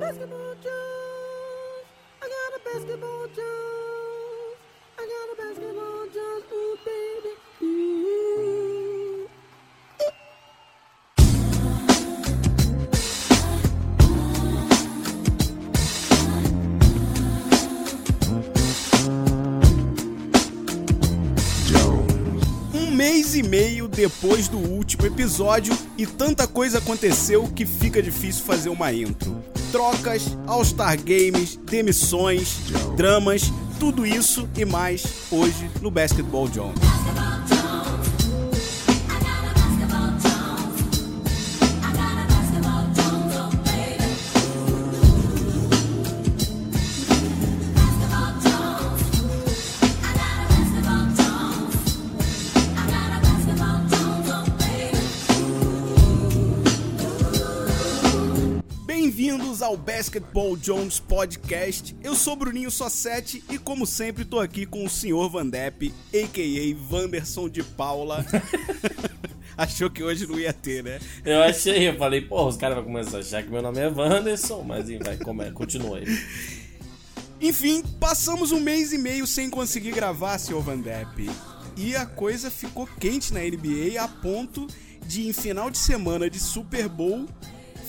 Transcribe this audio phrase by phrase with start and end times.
[0.00, 1.84] basketball Jones.
[2.22, 4.56] I got a basketball Jones.
[4.98, 6.44] I got a basketball Jones.
[6.52, 7.32] Ooh, baby.
[22.72, 28.42] Um mês e meio depois do último episódio e tanta coisa aconteceu que fica difícil
[28.44, 29.59] fazer uma intro.
[29.70, 32.56] Trocas, All-Star Games, demissões,
[32.96, 36.89] dramas, tudo isso e mais hoje no Basketball Jones.
[59.70, 61.94] Ao Basketball Jones Podcast.
[62.02, 66.92] Eu sou Bruninho Sossetti e, como sempre, tô aqui com o senhor Van Depp, a.k.a.
[66.92, 68.26] Wanderson de Paula.
[69.56, 70.98] Achou que hoje não ia ter, né?
[71.24, 73.88] Eu achei, eu falei, pô, os caras vão começar a achar que meu nome é
[73.88, 76.18] Wanderson, mas vai, como é, continua aí.
[77.40, 81.30] Enfim, passamos um mês e meio sem conseguir gravar, senhor Van Depp.
[81.76, 84.66] E a coisa ficou quente na NBA a ponto
[85.06, 87.28] de, em final de semana de Super Bowl,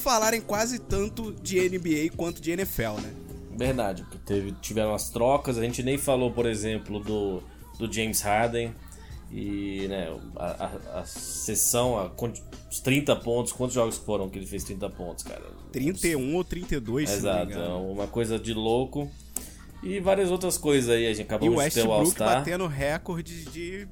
[0.02, 3.14] falarem quase tanto de NBA quanto de NFL, né?
[3.56, 7.44] Verdade, porque teve, tiveram as trocas, a gente nem falou, por exemplo, do,
[7.78, 8.74] do James Harden
[9.32, 12.12] e né, a, a, a sessão, a,
[12.70, 15.44] os 30 pontos, quantos jogos foram que ele fez 30 pontos, cara?
[15.72, 19.10] 31 ou 32, se não me Exato, é uma coisa de louco.
[19.84, 22.40] E várias outras coisas aí, a gente E acabou de ter o Westbrook All-Star.
[22.40, 23.88] batendo recordes de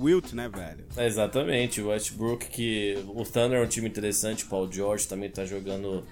[0.00, 0.84] Wilt, né, velho?
[0.96, 5.44] Exatamente, o Westbrook, que o Thunder é um time interessante, o Paul George também tá
[5.44, 6.04] jogando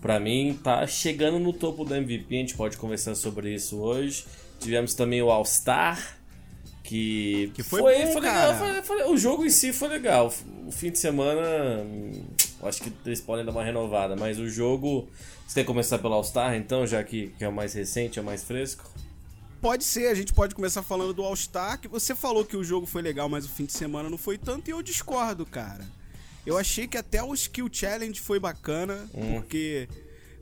[0.00, 4.24] pra mim, tá chegando no topo do MVP, a gente pode conversar sobre isso hoje.
[4.60, 6.18] Tivemos também o All-Star,
[6.82, 8.54] que, Que foi bom, legal, cara.
[8.82, 10.32] foi- foi- o jogo em si foi legal.
[10.66, 11.42] O fim de semana,
[12.62, 15.08] acho que eles podem dar uma renovada, mas o jogo.
[15.46, 18.24] Você quer começar pelo All-Star então, já que, que é o mais recente, é o
[18.24, 18.90] mais fresco?
[19.64, 22.84] Pode ser, a gente pode começar falando do All-Star, que você falou que o jogo
[22.84, 25.82] foi legal, mas o fim de semana não foi tanto, e eu discordo, cara.
[26.44, 29.88] Eu achei que até o Skill Challenge foi bacana, porque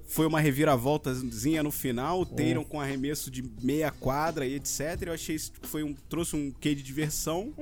[0.08, 5.00] foi uma reviravoltazinha no final, o Tatum com arremesso de meia quadra e etc.
[5.02, 7.54] Eu achei que foi um, trouxe um quê de diversão.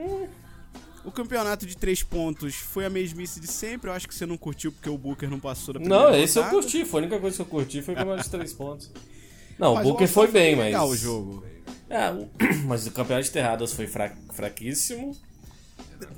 [1.05, 3.91] O campeonato de três pontos foi a mesmice de sempre.
[3.91, 6.39] Eu acho que você não curtiu porque o Booker não passou da primeira Não, esse
[6.39, 6.63] eu rodada.
[6.63, 8.91] curti, foi a única coisa que eu curti foi o campeonato de três pontos.
[9.61, 10.65] Não, Mas o Booker foi bem, mas.
[10.67, 11.45] legal o jogo.
[11.89, 12.29] É, o-
[12.67, 15.15] mas o campeonato de terradas foi fra- fraquíssimo.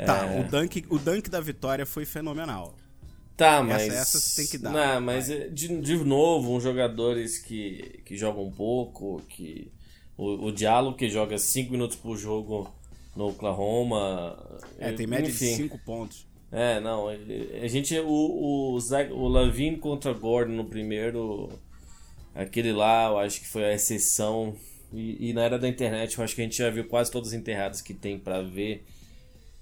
[0.07, 0.41] Tá, É.
[0.41, 2.75] o dunk, o dunk da vitória foi fenomenal.
[3.37, 3.89] Tá, mas.
[3.93, 4.71] essa você tem que dar.
[4.71, 9.73] Não, mas é, de, de novo, uns jogadores que, que jogam pouco, que.
[10.17, 12.71] O, o Diallo que joga 5 minutos por jogo
[13.17, 14.39] no Oklahoma.
[14.79, 15.47] É, tem média enfim.
[15.47, 16.27] de 5 pontos.
[16.53, 21.49] É, não, a gente, o, o, Zach, o Lavine contra Gordon no primeiro,
[22.35, 24.55] aquele lá, eu acho que foi a exceção,
[24.93, 27.29] e, e na era da internet eu acho que a gente já viu quase todas
[27.29, 28.85] as enterradas que tem pra ver,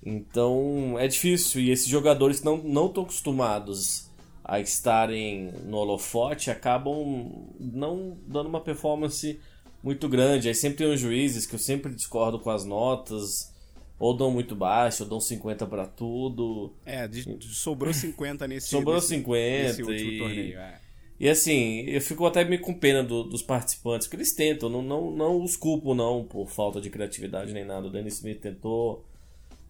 [0.04, 4.09] então é difícil, e esses jogadores não não estão acostumados
[4.44, 9.38] a estarem no holofote, acabam não dando uma performance
[9.82, 13.53] muito grande, aí sempre tem os juízes que eu sempre discordo com as notas,
[13.98, 16.72] ou dão muito baixo, ou dão 50 pra tudo.
[16.86, 20.59] É, de- de- sobrou 50 nesse Sobrou nesse, 50 nesse último e- torneio.
[20.59, 20.80] É.
[21.20, 24.81] E assim, eu fico até meio com pena do- dos participantes, porque eles tentam, não,
[24.81, 27.88] não, não os culpo não por falta de criatividade nem nada.
[27.88, 29.04] O Dennis Smith tentou,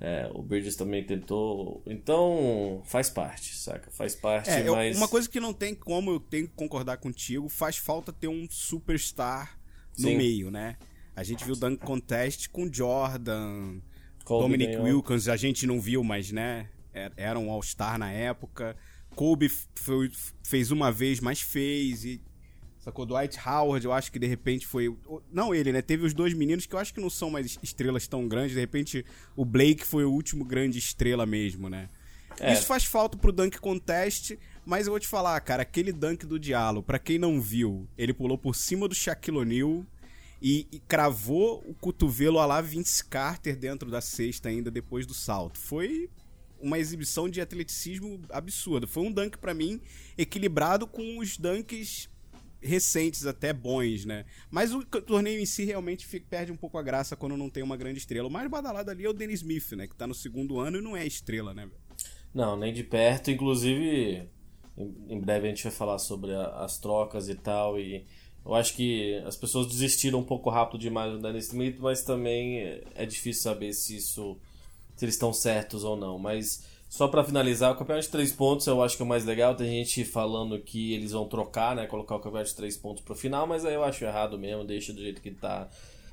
[0.00, 3.90] é, o Bridges também tentou, então faz parte, saca?
[3.90, 4.96] Faz parte, É, mas...
[4.96, 8.46] uma coisa que não tem como eu tenho que concordar contigo, faz falta ter um
[8.48, 9.58] superstar
[9.98, 10.16] no Sim.
[10.18, 10.76] meio, né?
[11.16, 13.80] A gente viu o Dunk Contest com Jordan,
[14.24, 14.76] Kobe Dominic.
[14.76, 18.76] Wilkins, a gente não viu, mas né, era- era um All-Star na época.
[19.20, 20.10] Kobe foi-
[20.42, 22.06] fez uma vez, mas fez.
[22.06, 22.22] E,
[22.78, 23.04] sacou?
[23.04, 24.96] Dwight Howard, eu acho que de repente foi.
[25.30, 25.82] Não ele, né?
[25.82, 28.54] Teve os dois meninos que eu acho que não são mais estrelas tão grandes.
[28.54, 29.04] De repente,
[29.36, 31.90] o Blake foi o último grande estrela mesmo, né?
[32.38, 32.54] É.
[32.54, 36.38] Isso faz falta pro Dunk Contest, mas eu vou te falar, cara, aquele dunk do
[36.38, 39.84] Diallo, pra quem não viu, ele pulou por cima do Shaquille O'Neal
[40.40, 45.12] e, e cravou o cotovelo a lá Vince Carter dentro da cesta ainda depois do
[45.12, 45.58] salto.
[45.58, 46.08] Foi
[46.60, 48.86] uma exibição de atleticismo absurda.
[48.86, 49.80] Foi um dunk pra mim
[50.16, 52.08] equilibrado com os dunks
[52.62, 54.26] recentes até bons, né?
[54.50, 57.62] Mas o torneio em si realmente fica- perde um pouco a graça quando não tem
[57.62, 58.28] uma grande estrela.
[58.28, 59.86] O mais badalado ali é o Dennis Smith, né?
[59.86, 61.68] Que tá no segundo ano e não é estrela, né?
[62.34, 63.30] Não, nem de perto.
[63.30, 64.28] Inclusive,
[64.76, 67.78] Em, em breve a gente vai falar sobre a, as trocas e tal.
[67.80, 68.04] E
[68.44, 72.58] eu acho que as pessoas desistiram um pouco rápido demais do Dennis Smith, mas também
[72.60, 74.38] é, é difícil saber se isso.
[75.00, 76.18] Se eles estão certos ou não.
[76.18, 79.24] Mas só para finalizar, o campeonato de três pontos eu acho que é o mais
[79.24, 79.54] legal.
[79.54, 81.86] Tem gente falando que eles vão trocar, né?
[81.86, 84.92] Colocar o campeonato de três pontos pro final, mas aí eu acho errado mesmo, deixa
[84.92, 85.68] do jeito que tá.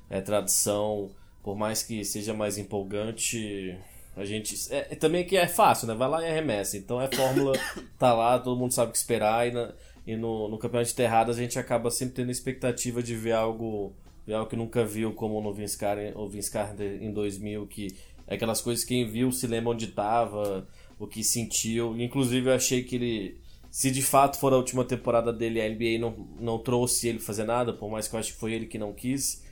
[0.10, 1.12] É tradição,
[1.44, 3.78] por mais que seja mais empolgante,
[4.16, 4.56] a gente.
[4.74, 5.94] É, também que é fácil, né?
[5.94, 6.78] Vai lá e arremessa.
[6.78, 7.60] Então é fórmula,
[8.00, 9.50] tá lá, todo mundo sabe o que esperar.
[9.50, 9.74] E, na,
[10.06, 13.92] e no, no campeonato de terradas a gente acaba sempre tendo expectativa de ver algo,
[14.26, 17.88] ver algo que nunca viu, como no Vince Carter, o Vince Carter em 2000, que
[17.88, 20.68] é aquelas coisas que quem viu se lembra onde tava,
[21.00, 22.00] o que sentiu.
[22.00, 23.38] Inclusive eu achei que ele.
[23.70, 27.44] Se de fato for a última temporada dele, a NBA não, não trouxe ele fazer
[27.44, 29.46] nada, por mais que eu acho que foi ele que não quis.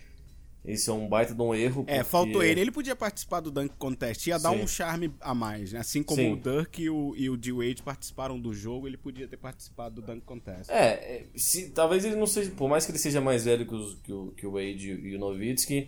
[0.68, 1.84] Esse é um baita de um erro.
[1.86, 2.60] É, porque- faltou ele.
[2.60, 4.26] Ele podia participar do Dunk Contest.
[4.26, 4.64] Ia dar Sim.
[4.64, 5.80] um charme a mais, né?
[5.80, 6.34] Assim como Sim.
[6.34, 10.08] o Dirk e o, e o D-Wade participaram do jogo, ele podia ter participado do
[10.08, 10.72] Dunk Contest.
[10.72, 13.76] É, é, se, talvez ele não seja, por mais que ele seja mais velho que,
[13.76, 15.88] os- que o, que o Wade e o Nowitzki,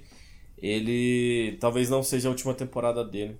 [0.57, 3.37] ele talvez não seja a última temporada dele.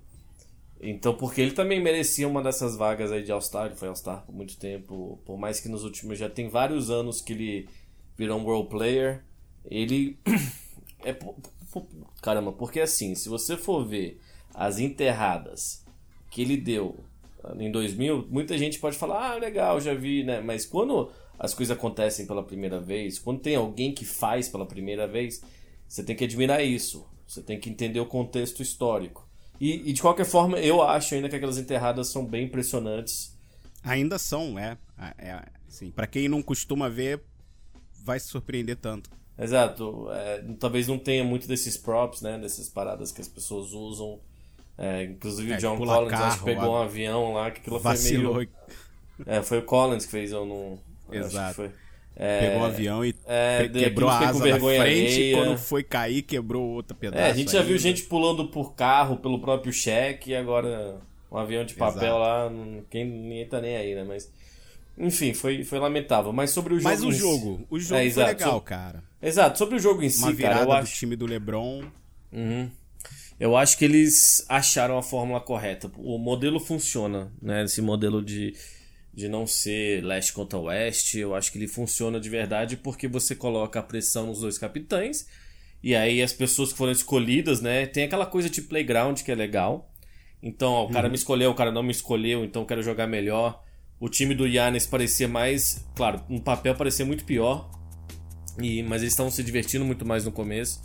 [0.80, 4.34] Então, porque ele também merecia uma dessas vagas aí de All-Star, ele foi All-Star por
[4.34, 7.68] muito tempo, por mais que nos últimos, já tem vários anos que ele
[8.16, 9.24] virou um World Player,
[9.64, 10.16] ele
[11.04, 11.16] é,
[12.22, 14.20] caramba, porque assim, se você for ver
[14.54, 15.84] as enterradas
[16.30, 16.96] que ele deu
[17.58, 20.40] em 2000, muita gente pode falar, ah, legal, já vi, né?
[20.40, 25.06] Mas quando as coisas acontecem pela primeira vez, quando tem alguém que faz pela primeira
[25.06, 25.42] vez,
[25.88, 27.06] você tem que admirar isso.
[27.26, 29.28] Você tem que entender o contexto histórico.
[29.60, 33.36] E, e, de qualquer forma, eu acho ainda que aquelas enterradas são bem impressionantes.
[33.82, 34.78] Ainda são, é.
[35.18, 37.20] é assim, para quem não costuma ver,
[38.04, 39.10] vai se surpreender tanto.
[39.38, 40.08] Exato.
[40.10, 42.38] É, talvez não tenha muito desses props, né?
[42.38, 44.20] Dessas paradas que as pessoas usam.
[44.76, 47.50] É, inclusive É, o John pular Collins acho carro, que pegou a- um avião lá,
[47.50, 49.26] que aquilo Vacilou, foi meio...
[49.26, 50.78] É, foi o Collins que fez, eu não...
[51.08, 51.54] acho Exato.
[51.56, 51.70] foi.
[52.20, 55.84] É, pegou o avião e é, quebrou a asa da vergonha frente e quando foi
[55.84, 57.22] cair, quebrou outro pedaço.
[57.22, 57.78] É, a gente já viu ainda.
[57.82, 60.96] gente pulando por carro pelo próprio cheque e agora
[61.30, 62.18] um avião de papel Exato.
[62.18, 62.50] lá,
[62.90, 64.02] quem, ninguém tá nem aí, né?
[64.02, 64.28] Mas,
[64.98, 66.32] enfim, foi, foi lamentável.
[66.32, 66.88] Mas sobre o jogo.
[66.90, 68.28] Mas o em si- jogo, o jogo É, foi exato.
[68.30, 69.04] legal, So- cara.
[69.22, 70.96] Exato, sobre o jogo em si, Uma virada cara, eu do acho.
[70.96, 71.84] time do LeBron.
[72.32, 72.68] Uhum.
[73.38, 75.88] Eu acho que eles acharam a fórmula correta.
[75.96, 77.62] O modelo funciona, né?
[77.62, 78.52] Esse modelo de,
[79.18, 83.34] de não ser leste contra oeste, eu acho que ele funciona de verdade porque você
[83.34, 85.26] coloca a pressão nos dois capitães
[85.82, 87.84] e aí as pessoas que foram escolhidas, né?
[87.84, 89.92] Tem aquela coisa de playground que é legal.
[90.40, 93.08] Então, ó, o cara me escolheu, o cara não me escolheu, então eu quero jogar
[93.08, 93.60] melhor.
[93.98, 97.68] O time do Yannis parecia mais, claro, no papel parecia muito pior,
[98.62, 100.80] e, mas eles estavam se divertindo muito mais no começo.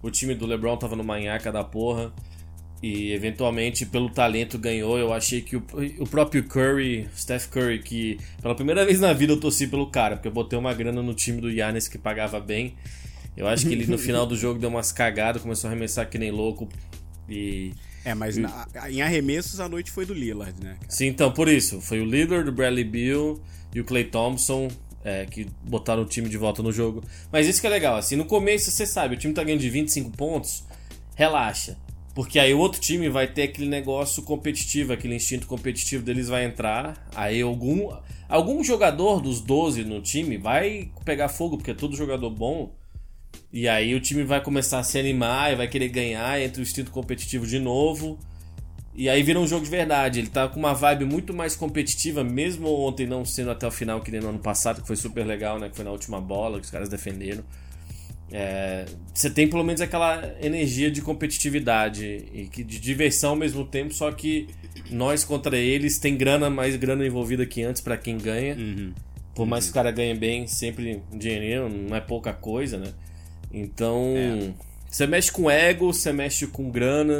[0.00, 2.12] O time do LeBron tava no manhaca da porra.
[2.82, 4.98] E eventualmente, pelo talento, ganhou.
[4.98, 5.62] Eu achei que o,
[6.00, 10.16] o próprio Curry, Steph Curry, que pela primeira vez na vida eu torci pelo cara,
[10.16, 12.74] porque eu botei uma grana no time do Yannis que pagava bem.
[13.36, 16.18] Eu acho que ele no final do jogo deu umas cagadas, começou a arremessar que
[16.18, 16.68] nem louco.
[17.28, 17.72] E.
[18.04, 20.74] É, mas na- em arremessos a noite foi do Lillard, né?
[20.80, 20.90] cara?
[20.90, 21.80] Sim, então, por isso.
[21.80, 23.38] Foi o Lillard, o Bradley Beal
[23.72, 24.68] e o Clay Thompson
[25.04, 27.02] é, que botaram o time de volta no jogo.
[27.30, 29.70] Mas isso que é legal, assim, no começo você sabe, o time tá ganhando de
[29.70, 30.64] 25 pontos,
[31.14, 31.76] relaxa.
[32.14, 36.44] Porque aí o outro time vai ter aquele negócio competitivo, aquele instinto competitivo deles vai
[36.44, 37.08] entrar.
[37.14, 37.90] Aí algum,
[38.28, 42.74] algum jogador dos 12 no time vai pegar fogo, porque é todo jogador bom.
[43.50, 46.62] E aí o time vai começar a se animar e vai querer ganhar, entra o
[46.62, 48.18] instinto competitivo de novo.
[48.94, 50.18] E aí vira um jogo de verdade.
[50.18, 54.02] Ele tá com uma vibe muito mais competitiva, mesmo ontem não sendo até o final,
[54.02, 55.70] que nem no ano passado, que foi super legal, né?
[55.70, 57.42] Que foi na última bola, que os caras defenderam.
[58.32, 63.64] É, você tem pelo menos aquela energia de competitividade e que de diversão ao mesmo
[63.64, 64.48] tempo, só que
[64.90, 68.56] nós contra eles tem grana, mais grana envolvida que antes pra quem ganha.
[69.34, 72.92] Por mais que o cara ganhe bem, sempre um dinheiro, não é pouca coisa, né?
[73.52, 74.14] Então,
[74.88, 77.14] você mexe com ego, você mexe com grana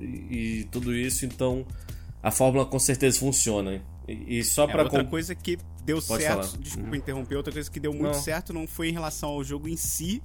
[0.00, 1.66] e, e tudo isso, então
[2.22, 3.82] a fórmula com certeza funciona.
[4.08, 6.58] E, e só É, pra outra com- coisa que deu Pode certo, falar.
[6.62, 8.14] desculpa interromper, outra coisa que deu muito Não.
[8.14, 10.22] certo não foi em relação ao jogo em si,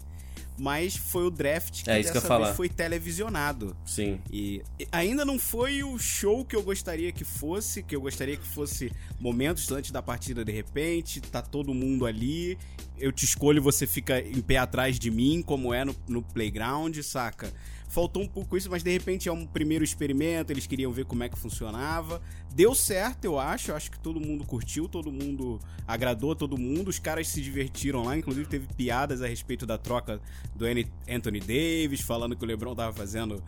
[0.62, 2.54] mas foi o draft que É, isso que eu falar.
[2.54, 3.76] foi televisionado.
[3.84, 4.20] Sim.
[4.32, 8.38] E e ainda não foi o show que eu gostaria que fosse, que eu gostaria
[8.38, 12.60] que fosse momentos antes da partida de repente, tá todo mundo ali,
[13.00, 16.96] eu te escolho, você fica em pé atrás de mim, como é no, no playground,
[17.00, 17.52] saca?
[17.92, 21.24] Faltou um pouco isso, mas de repente é um primeiro experimento, eles queriam ver como
[21.24, 22.22] é que funcionava.
[22.56, 26.88] Deu certo, eu acho, eu acho que todo mundo curtiu, todo mundo agradou todo mundo,
[26.88, 30.22] os caras se divertiram lá, inclusive teve piadas a respeito da troca
[30.56, 30.66] do
[31.10, 33.44] Anthony Davis, falando que o LeBron tava fazendo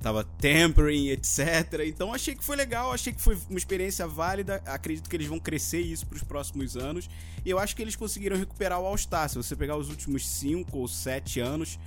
[0.00, 1.82] tava tampering, etc.
[1.84, 4.62] Então achei que foi legal, achei que foi uma experiência válida.
[4.64, 7.10] Acredito que eles vão crescer isso pros próximos anos.
[7.44, 9.28] E eu acho que eles conseguiram recuperar o All-Star.
[9.28, 11.78] Se você pegar os últimos 5 ou 7 anos,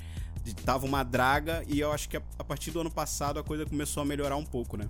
[0.66, 1.64] tava uma draga.
[1.68, 4.46] E eu acho que a, partir do ano passado a coisa começou a melhorar um
[4.46, 4.88] pouco, né?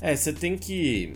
[0.00, 1.14] É, você tem que.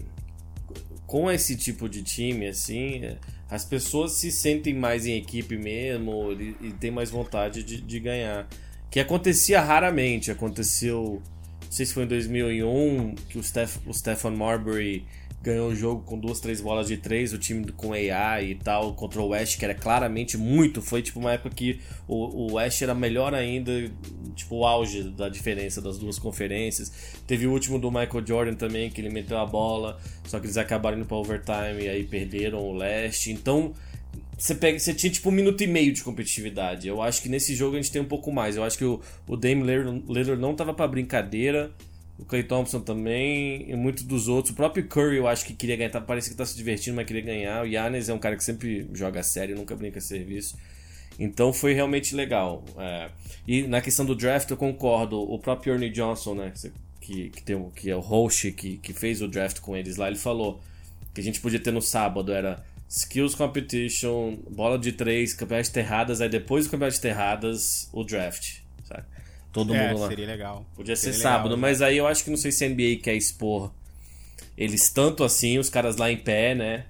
[1.06, 3.16] Com esse tipo de time, assim,
[3.50, 8.00] as pessoas se sentem mais em equipe mesmo e, e tem mais vontade de, de
[8.00, 8.48] ganhar.
[8.90, 10.30] Que acontecia raramente.
[10.30, 11.22] Aconteceu
[11.72, 15.06] não sei se foi em 2001 que o, Steph, o Stephen Marbury
[15.42, 18.94] ganhou o jogo com duas, três bolas de três, o time com AI e tal,
[18.94, 20.80] contra o West, que era claramente muito.
[20.80, 23.72] Foi tipo uma época que o, o West era melhor ainda,
[24.36, 26.92] tipo o auge da diferença das duas conferências.
[27.26, 30.56] Teve o último do Michael Jordan também, que ele meteu a bola, só que eles
[30.56, 33.32] acabaram indo para overtime e aí perderam o leste.
[33.32, 33.74] Então
[34.38, 36.88] você, pega, você tinha tipo um minuto e meio de competitividade.
[36.88, 38.56] Eu acho que nesse jogo a gente tem um pouco mais.
[38.56, 41.72] Eu acho que o, o Dame Lillard não tava para brincadeira.
[42.18, 44.52] O Clay Thompson também, e muitos dos outros.
[44.52, 45.90] O próprio Curry eu acho que queria ganhar.
[45.90, 47.62] Tá, parece que tá se divertindo, mas queria ganhar.
[47.62, 50.56] O Yannis é um cara que sempre joga sério, nunca brinca serviço.
[51.18, 52.64] Então foi realmente legal.
[52.78, 53.10] É.
[53.46, 55.20] E na questão do draft eu concordo.
[55.20, 56.52] O próprio Ernie Johnson, né?
[57.00, 60.06] Que, que, tem, que é o host que, que fez o draft com eles lá,
[60.06, 60.60] ele falou
[61.12, 65.74] que a gente podia ter no sábado era Skills Competition, bola de três, campeonato de
[65.74, 68.61] terradas, aí depois do campeonato de terradas, o draft?
[69.52, 70.08] Todo é, mundo lá.
[70.08, 70.64] seria legal.
[70.74, 71.60] Podia seria ser legal, sábado, né?
[71.60, 73.70] mas aí eu acho que não sei se a NBA quer expor
[74.56, 76.84] eles tanto assim, os caras lá em pé, né?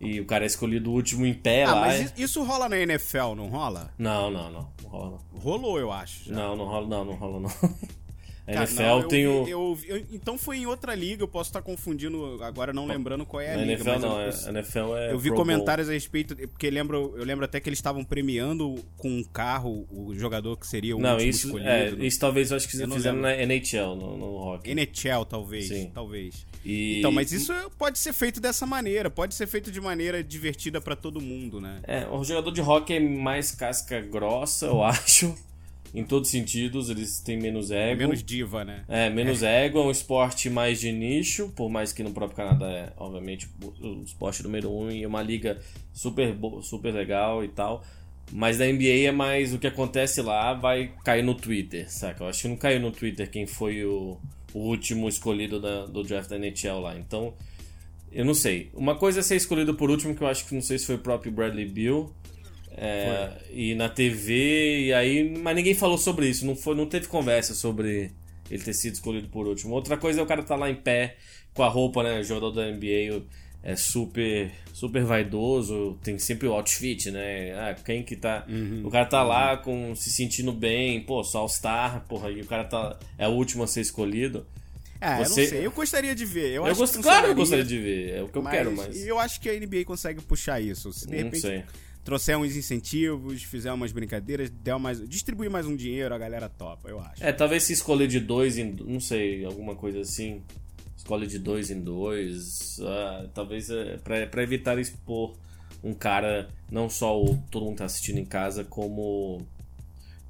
[0.00, 1.80] E o cara é escolhido o último em pé Ah, lá.
[1.82, 3.92] mas isso- rola na NFL, não rola?
[3.96, 4.68] Não, não, não.
[4.82, 5.18] Não rola.
[5.32, 6.24] Rolou, eu acho.
[6.24, 6.34] já.
[6.34, 7.50] Não, não rola não, não rola não.
[8.46, 9.46] A Cara, NFL não, eu tem o...
[9.48, 13.40] eu eu- então foi em outra liga, eu posso estar confundindo agora, não lembrando qual
[13.40, 13.74] é a Na liga.
[13.74, 15.44] NFL não, eu, é- NFL é eu vi Pro Bowl.
[15.46, 19.86] comentários a respeito, porque lembro, eu lembro até que eles estavam premiando com um carro
[19.90, 21.70] o jogador que seria o Não, isso, escolhido.
[21.70, 24.70] é, no- isso talvez eu acho que não fizeram na NHL, no, no hockey.
[24.72, 25.68] NHL, talvez.
[25.68, 25.90] Sim.
[25.94, 26.44] Talvez.
[26.64, 30.80] E- Então, mas isso pode ser feito dessa maneira, pode ser feito de maneira divertida
[30.80, 31.80] pra todo mundo, né?
[31.84, 35.32] É, o jogador de hockey é mais casca grossa, eu acho.
[35.94, 38.00] Em todos os sentidos, eles têm menos ego.
[38.00, 38.82] Menos diva, né?
[38.88, 42.66] É, menos ego, é um esporte mais de nicho, por mais que no próprio Canadá
[42.70, 43.46] é, obviamente,
[43.80, 45.60] o esporte número um e uma liga
[45.92, 47.84] super, super legal e tal.
[48.32, 52.24] Mas na NBA é mais o que acontece lá vai cair no Twitter, saca?
[52.24, 54.16] Eu acho que não caiu no Twitter quem foi o,
[54.54, 56.96] o último escolhido da- do draft da NHL lá.
[56.96, 57.34] Então,
[58.10, 58.70] eu não sei.
[58.72, 60.94] Uma coisa é ser escolhido por último, que eu acho que não sei se foi
[60.94, 62.10] o próprio Bradley Bill.
[62.76, 65.36] É, e na TV, e aí.
[65.38, 68.10] Mas ninguém falou sobre isso, não, foi, não teve conversa sobre
[68.50, 69.74] ele ter sido escolhido por último.
[69.74, 71.16] Outra coisa é o cara tá lá em pé
[71.54, 72.18] com a roupa, né?
[72.20, 73.22] O jogador da NBA
[73.62, 77.52] é super super vaidoso, tem sempre o outfit, né?
[77.54, 78.46] Ah, quem que tá.
[78.82, 82.64] O cara tá lá com se sentindo bem, pô, só All-Star, porra, e o cara
[82.64, 82.98] tá.
[83.18, 84.46] É o último a ser escolhido.
[85.00, 85.66] É, eu Você- não sei.
[85.66, 86.52] Eu gostaria de ver.
[86.52, 88.52] Eu, Eu, gosto, que claro, eu funcionaria, gostaria de ver, é o que eu mas
[88.52, 89.04] quero, mas.
[89.06, 90.92] Eu acho que a NBA consegue puxar isso.
[90.92, 91.64] Se de Não repente sei.
[92.04, 96.88] Trouxer uns incentivos, fizer umas brincadeiras, der mais, distribuir mais um dinheiro, a galera topa,
[96.88, 97.24] eu acho.
[97.24, 98.72] É, talvez se escolher de dois em.
[98.72, 100.42] Não sei, alguma coisa assim.
[100.96, 102.78] Escolhe de dois em dois.
[102.80, 105.34] ah, talvez é, pra evitar expor
[105.82, 109.44] um cara, não só o todo mundo tá assistindo em casa, como.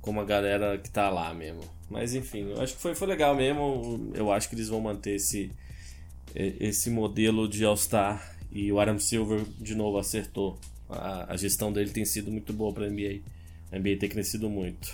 [0.01, 1.63] Como a galera que tá lá mesmo.
[1.89, 4.11] Mas enfim, eu acho que foi, foi legal mesmo.
[4.15, 5.53] Eu acho que eles vão manter esse,
[6.35, 8.37] esse modelo de All-Star.
[8.51, 10.59] E o Adam Silver, de novo, acertou.
[10.93, 13.21] A, a gestão dele tem sido muito boa pra NBA.
[13.71, 14.93] A NBA tem crescido muito.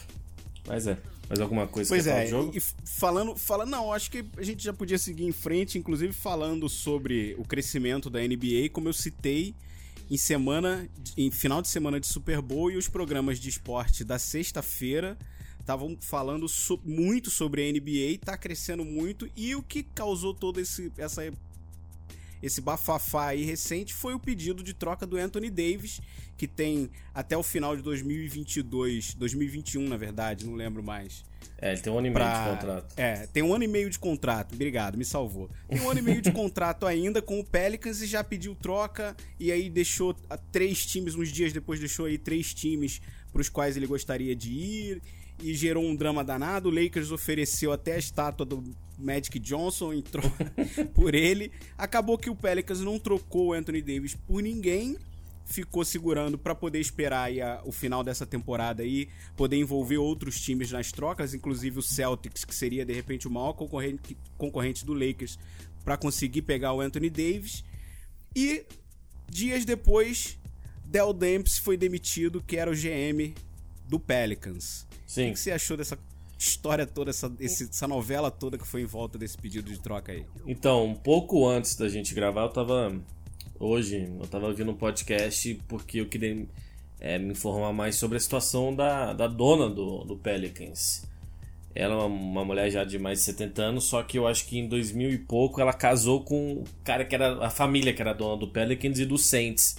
[0.66, 0.98] Mas é.
[1.28, 2.52] Mais alguma coisa Pois que falar é, do jogo?
[2.56, 6.68] e falando, falando, não, acho que a gente já podia seguir em frente, inclusive falando
[6.70, 9.54] sobre o crescimento da NBA, como eu citei
[10.10, 10.88] em semana,
[11.18, 15.18] em final de semana de Super Bowl e os programas de esporte da sexta-feira
[15.60, 20.58] estavam falando so- muito sobre a NBA, tá crescendo muito e o que causou todo
[20.60, 21.30] esse essa
[22.42, 26.00] esse bafafá aí recente foi o pedido de troca do Anthony Davis,
[26.36, 31.24] que tem até o final de 2022, 2021 na verdade, não lembro mais.
[31.60, 32.44] É, ele tem um ano e meio Pra...
[32.44, 32.94] de contrato.
[32.96, 34.54] É, tem um ano e meio de contrato.
[34.54, 35.50] Obrigado, me salvou.
[35.68, 39.16] Tem um ano e meio de contrato ainda com o Pelicans e já pediu troca.
[39.40, 40.14] E aí deixou
[40.52, 43.00] três times, uns dias depois deixou aí três times
[43.32, 45.02] para os quais ele gostaria de ir.
[45.42, 46.68] E gerou um drama danado.
[46.68, 48.64] O Lakers ofereceu até a estátua do
[48.98, 50.02] Magic Johnson em
[50.94, 51.52] por ele.
[51.76, 54.96] Acabou que o Pelicans não trocou o Anthony Davis por ninguém
[55.50, 60.70] ficou segurando para poder esperar a- o final dessa temporada aí, poder envolver outros times
[60.70, 65.38] nas trocas, inclusive o Celtics, que seria de repente o maior concorrente, concorrente do Lakers,
[65.82, 67.64] para conseguir pegar o Anthony Davis.
[68.36, 68.66] E
[69.26, 70.38] dias depois,
[70.84, 73.34] Del Demps foi demitido, que era o GM
[73.88, 74.86] do Pelicans.
[75.08, 75.32] O Sim.
[75.32, 75.98] que você achou dessa
[76.38, 80.12] história toda, essa, esse- essa novela toda que foi em volta desse pedido de troca
[80.12, 80.24] aí?
[80.46, 82.94] Então, um pouco antes da gente gravar, eu tava.
[83.58, 86.46] Hoje, eu tava ouvindo um podcast porque eu queria
[87.00, 91.02] é, me informar mais sobre a situação da, da dona do, do Pelicans.
[91.74, 94.46] Ela é uma, uma mulher já de mais de 70 anos, só que eu acho
[94.46, 98.00] que em 2000 e pouco ela casou com o cara que era a família que
[98.02, 99.76] era dona do Pelicans e do Saints.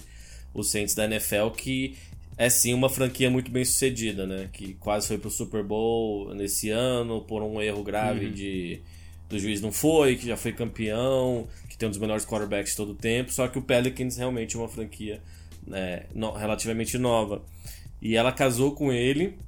[0.52, 1.96] O Saints da NFL, que
[2.40, 4.48] é sim uma franquia muito bem sucedida, né?
[4.52, 8.80] Que quase foi pro Super Bowl nesse ano por um erro grave de
[9.28, 12.76] do juiz não foi, que já foi campeão, que tem um dos melhores quarterbacks de
[12.76, 15.20] todo o tempo, só que o Pelicans realmente é uma franquia
[15.64, 17.40] né, no- relativamente nova.
[18.02, 19.38] E ela casou com ele,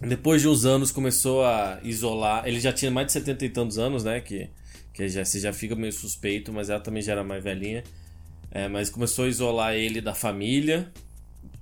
[0.00, 3.78] depois de uns anos começou a isolar, ele já tinha mais de 70 e tantos
[3.78, 4.48] anos, né, que,
[4.92, 7.84] que já, você já fica meio suspeito, mas ela também já era mais velhinha,
[8.50, 10.90] É, mas começou a isolar ele da família,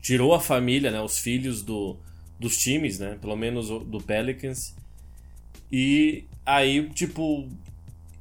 [0.00, 1.97] tirou a família, né, os filhos do,
[2.38, 4.75] dos times, né, pelo menos o- do Pelicans,
[5.71, 7.49] e aí, tipo,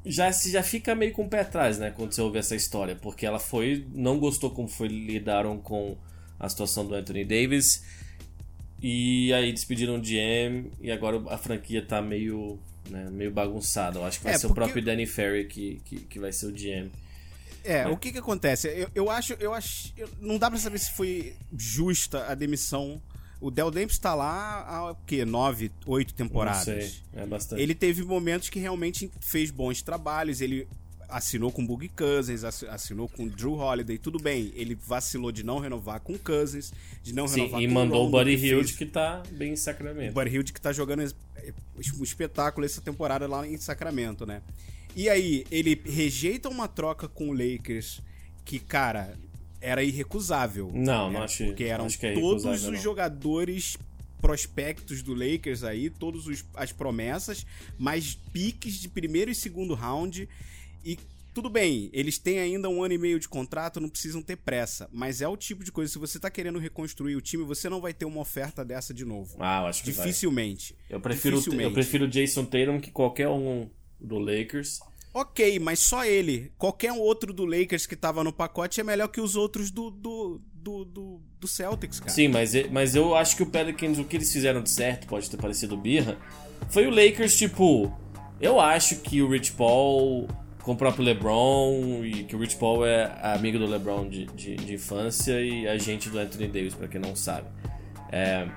[0.06, 2.96] já se já fica meio com o pé atrás, né, quando você ouve essa história,
[2.96, 5.96] porque ela foi, não gostou como foi lidaram com
[6.40, 7.84] a situação do Anthony Davis
[8.82, 12.58] e aí despediram o GM e agora a franquia tá meio,
[12.90, 14.00] né, meio bagunçada.
[14.00, 16.32] Eu acho que vai É, ser o porque- próprio Danny Ferry que, que, que vai
[16.32, 16.90] ser o GM.
[17.63, 18.68] É, o que que acontece?
[18.68, 23.01] Eu, eu acho, eu acho, eu- não dá pra saber se foi justa a demissão.
[23.42, 25.24] O Del Dempsey tá lá há o quê?
[25.24, 26.68] Nove, oito temporadas.
[26.68, 27.62] Não sei, é bastante.
[27.62, 30.42] Ele teve momentos que realmente fez bons trabalhos.
[30.42, 30.68] Ele
[31.08, 34.51] assinou com Boogie Cousins, assi- assinou com Drew Holiday, tudo bem.
[34.56, 38.04] Ele vacilou de não renovar com Cousins, de não Sim, renovar e com mandou o
[38.06, 40.13] Rondo, Buddy que Hield fez- que tá bem em o Sacramento.
[40.13, 41.01] Buddy Hield que tá jogando
[41.98, 44.42] um espetáculo essa temporada lá em Sacramento, né?
[44.96, 48.01] E aí, ele rejeita uma troca com o Lakers
[48.43, 49.13] que, cara,
[49.62, 50.72] era irrecusável.
[50.74, 51.19] Não, não né?
[51.25, 52.75] acho- Porque eram é todos os não.
[52.75, 53.77] jogadores
[54.22, 56.24] prospectos do Lakers aí, todas
[56.55, 57.46] as promessas,
[57.77, 60.27] mais piques de primeiro e segundo round.
[60.84, 60.98] E
[61.34, 64.89] tudo bem, eles têm ainda um ano e meio de contrato, não precisam ter pressa.
[64.91, 67.79] Mas é o tipo de coisa, se você tá querendo reconstruir o time, você não
[67.79, 69.38] vai ter uma oferta dessa de novo.
[69.39, 70.06] Ah, eu acho que vai.
[70.08, 70.75] Dificilmente.
[70.89, 71.73] Eu prefiro, eu Dificilmente.
[71.73, 73.69] prefiro o Jason Tatum que qualquer um
[74.00, 74.80] do Lakers.
[75.14, 76.52] Ok, mas só ele.
[76.58, 80.42] Qualquer outro do Lakers que tava no pacote é melhor que os outros do, do,
[80.54, 82.12] do, do, do Celtics, cara.
[82.12, 85.30] Sim, mas, mas eu acho que o Pelicans, o que eles fizeram de certo, pode
[85.30, 86.18] ter parecido birra,
[86.70, 87.92] foi o Lakers, tipo,
[88.40, 90.28] eu acho que o Rich Paul,
[90.62, 94.56] com o próprio LeBron, e que o Rich Paul é amigo do LeBron de, de,
[94.56, 97.48] de infância e agente do Anthony Davis, pra quem não sabe.
[98.12, 98.48] É,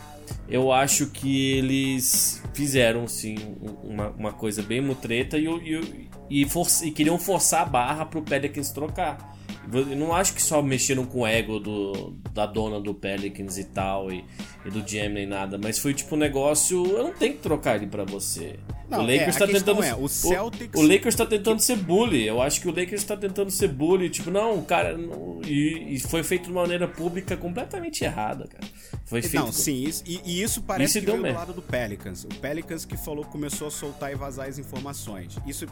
[0.48, 6.08] eu acho que eles fizeram, sim, um- uma, uma coisa bem mutreta e, e,
[6.42, 9.32] e, for- e queriam forçar a barra pro Pelicans trocar.
[9.72, 13.64] Eu não acho que só mexeram com o ego do, da dona do Pelicans e
[13.64, 14.24] tal, e,
[14.66, 16.84] e do GM nem nada, mas foi tipo um negócio.
[16.84, 18.58] Eu não tenho que trocar ele pra você.
[18.96, 19.82] Não, o Lakers é, tá tentando.
[19.82, 22.26] é, o Celtics- O, Lakers tá tentando ser bully.
[22.26, 24.08] Eu acho que o Lakers tá tentando ser bully.
[24.10, 24.96] Tipo, não, cara.
[24.96, 28.64] não- e, e foi feito de uma maneira pública completamente errada, cara.
[29.04, 29.44] Foi feito.
[29.44, 31.38] Não, sim, isso, e, e isso parece Isso que deu veio do merda.
[31.40, 32.24] lado do Pelicans.
[32.24, 35.36] O Pelicans que falou, começou a soltar e vazar as informações.
[35.46, 35.66] Isso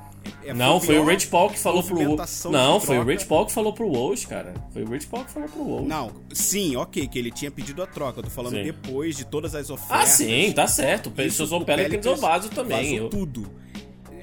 [0.45, 2.17] é, Não, foi o Rich Paul que falou pro
[2.51, 3.05] Não, foi o.
[3.05, 4.55] Rich Paul que falou pro Woj, cara.
[4.73, 5.87] Foi o Rich Paul que falou pro Woj.
[5.87, 8.21] Não, sim, ok, que ele tinha pedido a troca.
[8.21, 8.63] Eu tô falando Sim.
[8.65, 9.99] depois de todas as ofertas.
[10.01, 11.13] Ah, sim, tá certo.
[11.19, 12.97] Isso o o Pelicans, eu vazo também.
[12.97, 13.10] Eu...
[13.11, 13.51] tudo.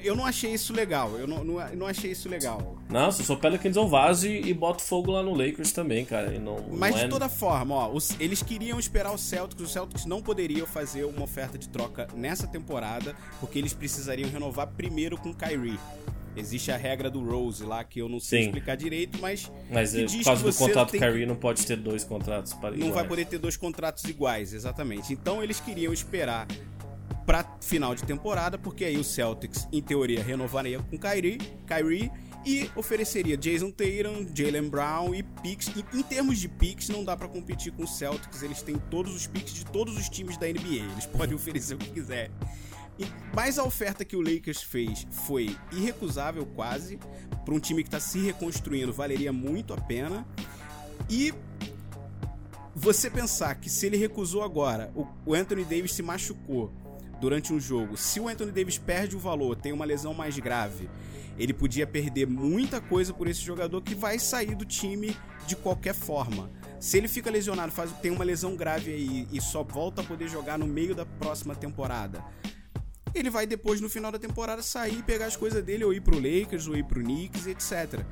[0.02, 1.16] Eu não achei isso legal.
[1.18, 2.76] Eu não, não, não achei isso legal.
[2.88, 6.32] Não, se eu sou Pelicans, eu vazo e, boto fogo lá no Lakers também, cara.
[6.34, 7.04] E não, Mas não é...
[7.04, 11.04] de toda forma, ó, os- eles queriam esperar o Celtics, os Celtics não poderiam fazer
[11.04, 15.78] uma oferta de troca nessa temporada, porque eles precisariam renovar primeiro com o Kyrie.
[16.36, 18.46] Existe a regra do Rose lá que eu não sei Sim.
[18.46, 21.66] explicar direito, mas Mas que é, por causa que do contrato tem Kyrie não pode
[21.66, 25.12] ter dois contratos para não vai poder ter dois contratos iguais, exatamente.
[25.12, 26.46] Então eles queriam esperar
[27.28, 31.36] pra final de temporada, porque aí o Celtics, em teoria, renovaria com Kyrie,
[31.66, 32.10] Kyrie
[32.42, 35.70] e ofereceria Jason Tatum, Jalen Brown e picks.
[35.76, 39.14] E, em termos de picks, não dá pra competir com o Celtics, eles têm todos
[39.14, 42.30] os picks de todos os times da NBA, eles podem oferecer o que quiser.
[43.34, 46.98] Mas a oferta que o Lakers fez foi irrecusável quase,
[47.44, 50.26] para um time que está se reconstruindo, valeria muito a pena.
[51.10, 51.34] E
[52.74, 54.90] você pensar que se ele recusou agora,
[55.26, 56.72] o Anthony Davis se machucou
[57.20, 60.88] durante um jogo, se o Anthony Davis perde o valor, tem uma lesão mais grave,
[61.38, 65.94] ele podia perder muita coisa por esse jogador que vai sair do time de qualquer
[65.94, 66.50] forma.
[66.80, 70.28] Se ele fica lesionado, faz, tem uma lesão grave aí e só volta a poder
[70.28, 72.24] jogar no meio da próxima temporada.
[73.14, 76.16] Ele vai depois, no final da temporada, sair pegar as coisas dele, ou ir pro
[76.16, 78.04] Lakers, ou ir pro Knicks, etc.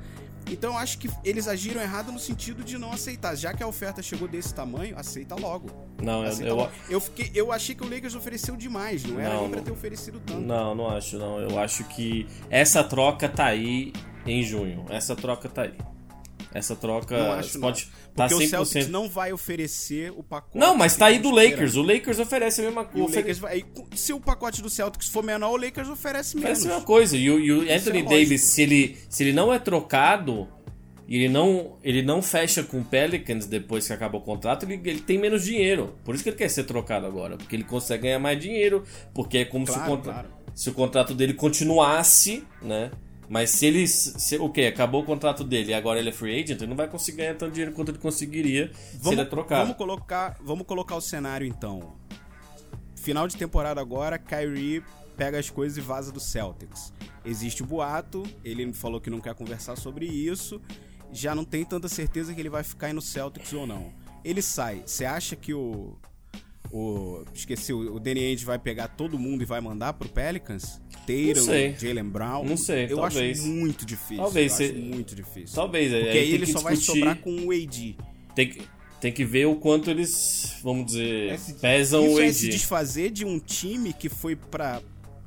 [0.49, 3.35] Então eu acho que eles agiram errado no sentido de não aceitar.
[3.35, 5.69] Já que a oferta chegou desse tamanho, aceita logo.
[6.01, 6.71] Não, eu, Aceita eu, logo.
[6.89, 9.71] eu, fiquei, eu achei que o Lakers ofereceu demais, não era Não, nem pra ter
[9.71, 10.39] oferecido tanto.
[10.41, 11.39] Não, não acho, não.
[11.39, 13.93] Eu acho que essa troca tá aí
[14.25, 14.85] em junho.
[14.89, 15.73] Essa troca tá aí.
[16.53, 18.13] Essa troca Não acho, pode não.
[18.15, 18.47] tá Porque 100%.
[18.47, 20.57] o Celtics não vai oferecer o pacote.
[20.57, 21.29] Não, mas tá aí do.
[21.29, 21.75] Lakers.
[21.75, 23.33] O Lakers oferece a mesma coisa.
[23.35, 23.63] Vai,
[23.95, 26.51] se o pacote do Celtics for menor, o Lakers oferece menos.
[26.51, 27.17] Oferece a mesma coisa.
[27.17, 28.03] E o, e o Isso Anthony é.
[28.03, 30.47] Davis, se ele, se ele não é trocado
[31.07, 34.81] e ele não, ele não fecha com o Pelicans depois que acaba o contrato, ele,
[34.89, 35.95] ele tem menos dinheiro.
[36.03, 37.37] Por isso que ele quer ser trocado agora.
[37.37, 38.83] Porque ele consegue ganhar mais dinheiro.
[39.13, 40.29] Porque é como se, o Claro, contra- claro.
[40.55, 42.89] se o contrato dele continuasse, né?
[43.29, 43.87] Mas se ele.
[43.87, 44.63] Se, o quê?
[44.63, 47.35] Acabou o contrato dele e agora ele é free agent, ele não vai conseguir ganhar
[47.35, 49.63] tanto dinheiro quanto ele conseguiria se ele é trocado.
[49.63, 51.95] Vamos colocar, vamos colocar o cenário então.
[52.95, 54.83] Final de temporada agora, Kyrie
[55.15, 56.93] pega as coisas e vaza do Celtics.
[57.25, 60.61] Existe o boato, ele falou que não quer conversar sobre isso.
[61.11, 63.91] Já não tem tanta certeza que ele vai ficar aí no Celtics ou não.
[64.23, 64.83] Ele sai.
[64.85, 65.97] Você acha que o
[66.71, 70.81] o esqueci, o o Danny Ainge vai pegar todo mundo e vai mandar pro Pelicans?
[71.45, 71.75] Sei.
[71.79, 72.43] Jalen Brown?
[72.45, 73.39] Não sei, Eu talvez.
[73.39, 74.17] acho muito difícil.
[74.17, 75.55] Talvez, eu se- muito difícil.
[75.55, 77.95] Talvez, Porque aí aí ele só vai discutir- sobrar com o AD.
[78.35, 78.61] Tem que,
[79.01, 82.33] tem que ver o quanto eles, vamos dizer, É se- pesam Isso o é AD.
[82.33, 84.81] se desfazer de um time que foi pra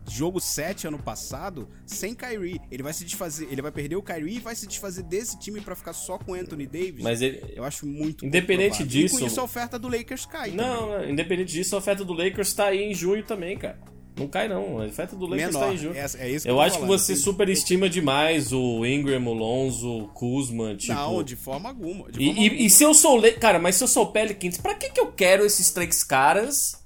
[0.08, 2.60] jogo 7 ano passado sem Kyrie.
[2.70, 5.60] Ele vai se desfazer, ele vai perder o Kyrie e vai se desfazer desse time
[5.60, 7.00] pra ficar só com Anthony Davis.
[7.02, 10.50] Mas ele, eu acho muito Independente disso- E com isso a oferta do Lakers cai
[10.50, 11.12] Não, também.
[11.12, 13.78] independente disso, a oferta do Lakers tá aí em junho também, cara.
[14.20, 15.66] Não cai não, a oferta do Lakers Menor.
[15.68, 15.94] tá em junho.
[15.96, 16.98] É, isso que eu tô acho que falando.
[16.98, 20.92] você Tem- superestima demais o Ingram, o Lonzo, o Kuzma, tipo...
[20.94, 22.11] Não, de forma alguma.
[22.11, 22.62] de E, forma e- alguma.
[22.66, 23.33] e se eu sou o Le...
[23.33, 26.78] Cara, mas se eu sou o Pelicans, pra que que eu quero esses três caras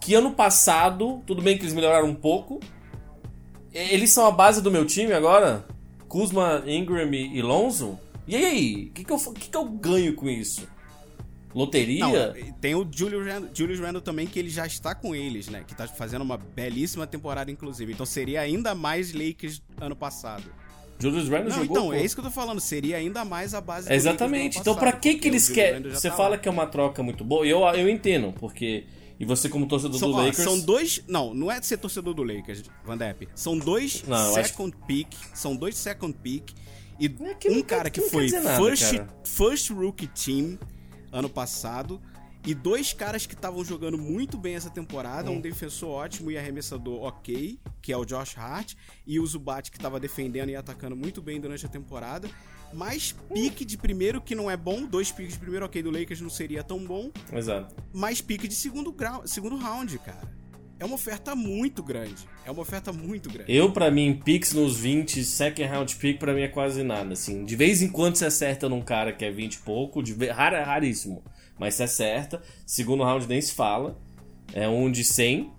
[0.00, 2.58] que ano passado, tudo bem que eles melhoraram um pouco,
[3.72, 5.64] e- eles são a base do meu time agora?
[6.08, 7.98] Kuzma, Ingram e e Lonzo?
[8.26, 10.68] E aí, o que que, eu, que que eu ganho com isso?
[11.54, 12.06] Loteria?
[12.06, 15.64] Não, tem o Julius Randle, Julius Randle também, que ele já está com eles, né?
[15.66, 17.92] Que tá fazendo uma belíssima temporada, inclusive.
[17.92, 20.44] Então seria ainda mais Lakers ano passado.
[20.98, 21.92] Julius Randle Não, jogou então, pô.
[21.94, 22.60] é isso que eu tô falando.
[22.60, 24.58] Seria ainda mais a base do Exatamente.
[24.58, 25.82] Então, passado, que que eles querem?
[25.90, 26.38] Você tá fala lá.
[26.38, 27.44] que é uma troca muito boa.
[27.46, 28.84] Eu, eu entendo, porque.
[29.18, 30.36] E você, como torcedor São, do ó, Lakers.
[30.44, 31.02] são dois.
[31.06, 33.28] Não, não é de ser torcedor do Lakers, Van Depp.
[33.36, 35.08] São dois Não, eu acho- second pick.
[35.34, 36.50] São dois second pick.
[37.00, 39.08] E É que um cara que quer foi nada, first, cara.
[39.24, 40.58] first rookie team
[41.12, 42.00] ano passado.
[42.44, 45.30] E dois caras que estavam jogando muito bem essa temporada.
[45.30, 45.36] Hum.
[45.36, 48.74] Um defensor ótimo e arremessador ok, que é o Josh Hart.
[49.06, 52.28] E o Zubat, que estava defendendo e atacando muito bem durante a temporada.
[52.72, 54.84] Mais pique de primeiro, que não é bom.
[54.84, 57.76] Dois piques de primeiro, ok, do Lakers não seria tão bom Exato.
[57.92, 60.41] mais pique de segundo grau, segundo round, cara.
[60.82, 62.26] É uma oferta muito grande.
[62.44, 63.52] É uma oferta muito grande.
[63.54, 67.12] Eu, pra mim, picks nos 20, second round pick, pra mim é quase nada.
[67.12, 70.12] Assim, de vez em quando você acerta num cara que é 20 e pouco, de
[70.12, 71.22] ve- rara, raríssimo.
[71.58, 72.42] Mas você acerta.
[72.66, 73.96] Segundo round nem se fala.
[74.52, 75.52] É um de 100,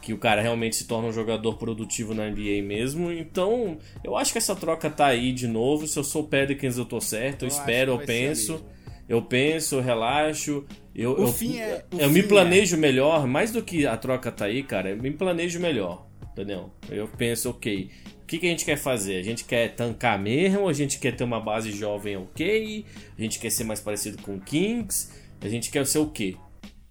[0.00, 3.10] que o cara realmente se torna um jogador produtivo na NBA mesmo.
[3.10, 5.88] Então, eu acho que essa troca tá aí de novo.
[5.88, 7.42] Se eu sou o Pelicans, eu tô certo.
[7.42, 8.64] Eu, Eu espero, eu penso.
[9.08, 10.64] Eu penso, eu relaxo.
[11.00, 13.96] Eu, O eu, fim é- o eu me fim planejo melhor, mais do que a
[13.96, 14.90] troca tá aí, cara.
[14.90, 16.70] Eu me planejo melhor, entendeu?
[16.90, 17.88] Eu penso, ok,
[18.22, 19.16] o que, que a gente quer fazer?
[19.18, 20.68] A gente quer tancar mesmo?
[20.68, 22.84] A gente quer ter uma base jovem ok?
[23.16, 25.10] A gente quer ser mais parecido com o Kings?
[25.40, 26.34] A gente quer ser o quê?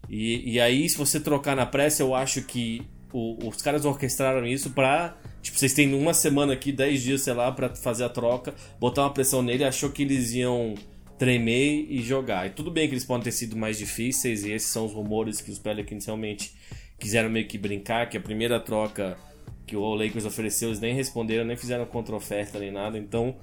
[0.10, 4.48] E, e aí, se você trocar na pressa, eu acho que o- os caras orquestraram
[4.48, 5.18] isso pra.
[5.42, 9.02] Tipo, vocês têm uma semana aqui, 10 dias, sei lá, pra fazer a troca, botar
[9.04, 10.76] uma pressão nele, achou que eles iam
[11.18, 12.48] tremer e jogar.
[12.48, 15.42] E tudo bem que eles podem ter sido mais difíceis, e esses são os rumores
[15.42, 16.54] que os Pelicans realmente
[17.00, 19.18] quiseram meio que brincar, que a primeira troca
[19.66, 23.36] que o Lakers ofereceu, eles nem responderam, nem fizeram contra-oferta nem nada, então.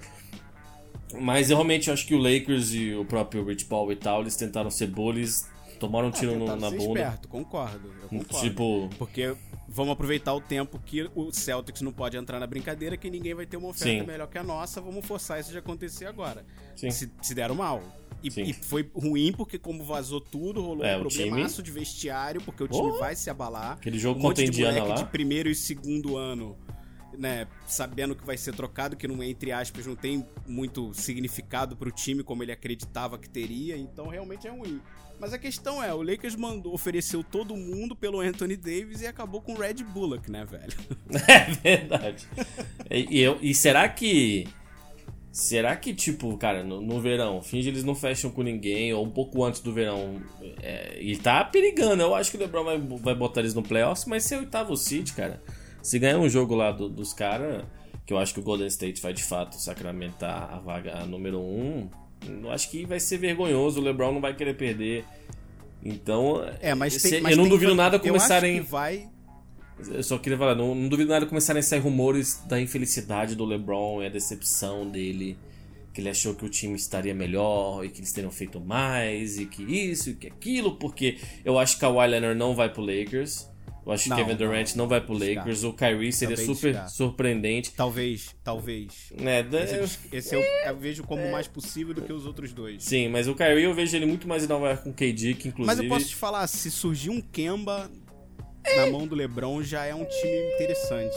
[1.20, 4.34] Mas eu realmente acho que o Lakers e o próprio Rich Paul e tal, eles
[4.34, 7.00] tentaram ser bullies, tomaram um tiro no- Tentaram na bunda.
[7.00, 7.90] esperto, concordo.
[8.02, 8.40] Eu concordo.
[8.48, 9.34] Tipo, Porque
[9.74, 13.44] vamos aproveitar o tempo que o Celtics não pode entrar na brincadeira, que ninguém vai
[13.44, 14.06] ter uma oferta Sim.
[14.06, 14.80] melhor que a nossa.
[14.80, 16.46] Vamos forçar isso de acontecer agora.
[16.76, 16.90] Sim.
[16.90, 17.82] Se, se deram mal.
[18.22, 22.40] E, e foi ruim porque, como vazou tudo, rolou É, um o problemaço de vestiário,
[22.40, 22.98] porque o time Oh!
[22.98, 23.72] vai se abalar.
[23.72, 25.04] Aquele jogo um monte contra a de Indiana moleque lá.
[25.04, 26.56] de primeiro e segundo ano,
[27.18, 31.90] né, sabendo que vai ser trocado, que não entre aspas não tem muito significado pro
[31.90, 34.80] time como ele acreditava que teria, então realmente é ruim.
[35.24, 39.40] Mas a questão é, o Lakers mandou, ofereceu todo mundo pelo Anthony Davis e acabou
[39.40, 40.74] com o Red Bullock, né, velho?
[41.26, 42.28] É verdade.
[42.90, 44.46] E, eu, e será que.
[45.32, 49.10] Será que, tipo, cara, no, no verão, finge eles não fecham com ninguém, ou um
[49.10, 50.20] pouco antes do verão,
[50.62, 52.02] é, e tá perigando.
[52.02, 54.76] Eu acho que o LeBron vai, vai botar eles no playoffs, mas se é oitavo
[54.76, 55.42] seed, cara,
[55.82, 57.64] se ganhar um jogo lá do- dos caras,
[58.04, 61.42] que eu acho que o Golden State vai de fato sacramentar a vaga número 1,
[61.42, 61.90] um,
[62.42, 65.04] eu acho que vai ser vergonhoso, o LeBron não vai querer perder.
[65.84, 68.56] Então, É, mas se- tem, mas eu não duvido tanto- nada Eu começarem.
[68.58, 69.08] acho que vai.
[69.88, 73.44] Eu só queria falar, não, não duvido nada começarem a sair rumores da infelicidade do
[73.44, 75.36] LeBron e a decepção dele.
[75.92, 79.46] Que ele achou que o time estaria melhor e que eles teriam feito mais e
[79.46, 83.48] que isso e que aquilo, porque eu acho que Kawhi Leonard não vai pro Lakers.
[83.86, 85.12] Eu acho Não, que Kevin Durant não, não, vai pro.
[85.12, 85.62] Lakers.
[85.62, 87.72] O Kyrie seria Também super surpreendente.
[87.72, 89.12] Talvez, talvez.
[89.18, 92.82] É, da- Esse, esse eu, eu vejo como mais possível do que os outros dois.
[92.82, 95.34] Sim, mas o Kyrie eu vejo ele muito mais em Nova York com o KD,
[95.34, 95.66] que inclusive.
[95.66, 97.90] Mas eu posso te falar, se surgir um Kemba
[98.76, 101.16] na mão do LeBron, já é um time interessante.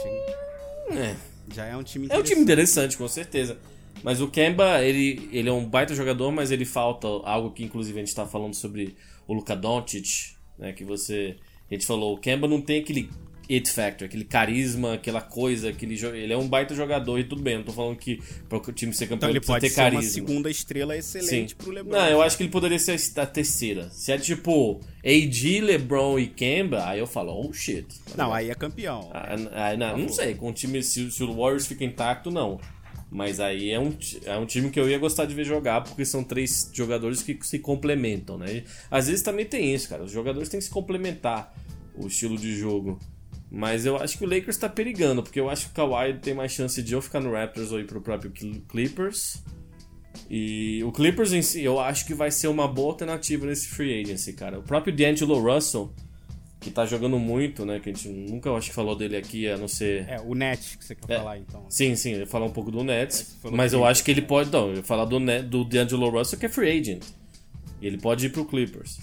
[0.91, 1.15] É.
[1.53, 2.27] Já é um time É um interessante.
[2.29, 3.57] time interessante, com certeza.
[4.03, 7.97] Mas o Kemba, ele, ele é um baita jogador, mas ele falta algo que inclusive
[7.97, 11.37] a gente tá falando sobre o Luka Doncic, né, que você
[11.69, 13.09] a gente falou, o Kemba não tem aquele
[13.49, 17.57] it factor, aquele carisma, aquela coisa, aquele ele é um baita jogador e tudo bem,
[17.57, 19.81] não tô falando que para o time ser Então campeão ele precisa pode ter ser
[19.81, 20.13] uma carisma.
[20.13, 21.55] segunda estrela excelente Sim.
[21.57, 21.97] pro LeBron.
[21.97, 23.89] Não, eu acho que ele poderia ser a terceira.
[23.89, 27.87] Se é tipo AD, LeBron e Kemba, aí eu falo, oh shit.
[28.17, 29.09] Não, aí é campeão.
[29.13, 32.59] Ah, ah, não, não sei, com o time, se, se o Warriors fica intacto, não.
[33.09, 36.03] Mas aí é um, é um time que eu ia gostar de ver jogar, porque
[36.03, 38.63] são três jogadores que se complementam, né?
[38.91, 40.03] Às vezes também tem isso, cara.
[40.03, 41.53] Os jogadores têm que se complementar
[41.95, 42.99] o estilo de jogo.
[43.49, 46.33] Mas eu acho que o Lakers tá perigando, porque eu acho que o Kawhi tem
[46.33, 49.41] mais chance de ou ficar no Raptors ou ir pro próprio Cl- Clippers.
[50.29, 54.01] E o Clippers em si, eu acho que vai ser uma boa alternativa nesse free
[54.01, 54.59] agency, cara.
[54.59, 55.93] O próprio D'Angelo Russell,
[56.67, 57.79] que tá jogando muito, né?
[57.79, 60.07] Que a gente nunca acho que falou dele aqui, a não ser.
[60.07, 61.17] É, o Net que você quer É.
[61.17, 61.65] falar, então.
[61.69, 64.51] Sim, sim, eu ia falar um pouco do Nets, mas eu acho que ele pode.
[64.51, 67.03] Não, eu ia falar do, Net, do D'Angelo Russell, que é free agent.
[67.81, 68.97] E ele pode ir pro Clippers.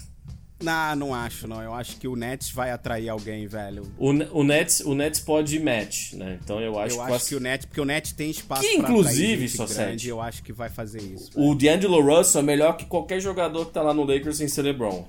[0.63, 1.61] Não, não acho, não.
[1.61, 3.83] Eu acho que o Nets vai atrair alguém, velho.
[3.97, 6.39] O, o, Nets, o Nets pode ir match, né?
[6.41, 7.11] Então eu acho eu que.
[7.11, 9.79] acho que o Nets, porque o Nets tem espaço Que, pra inclusive, atrair gente Sosete,
[9.85, 11.29] grande, eu acho que vai fazer isso.
[11.35, 14.61] O D'Angelo Russell é melhor que qualquer jogador que tá lá no Lakers sem ser
[14.61, 15.05] LeBron.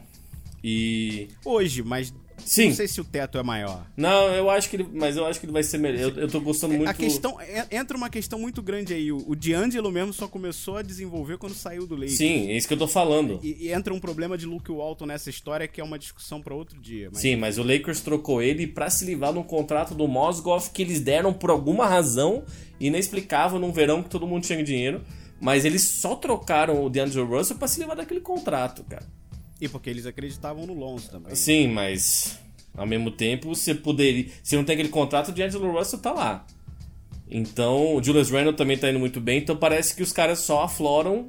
[0.64, 1.28] E.
[1.44, 2.12] Hoje, mas
[2.44, 2.68] Sim.
[2.68, 3.86] não sei se o teto é maior.
[3.96, 4.88] Não, eu acho que ele.
[4.92, 6.00] Mas eu acho que ele vai ser melhor.
[6.00, 6.88] Eu, eu tô gostando muito.
[6.88, 9.10] A questão é- entra uma questão muito grande aí.
[9.10, 12.16] O, o D'Angelo mesmo só começou a desenvolver quando saiu do Lakers.
[12.18, 13.40] Sim, é isso que eu tô falando.
[13.42, 16.54] E, e entra um problema de Luke Walton nessa história que é uma discussão pra
[16.54, 17.08] outro dia.
[17.12, 20.70] Mas Sim, mas o Lakers trocou ele pra se livrar de um contrato do Mozgov
[20.72, 22.44] que eles deram por alguma razão
[22.78, 25.02] inexplicável num verão que todo mundo tinha dinheiro.
[25.40, 29.04] Mas eles só trocaram o DeAndre Russell pra se livrar daquele contrato, cara.
[29.60, 31.34] E porque eles acreditavam no Lonzo também.
[31.34, 32.38] Sim, mas
[32.76, 34.26] ao mesmo tempo você poderia.
[34.42, 36.46] Se não tem aquele contrato, o DeAngelo Russell tá lá.
[37.28, 40.62] Então, o Julius Randle também tá indo muito bem, então parece que os caras só
[40.62, 41.28] afloram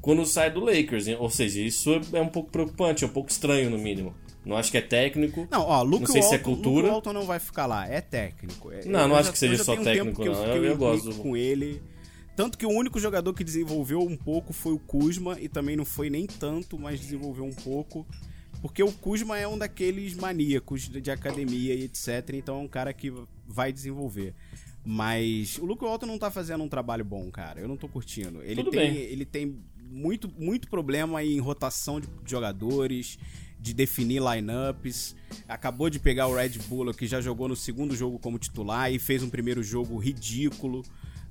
[0.00, 1.06] quando sai do Lakers.
[1.18, 4.14] Ou seja, isso é um pouco preocupante, é um pouco estranho no mínimo.
[4.44, 5.48] Não acho que é técnico.
[5.50, 6.82] Não, ó, Luke Não sei Walton, se é cultura.
[6.82, 8.70] Luke Walton não vai ficar lá, é técnico.
[8.70, 10.34] É- Não, eu não acho já- que seja eu só um técnico, não.
[10.34, 11.82] fiquei Eu- eu gosto com ele.
[12.36, 15.84] Tanto que o único jogador que desenvolveu um pouco foi o Kuzma, e também não
[15.84, 18.06] foi nem tanto, mas desenvolveu um pouco.
[18.60, 22.30] Porque o Kuzma é um daqueles maníacos de, de academia e etc.
[22.32, 23.12] Então é um cara que
[23.46, 24.34] vai desenvolver.
[24.84, 27.60] Mas o Luke Walton não tá fazendo um trabalho bom, cara.
[27.60, 28.42] Eu não tô curtindo.
[28.42, 29.02] Ele Tudo tem, bem.
[29.02, 29.58] ele tem
[29.90, 33.18] muito, muito problema em rotação de jogadores,
[33.60, 35.14] de definir lineups.
[35.48, 38.98] Acabou de pegar o Red Bull, que já jogou no segundo jogo como titular e
[38.98, 40.82] fez um primeiro jogo ridículo.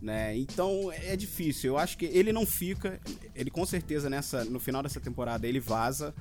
[0.04, 0.38] Né?
[0.38, 1.72] Então é difícil.
[1.72, 3.00] Eu acho que ele não fica.
[3.34, 6.14] Ele com certeza nessa, no final dessa temporada ele vaza.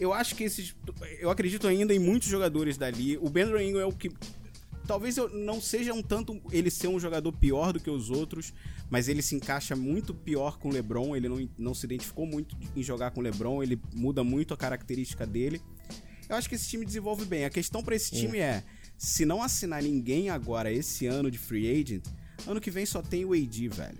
[0.00, 0.74] Eu acho que esses.
[1.20, 3.16] Eu acredito ainda em muitos jogadores dali.
[3.16, 4.10] O Ben Ingram é o que
[4.88, 8.52] talvez eu não seja um tanto ele ser um jogador pior do que os outros,
[8.90, 12.56] mas ele se encaixa muito pior com o LeBron, ele não, não se identificou muito
[12.74, 15.60] em jogar com o LeBron, ele muda muito a característica dele.
[16.28, 17.44] Eu acho que esse time desenvolve bem.
[17.44, 18.64] A questão pra esse time é,
[18.96, 22.04] se não assinar ninguém agora esse ano de free agent,
[22.46, 23.98] ano que vem só tem o AD, velho.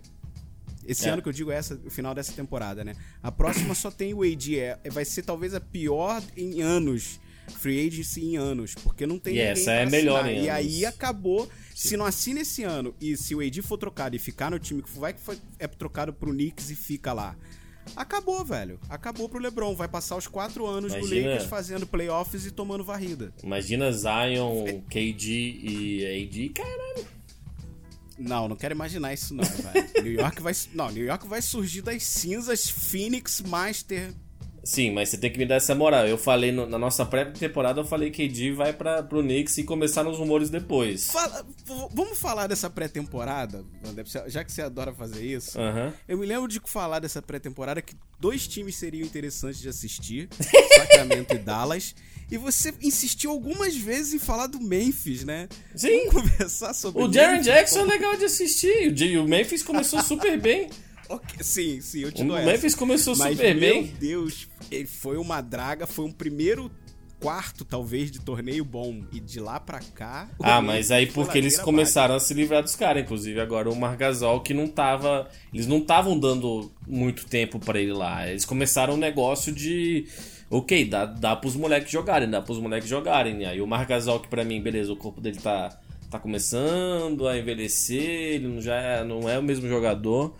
[0.87, 1.11] Esse É.
[1.12, 2.94] ano que eu digo é essa, o final dessa temporada, né?
[3.22, 4.59] A próxima só tem o AD.
[4.59, 7.20] É, vai ser talvez a pior em anos.
[7.59, 8.74] Free agency em anos.
[8.74, 11.48] Porque não tem E essa é melhor E aí acabou.
[11.74, 14.83] Se não assina esse ano e se o AD for trocado e ficar no time
[14.83, 17.37] que vai que foi, é trocado pro Knicks e fica lá.
[17.96, 18.79] Acabou, velho.
[18.88, 19.74] Acabou pro LeBron.
[19.74, 23.33] Vai passar os quatro anos do Lakers fazendo playoffs e tomando varrida.
[23.42, 27.07] Imagina Zion, KD e AD, caralho.
[28.18, 29.88] Não, não quero imaginar isso não, velho.
[30.02, 34.12] New York vai, não, New York vai surgir das cinzas Phoenix Master
[34.64, 36.07] Sim, mas você tem que me dar essa moral.
[36.07, 39.64] Eu falei no- na nossa pré-temporada, eu falei que KD vai para pro Knicks e
[39.64, 41.07] começaram os rumores depois.
[41.11, 41.46] Fala-
[41.94, 43.64] vamos falar dessa pré-temporada,
[44.26, 45.59] já que você adora fazer isso.
[45.59, 45.94] Aham.
[46.07, 50.28] Eu me lembro de falar dessa pré-temporada que dois times seriam interessantes de assistir,
[50.76, 51.94] Sacramento e Dallas.
[52.30, 55.48] E você insistiu algumas vezes em falar do Memphis, né?
[55.74, 56.08] Sim.
[56.10, 57.44] Vamos conversar sobre O Memphis?
[57.44, 59.16] Jackson é legal de assistir.
[59.18, 60.68] O O Memphis começou super bem.
[61.10, 62.50] Ok, Sim, sim, eu te O dou essa.
[62.52, 63.94] Memphis começou Mas, super meu bem.
[63.98, 66.70] Deus, ele foi uma draga, foi um primeiro
[67.18, 69.02] quarto, talvez, de torneio bom.
[69.10, 70.28] E de lá pra cá...
[70.38, 73.74] o Ah, mas aí porque eles começaram a se livrar dos caras, inclusive agora o
[73.74, 78.28] Margasol que não tava, eles não estavam dando muito tempo pra ele lá.
[78.28, 80.06] Eles começaram um negócio de
[80.50, 83.44] OK, dá, dá pros moleques jogarem, dá pros moleques jogarem.
[83.44, 85.78] Aí o Margasol que pra mim, beleza, o corpo dele tá
[86.11, 88.00] tá começando a envelhecer,
[88.37, 90.34] ele não já é- não é o mesmo jogador.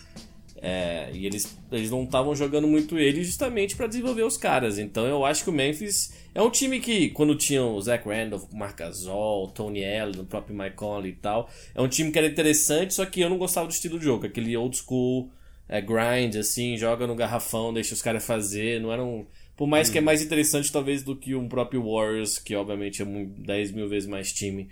[0.61, 4.79] É, e eles, eles não estavam jogando muito ele justamente pra desenvolver os caras.
[4.79, 8.45] Então eu acho que o Memphis é um time que, quando tinham o Zach Randolph,
[8.53, 12.11] o Marc Gasol, o Tony Allen, o próprio Mike Conley e tal, é um time
[12.11, 14.27] que era interessante, só que eu não gostava do estilo de jogo.
[14.27, 15.31] Aquele old school
[15.69, 18.81] é, grind, assim, joga no garrafão, deixa os caras fazer.
[18.81, 19.27] Não era um.
[19.59, 23.05] Por mais que é mais interessante, talvez, do que um próprio Warriors, que obviamente é
[23.05, 24.69] mu- 10 mil vezes mais time.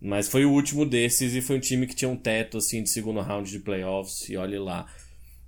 [0.00, 2.90] Mas foi o último desses e foi um time que tinha um teto, assim, de
[2.90, 4.86] segundo round de playoffs, e olhe lá.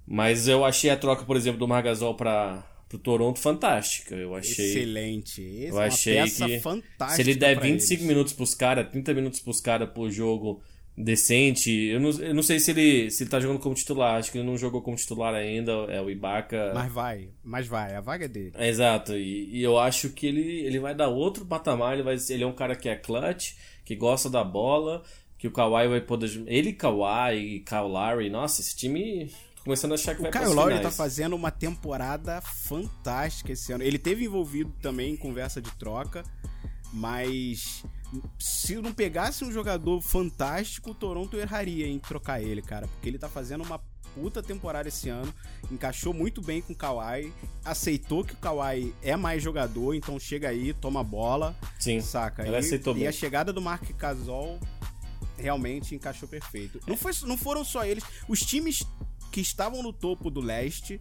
[0.07, 4.14] Mas eu achei a troca, por exemplo, do Margasol para pro Toronto fantástica.
[4.14, 4.64] Eu achei.
[4.70, 5.42] Excelente.
[5.42, 8.09] Esse é Eu uma achei que se ele der pra 25 eles.
[8.09, 10.62] minutos pros caras, 30 minutos pros caras por jogo
[10.99, 14.17] decente, eu não, eu não sei se ele, se ele tá jogando como titular.
[14.17, 15.73] Acho que ele não jogou como titular ainda.
[15.89, 16.73] É o Ibaka.
[16.75, 18.53] Mas vai, mas vai, a vaga é dele.
[18.55, 22.17] É, Exato, e, e eu acho que ele, ele vai dar outro patamar, ele, vai,
[22.29, 25.03] ele é um cara que é clutch, que gosta da bola,
[25.39, 26.43] que o Kawhi vai poder...
[26.47, 29.31] Ele, Kawhi e Kyle Lowry, nossa, esse time...
[29.65, 33.71] Começando a achar que vai O Kyle pras Lowry tá fazendo uma temporada fantástica esse
[33.71, 33.85] ano.
[33.85, 36.25] Ele teve envolvido também em conversa de troca,
[36.91, 37.85] mas
[38.38, 43.18] se não pegasse um jogador fantástico, o Toronto erraria em trocar ele, cara, porque ele
[43.18, 43.79] tá fazendo uma
[44.14, 45.33] puta temporada esse ano,
[45.71, 47.33] encaixou muito bem com o Kawhi,
[47.64, 52.42] aceitou que o Kawhi é mais jogador, então chega aí, toma a bola, Sim, saca?
[52.42, 53.09] Ele e, aceitou e bem.
[53.09, 54.59] a chegada do Mark Gasol
[55.37, 56.81] realmente encaixou perfeito.
[56.87, 58.03] Não, foi, não foram só eles.
[58.27, 58.83] Os times
[59.31, 60.99] que estavam no topo do leste,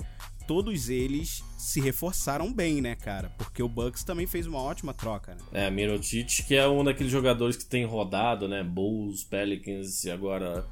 [0.48, 3.30] todos eles se reforçaram bem, né, cara?
[3.38, 5.42] Porque o Bucks também fez uma ótima troca, né?
[5.52, 8.64] É, Mirotic, que é um daqueles jogadores que tem rodado, né?
[8.64, 10.66] Bulls, Pelicans e agora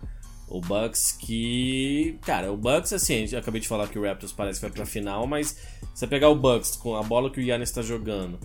[0.47, 2.17] o Bucks, que...
[2.21, 4.85] Cara, o Bucks, assim, eu acabei de falar que o Raptors parece que vai pra
[4.85, 5.57] final, mas
[5.93, 8.39] você pegar o Bucks com a bola que o Giannis tá jogando,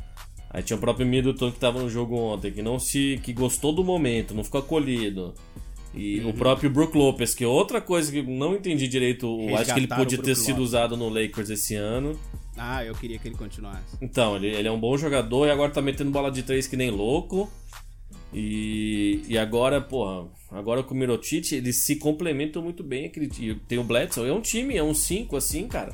[0.49, 3.21] aí tinha o próprio Middleton que tava no jogo ontem, que não se...
[3.23, 5.35] que gostou do momento, não ficou acolhido.
[5.95, 6.31] E Uhum.
[6.31, 9.65] o próprio Brook Lopez, que é outra coisa que eu não entendi direito, eu acho
[9.65, 12.19] que ele Resgataram podia ter sido usado no Lakers esse ano.
[12.57, 13.97] Ah, eu queria que ele continuasse.
[14.01, 16.77] Então, ele, ele é um bom jogador e agora tá metendo bola de três que
[16.77, 17.51] nem louco.
[18.33, 23.07] E, e agora, porra, agora com o Mirotic, eles se complementam muito bem.
[23.07, 23.29] Aquele,
[23.67, 25.93] tem o Bledsoe, é um time, é um 5 assim, cara.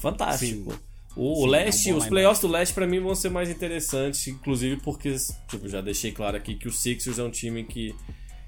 [0.00, 0.72] Fantástico.
[0.72, 0.78] Sim.
[1.16, 3.50] O, Sim, o é um leste, os playoffs do leste pra mim vão ser mais
[3.50, 5.14] interessantes, inclusive porque,
[5.48, 7.94] tipo, já deixei claro aqui que o Sixers é um time que,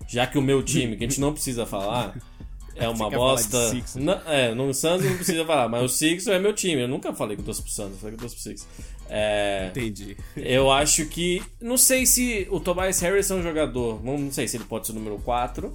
[0.09, 2.15] já que o meu time, que a gente não precisa falar,
[2.75, 3.59] é uma bosta.
[3.97, 6.83] Não, é, no Suns não precisa falar, mas o Sixers é meu time.
[6.83, 8.67] Eu nunca falei que eu torço pro Suns, eu falei que eu torço pro Sixers.
[9.09, 10.17] É, Entendi.
[10.37, 11.43] eu acho que.
[11.61, 14.03] Não sei se o Tobias Harris é um jogador.
[14.03, 15.75] Não, sei se ele pode ser o número 4.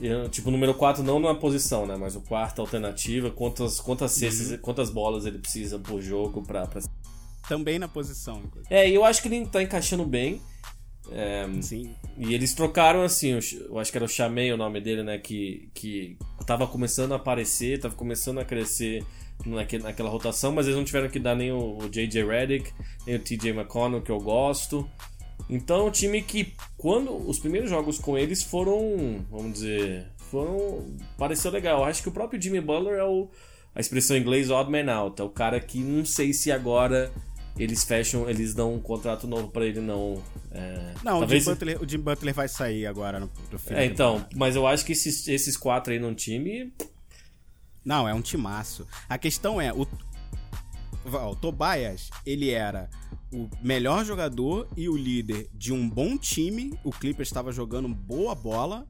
[0.00, 1.96] Eu, tipo, número 4 não na posição, né?
[1.96, 3.30] Mas o quarto alternativa.
[3.30, 6.80] Quantas, quantas cestas, quantas bolas ele precisa por jogo pra, pra.
[7.46, 8.74] Também na posição, inclusive.
[8.74, 10.40] É, e eu acho que ele tá encaixando bem.
[11.12, 11.94] É, Sim.
[12.16, 15.18] e eles trocaram assim, eu acho que era o Chamei o nome dele, né?
[15.18, 19.04] Que, que tava começando a aparecer, tava começando a crescer
[19.44, 22.72] naquele, naquela rotação, mas eles não tiveram que dar nem o, o JJ Redick,
[23.06, 24.88] nem o TJ McConnell, que eu gosto.
[25.48, 30.86] Então é um time que, quando os primeiros jogos com eles foram, vamos dizer, foram.
[31.18, 31.80] pareceu legal.
[31.80, 33.28] Eu acho que o próprio Jimmy Butler é o.
[33.74, 35.20] a expressão em inglês odd man out.
[35.20, 37.12] É o cara que não sei se agora
[37.62, 40.22] eles fecham, eles dão um contrato novo pra ele, não.
[40.50, 43.84] É, Não, talvez- o, Jim Butler, o Jim Butler vai sair agora no, no é,
[43.84, 46.72] então, mas eu acho que esses, esses quatro aí num time.
[47.84, 48.86] Não, é um timaço.
[49.08, 49.86] A questão é, o,
[51.04, 52.88] o Tobias, ele era
[53.32, 56.78] o melhor jogador e o líder de um bom time.
[56.82, 58.86] O Clippers estava jogando boa bola.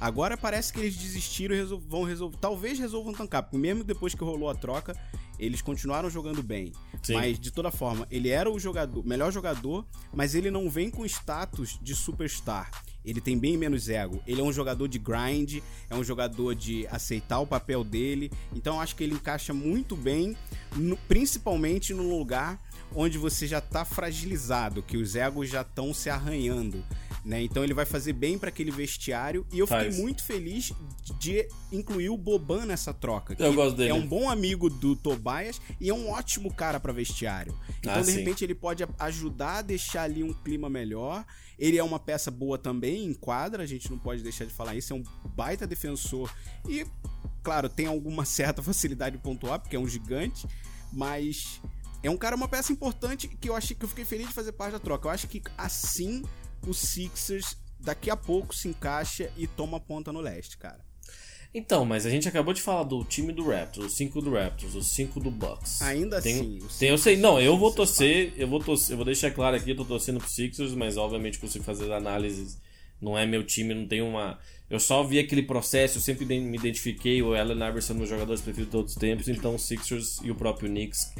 [0.00, 2.36] Agora parece que eles desistiram e resol- vão resolver.
[2.40, 4.94] Talvez resolvam tancar, porque mesmo depois que rolou a troca,
[5.38, 6.72] eles continuaram jogando bem.
[7.02, 7.14] Sim.
[7.14, 11.04] Mas de toda forma, ele era o jogador, melhor jogador, mas ele não vem com
[11.06, 12.70] status de superstar.
[13.04, 14.22] Ele tem bem menos ego.
[14.26, 15.58] Ele é um jogador de grind,
[15.90, 18.30] é um jogador de aceitar o papel dele.
[18.54, 20.34] Então eu acho que ele encaixa muito bem,
[20.74, 22.58] no- principalmente num lugar
[22.94, 26.82] onde você já tá fragilizado, que os egos já estão se arranhando.
[27.24, 27.42] Né?
[27.42, 29.86] Então ele vai fazer bem para aquele vestiário e eu Faz.
[29.86, 30.72] fiquei muito feliz
[31.18, 33.34] de incluir o Boban nessa troca.
[33.38, 33.90] Eu gosto dele.
[33.90, 37.58] É um bom amigo do Tobias e é um ótimo cara para vestiário.
[37.80, 38.18] Então Ah, de sim.
[38.18, 41.24] repente ele pode ajudar a deixar ali um clima melhor.
[41.58, 44.74] Ele é uma peça boa também em quadra, a gente não pode deixar de falar
[44.74, 45.04] isso, é um
[45.34, 46.30] baita defensor
[46.68, 46.84] e
[47.42, 50.46] claro, tem alguma certa facilidade de pontuar porque é um gigante,
[50.92, 51.60] mas
[52.02, 54.52] é um cara uma peça importante que eu achei que eu fiquei feliz de fazer
[54.52, 55.08] parte da troca.
[55.08, 56.22] Eu acho que assim
[56.66, 60.84] o Sixers daqui a pouco se encaixa e toma ponta no leste, cara.
[61.54, 64.74] Então, mas a gente acabou de falar do time do Raptors, os 5 do Raptors,
[64.74, 65.80] os 5 do Bucks.
[65.82, 69.04] Ainda tem, assim, tem, eu sei, não, eu vou torcer, eu vou torcer, eu vou
[69.04, 72.58] deixar claro aqui, eu tô torcendo pro Sixers, mas obviamente consigo fazer análises.
[73.00, 74.38] Não é meu time, não tem uma.
[74.68, 78.08] Eu só vi aquele processo, eu sempre me identifiquei, o Allen Iverson é um dos
[78.08, 81.12] jogadores preferidos de todos os tempos, então o Sixers e o próprio Knicks,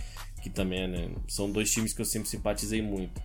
[0.43, 3.23] que também é, né, são dois times que eu sempre simpatizei muito.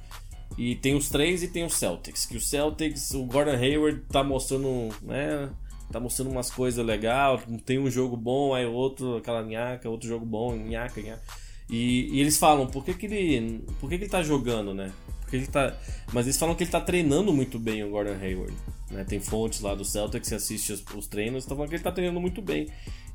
[0.60, 2.26] E tem os três e tem os Celtics.
[2.26, 5.50] Que o Celtics, o Gordon Hayward tá mostrando, né?
[5.90, 7.40] Tá mostrando umas coisas legais.
[7.66, 11.24] Tem um jogo bom, aí outro, aquela nhaca, outro jogo bom, nhaca, nhaca.
[11.70, 13.64] E, e eles falam, por que, que ele.
[13.80, 14.92] Por que, que ele tá jogando, né?
[15.22, 15.78] Porque ele tá.
[16.12, 18.54] Mas eles falam que ele tá treinando muito bem o Gordon Hayward.
[18.92, 19.06] Né?
[19.06, 21.92] Tem fontes lá do Celtics que assiste os, os treinos, tá falando que ele tá
[21.92, 22.68] treinando muito bem.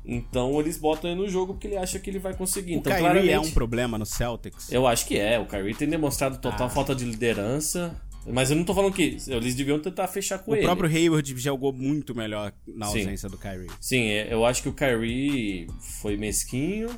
[0.07, 2.73] Então eles botam ele no jogo porque ele acha que ele vai conseguir.
[2.75, 4.71] O Então, Kyrie claramente, é um problema no Celtics.
[4.71, 5.39] eu acho que é.
[5.39, 6.69] O Kyrie tem demonstrado total Ah.
[6.69, 7.99] falta de liderança.
[8.27, 10.63] Mas eu não tô falando que eles deviam tentar fechar com O ele.
[10.63, 12.99] próprio Hayward jogou muito melhor na Sim.
[13.01, 13.67] ausência do Kyrie.
[13.79, 15.67] Sim, é, eu acho que o Kyrie
[16.01, 16.89] foi mesquinho,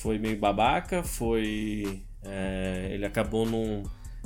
[0.00, 2.02] foi meio babaca, foi.
[2.24, 3.82] é, ele acabou num.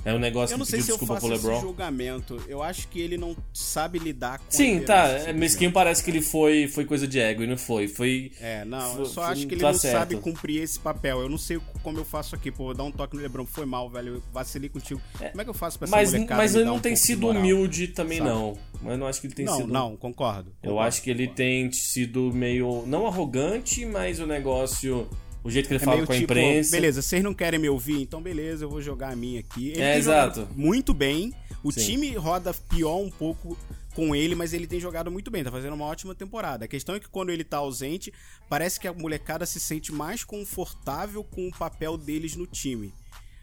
[0.07, 1.61] É um negócio Eu não que sei pediu se eu desculpa faço pro esse LeBron.
[1.61, 2.43] julgamento.
[2.49, 5.03] Eu acho que ele não sabe lidar com Sim, tá.
[5.05, 5.39] É, simplesmente.
[5.41, 7.89] mesquinho parece que ele foi, foi coisa de ego e não foi.
[7.89, 8.31] Foi.
[8.41, 9.93] É, não, Foi- eu só acho que ele tá não certo.
[9.99, 11.21] sabe cumprir esse papel.
[11.21, 13.91] Eu não sei como eu faço aqui, pô, dar um toque no Lebron, foi mal,
[13.91, 15.01] velho, eu vacilei contigo.
[15.19, 17.29] Como é que eu faço pra essa Mas, molecada mas ele não um tem sido
[17.29, 18.31] humilde também, sabe?
[18.31, 18.57] não.
[18.81, 19.73] Mas eu não acho que ele tem Não, sido.
[19.73, 20.51] não, concordo.
[20.63, 21.37] Eu concordo, acho que ele concordo.
[21.37, 22.85] tem sido meio.
[22.87, 25.09] Não arrogante, mas o negócio.
[25.47, 26.71] O jeito que ele É fala com a tipo, imprensa.
[26.73, 29.69] beleza, vocês não querem me ouvir, então beleza, eu vou jogar a minha aqui.
[29.71, 30.49] Ele É, exato.
[30.57, 31.33] muito bem.
[31.63, 31.81] O Sim.
[31.85, 33.57] time roda pior um pouco
[33.95, 36.65] com ele, mas ele tem jogado muito bem, tá fazendo uma ótima temporada.
[36.65, 38.13] A questão é que quando ele tá ausente,
[38.49, 42.93] parece que a molecada se sente mais confortável com o papel deles no time.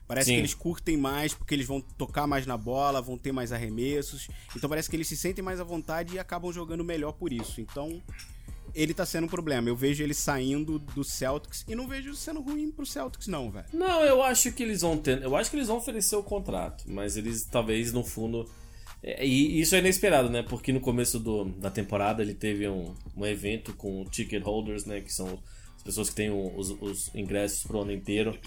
[0.05, 0.33] Parece Sim.
[0.33, 4.27] que eles curtem mais porque eles vão tocar mais na bola, vão ter mais arremessos.
[4.55, 7.61] Então parece que eles se sentem mais à vontade e acabam jogando melhor por isso.
[7.61, 8.01] Então
[8.73, 9.69] ele tá sendo um problema.
[9.69, 13.65] Eu vejo ele saindo do Celtics e não vejo sendo ruim pro Celtics, não, velho.
[13.73, 15.21] Não, eu acho que eles vão ter.
[15.21, 18.49] Eu acho que eles vão oferecer o contrato, mas eles talvez no fundo.
[19.01, 20.43] é, E isso é inesperado, né?
[20.43, 25.01] Porque no começo do, da temporada ele teve um, um evento com ticket holders, né?
[25.01, 25.39] Que são
[25.75, 28.37] as pessoas que têm os, os ingressos pro ano inteiro.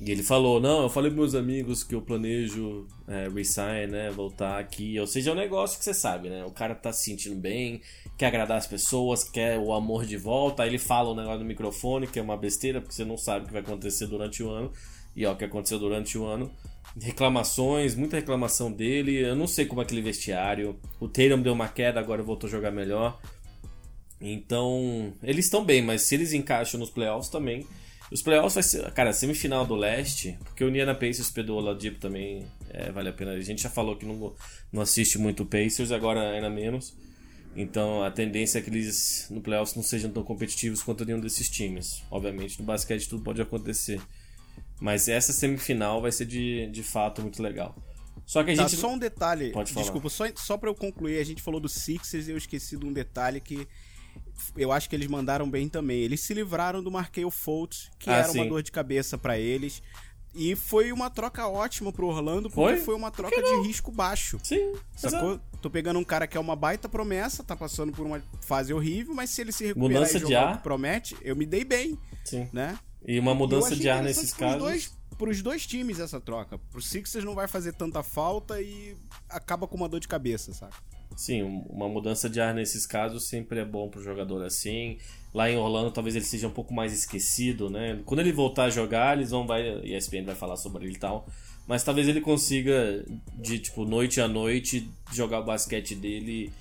[0.00, 4.10] E ele falou: Não, eu falei pros meus amigos que eu planejo é, resign, né?
[4.10, 4.98] Voltar aqui.
[4.98, 6.44] Ou seja, é um negócio que você sabe, né?
[6.44, 7.80] O cara tá se sentindo bem,
[8.16, 10.62] quer agradar as pessoas, quer o amor de volta.
[10.62, 13.44] Aí ele fala um negócio no microfone, que é uma besteira, porque você não sabe
[13.44, 14.72] o que vai acontecer durante o ano.
[15.16, 16.50] E ó, o que aconteceu durante o ano.
[17.00, 19.16] Reclamações, muita reclamação dele.
[19.16, 20.78] Eu não sei como é aquele vestiário.
[21.00, 23.20] O Tatum deu uma queda, agora voltou a jogar melhor.
[24.20, 27.66] Então, eles estão bem, mas se eles encaixam nos playoffs também.
[28.10, 31.98] Os playoffs vai ser, cara, semifinal do leste, porque o Indiana Pacers perdeu o Oladipo
[31.98, 33.32] também, é, vale a pena.
[33.32, 34.34] A gente já falou que não,
[34.72, 36.96] não assiste muito o Pacers, agora ainda menos.
[37.56, 41.48] Então a tendência é que eles no playoffs não sejam tão competitivos quanto nenhum desses
[41.50, 42.02] times.
[42.10, 44.00] Obviamente no basquete tudo pode acontecer.
[44.80, 47.74] Mas essa semifinal vai ser de, de fato muito legal.
[48.24, 48.76] Só que a Tá, gente.
[48.78, 49.50] só um detalhe.
[49.50, 49.84] Pode falar.
[49.84, 52.84] Desculpa, só, só pra eu concluir, a gente falou do Sixers e eu esqueci de
[52.86, 53.66] um detalhe que
[54.56, 56.00] eu acho que eles mandaram bem também.
[56.00, 58.40] Eles se livraram do Markel Fultz, que Ah, era sim.
[58.40, 59.82] uma dor de cabeça pra eles.
[60.34, 62.80] E foi uma troca ótima pro Orlando, porque Foi?
[62.84, 64.38] foi, uma troca de risco baixo.
[64.44, 65.32] Sim, Sacou?
[65.32, 65.40] exato.
[65.60, 69.14] Tô pegando um cara que é uma baita promessa, tá passando por uma fase horrível,
[69.14, 70.54] mas se ele se recuperar Mudança e de jogar ar.
[70.54, 72.48] o que promete, eu me dei bem, Sim.
[72.52, 72.78] né?
[73.04, 74.58] E uma mudança de ar nesses casos.
[74.58, 76.58] Dois, pros dois times essa troca.
[76.70, 78.94] Pro Sixers não vai fazer tanta falta e
[79.28, 80.76] acaba com uma dor de cabeça, saca?
[81.18, 84.98] Sim, um- uma mudança de ar nesses casos sempre é bom pro jogador assim.
[85.34, 87.98] Lá em Orlando talvez ele seja um pouco mais esquecido, né?
[88.06, 90.98] Quando ele voltar a jogar, eles vão vai, a ESPN vai falar sobre ele e
[90.98, 91.26] tal,
[91.66, 93.04] mas talvez ele consiga
[93.34, 96.52] de tipo noite a noite jogar o basquete dele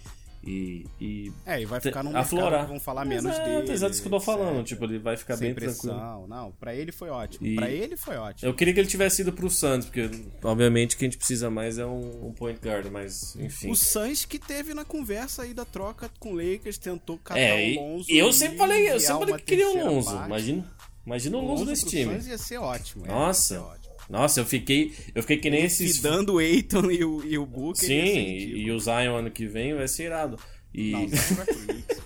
[0.49, 2.61] E, e É, e vai ficar num aflorar.
[2.63, 3.71] que vão falar menos Exato, dele.
[3.71, 4.59] Exato, isso que eu tô falando.
[4.61, 4.67] etc.
[4.67, 5.93] Tipo, ele vai ficar Sem bem tranquilo.
[5.95, 6.27] pressão.
[6.27, 7.45] Não, pra ele foi ótimo.
[7.45, 8.49] E- Pra ele foi ótimo.
[8.49, 10.09] Eu queria que ele tivesse ido pro Santos, porque
[10.41, 13.69] obviamente o que a gente precisa mais é um, um point guard, mas enfim.
[13.69, 17.75] O Suns que teve na conversa aí da troca com o Lakers, tentou catar É,
[17.77, 18.09] o Lonzo.
[18.09, 20.11] e eu sempre falei, eu sempre falei que queria o Lonzo.
[20.13, 20.27] parte.
[20.27, 20.71] Imagina,
[21.05, 22.13] imagina o Lonzo nesse time.
[22.13, 23.05] Suns ia ser ótimo.
[23.05, 23.76] é, Nossa.
[24.09, 27.45] Nossa, eu fiquei, eu fiquei que nem esses Fidando o Eiton e o, e o
[27.45, 27.85] Booker.
[27.85, 30.37] Sim, e, e o Zion ano que vem vai ser irado.
[30.73, 32.01] E Não, vai pro Knicks.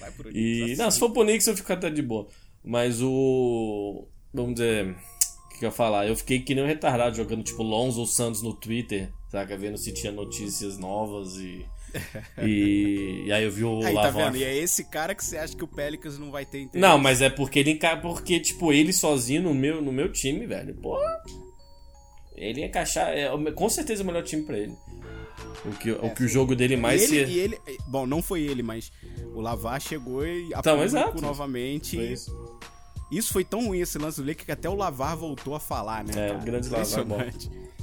[0.00, 0.34] Vai pro Knicks.
[0.34, 0.82] E, assim.
[0.82, 2.26] não, se for pro Knicks eu fico até de boa.
[2.64, 4.08] Mas o.
[4.32, 4.96] Vamos dizer.
[5.44, 6.08] O que, que eu ia falar?
[6.08, 9.56] Eu fiquei que nem um retardado jogando tipo Lonzo Santos no Twitter, saca?
[9.56, 11.64] Vendo se tinha notícias novas e.
[12.42, 14.36] E, e aí eu vi o Aí, tá vendo?
[14.36, 16.78] E é esse cara que você acha que o Pelicans não vai ter interesse.
[16.78, 20.74] Não, mas é porque ele porque tipo ele sozinho no meu no meu time, velho.
[20.74, 20.98] Pô.
[22.36, 24.74] Ele ia encaixar, é, com certeza é o melhor time pra ele.
[25.64, 28.20] O que, o, que o jogo dele mais e ele, se e ele, bom, não
[28.20, 28.92] foi ele, mas
[29.34, 31.22] o Lavar chegou e a Então, público exato.
[31.22, 31.96] novamente.
[31.96, 32.60] Foi isso.
[33.10, 36.04] Isso foi tão ruim esse lance do Lakers que até o Lavar voltou a falar,
[36.04, 36.12] né?
[36.12, 36.38] É, cara?
[36.38, 37.18] o grande Lavar é bom.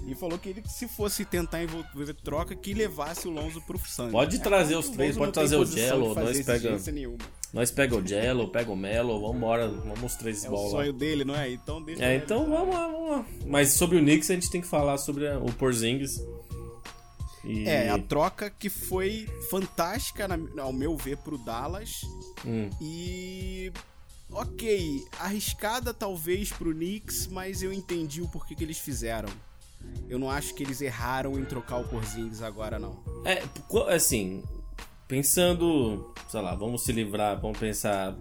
[0.07, 4.11] E falou que ele, se fosse tentar envolver troca, que levasse o Lonzo pro Santos.
[4.11, 7.17] Pode É trazer os três, pode trazer o Jello, nós pega- exigência nenhuma.
[7.53, 10.69] Nós pega o Jello, pega o Melo, vambora, vamos os três É o bola.
[10.71, 11.51] sonho dele, não é?
[11.51, 13.25] Então deixa É, então vamos lá, vamos lá.
[13.45, 16.19] Mas sobre o Knicks a gente tem que falar sobre o Porzingis.
[17.43, 17.67] E...
[17.67, 22.01] É, a troca que foi fantástica, na- ao meu ver, pro Dallas.
[22.45, 23.71] Hum, E.
[24.33, 29.27] Ok, arriscada talvez pro Knicks, mas eu entendi o porquê que eles fizeram.
[30.09, 33.01] Eu não acho que eles erraram em trocar o Porzingis agora, não.
[33.23, 33.41] É,
[33.93, 34.43] assim,
[35.07, 38.17] pensando, sei lá, vamos se livrar, vamos pensar.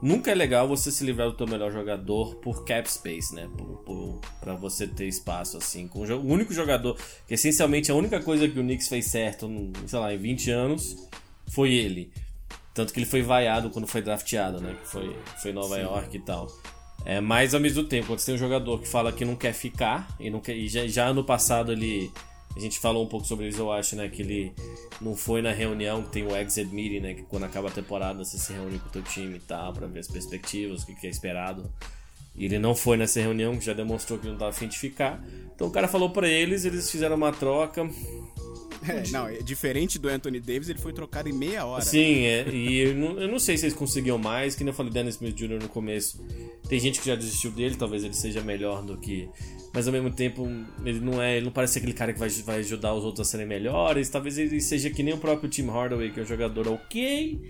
[0.00, 3.48] Nunca é legal você se livrar do teu melhor jogador por cap space, né?
[3.56, 5.88] Por, por, pra você ter espaço, assim.
[5.88, 6.96] Com o, único jogador,
[7.26, 10.50] que essencialmente a única coisa que o Knicks fez certo, num- sei lá, em 20
[10.50, 11.08] anos,
[11.50, 12.12] foi ele.
[12.72, 14.76] Tanto que ele foi vaiado quando foi drafteado, né?
[14.80, 16.46] Que foi, foi Nova York e tal.
[17.04, 19.52] É, mas ao mesmo tempo, quando você tem um jogador que fala que não quer
[19.52, 22.10] ficar, e, não quer, e já, já ano passado ele.
[22.56, 24.08] A gente falou um pouco sobre isso, eu acho, né?
[24.08, 24.52] Que ele
[25.00, 27.14] não foi na reunião que tem o exit meeting, né?
[27.14, 29.86] Que quando acaba a temporada você se reúne com o teu time e tal, pra
[29.86, 31.70] ver as perspectivas, o que, que é esperado.
[32.34, 35.22] E ele não foi nessa reunião, que já demonstrou que não tava afim de ficar.
[35.54, 37.88] Então o cara falou pra eles, eles fizeram uma troca.
[38.86, 41.84] É, não, é diferente do Anthony Davis, ele foi trocado em meia hora.
[41.84, 44.76] Sim, é, e eu não, eu não sei se eles conseguiam mais, que nem eu
[44.76, 45.60] falei Dennis Smith Jr.
[45.60, 46.24] no começo.
[46.68, 49.28] Tem gente que já desistiu dele, talvez ele seja melhor do que.
[49.72, 50.46] Mas ao mesmo tempo,
[50.84, 51.36] ele não é.
[51.36, 54.08] Ele não parece aquele cara que vai, vai ajudar os outros a serem melhores.
[54.08, 57.40] Talvez ele seja que nem o próprio Tim Hardaway, que é um jogador ok.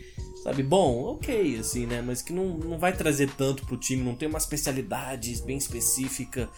[0.42, 2.00] Sabe, bom, ok, assim, né?
[2.00, 6.48] Mas que não, não vai trazer tanto pro time, não tem uma especialidade bem específica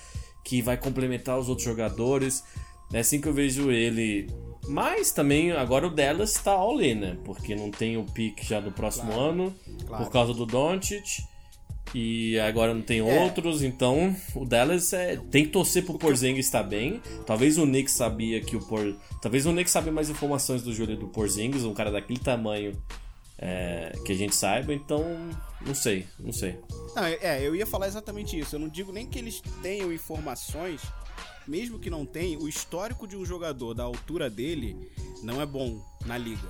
[0.45, 2.45] que vai complementar os outros jogadores.
[2.93, 4.27] É assim que eu vejo ele.
[4.71, 7.17] Mas também agora o Dallas tá all in, né?
[7.25, 9.55] Porque não tem o pick já do próximo Claro, ano,
[9.87, 10.05] claro.
[10.05, 11.05] por causa do Doncic.
[11.93, 13.21] E agora não tem É.
[13.25, 17.03] outros, então o Dallas é, tem que torcer pro Porzingis estar bem.
[17.27, 20.97] Talvez o Knicks sabia que o Por, talvez o Knicks sabia mais informações do Júlio
[20.97, 22.81] do Porzingis, um cara daquele tamanho
[23.37, 24.73] é, que a gente saiba.
[24.73, 25.05] Então
[25.67, 26.61] não sei, não sei.
[26.95, 28.55] Não, é, eu ia falar exatamente isso.
[28.55, 30.81] Eu não digo nem que eles tenham informações,
[31.47, 34.77] mesmo que não tenham, o histórico de um jogador da altura dele
[35.23, 36.49] não é bom na liga.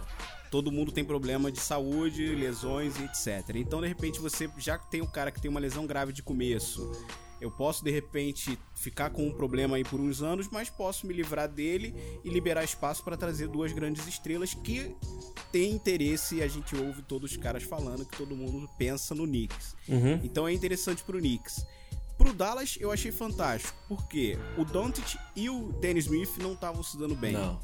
[0.51, 3.55] Todo mundo tem problema de saúde, lesões e etc.
[3.55, 6.91] Então, de repente, você já tem um cara que tem uma lesão grave de começo.
[7.41, 11.15] Eu posso, de repente, ficar com um problema aí por uns anos, mas posso me
[11.15, 14.95] livrar dele e liberar espaço para trazer duas grandes estrelas que
[15.51, 19.25] têm interesse e a gente ouve todos os caras falando que todo mundo pensa no
[19.25, 19.75] Knicks.
[19.89, 20.21] Uhum.
[20.23, 21.65] Então é interessante pro Knicks.
[22.21, 26.99] Pro Dallas eu achei fantástico, porque o Doncic e o Dennis Smith não estavam se
[26.99, 27.33] dando bem.
[27.33, 27.59] Não.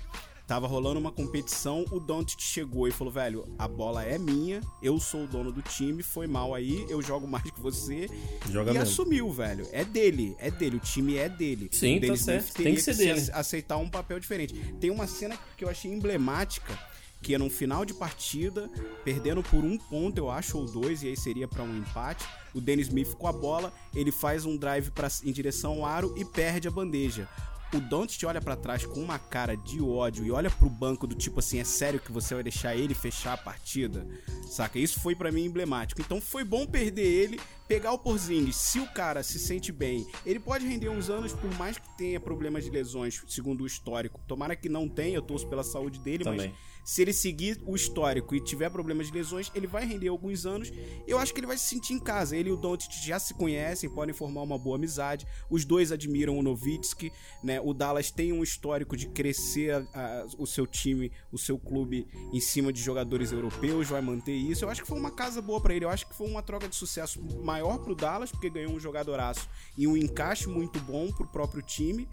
[0.47, 4.99] Tava rolando uma competição, o Doncic chegou e falou: "Velho, a bola é minha, eu
[5.01, 8.09] sou o dono do time, foi mal aí, eu jogo mais que você".
[8.51, 8.89] Joga e mesmo.
[8.89, 9.67] assumiu, velho.
[9.73, 11.69] É dele, é dele, o time é dele.
[11.73, 13.19] Sim, o Dennis tá Smith certo, teria tem que ser se dele.
[13.19, 14.55] ace- aceitar um papel diferente.
[14.81, 16.79] Tem uma cena que eu achei emblemática,
[17.27, 18.71] que é num final de partida,
[19.05, 22.25] perdendo por um ponto, eu acho, ou dois, e aí seria pra um empate.
[22.55, 26.15] O Dennis Smith com a bola, ele faz um drive pra, em direção ao aro
[26.17, 27.29] e perde a bandeja.
[27.75, 31.17] O Doncic olha pra trás com uma cara de ódio e olha pro banco do
[31.17, 34.07] tipo assim, é sério que você vai deixar ele fechar a partida?
[34.49, 34.79] Saca?
[34.79, 36.01] Isso foi pra mim emblemático.
[36.01, 40.39] Então foi bom perder ele pegar o Porzingis, se o cara se sente bem, ele
[40.39, 44.21] pode render uns anos, por mais que tenha problemas de lesões, segundo o histórico.
[44.29, 46.51] Tomara que não tenha, eu torço pela saúde dele, Também.
[46.51, 50.47] mas se ele seguir o histórico e tiver problemas de lesões, ele vai render alguns
[50.47, 50.71] anos.
[51.05, 52.37] Eu acho que ele vai se sentir em casa.
[52.37, 55.27] Ele e o Doncic já se conhecem, podem formar uma boa amizade.
[55.51, 57.11] Os dois admiram o Nowitzki,
[57.43, 57.61] né?
[57.61, 62.07] O Dallas tem um histórico de crescer a- a- o seu time, o seu clube
[62.33, 64.65] em cima de jogadores europeus, vai manter isso.
[64.65, 65.85] Eu acho que foi uma casa boa pra ele.
[65.85, 69.49] Eu acho que foi uma troca de sucesso maior pro Dallas, porque ganhou um jogadoraço
[69.77, 72.09] e um encaixe muito bom pro próprio time.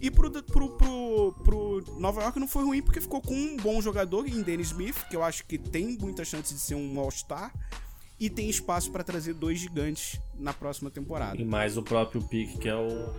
[0.00, 3.80] E pro, pro, pro, pro Nova York não foi ruim, porque ficou com um bom
[3.82, 7.52] jogador em Dennis Smith, que eu acho que tem muita chance de ser um All-Star.
[8.20, 11.40] E tem espaço pra trazer dois gigantes na próxima temporada.
[11.40, 13.12] E mais o próprio pique, que é o.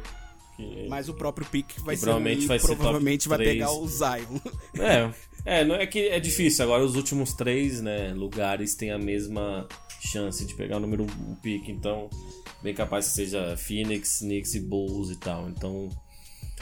[0.57, 3.87] que- Mas o próprio pick vai E ser provavelmente vai ser provavelmente vai pegar o
[3.87, 4.39] Zion.
[4.77, 5.13] É,
[5.61, 6.65] é, não é que é difícil.
[6.65, 9.67] Agora os últimos três, né, lugares têm a mesma
[10.01, 12.09] chance de pegar o número um pique, então
[12.61, 15.49] bem capaz que seja Phoenix, Knicks e Bulls e tal.
[15.49, 15.87] Então,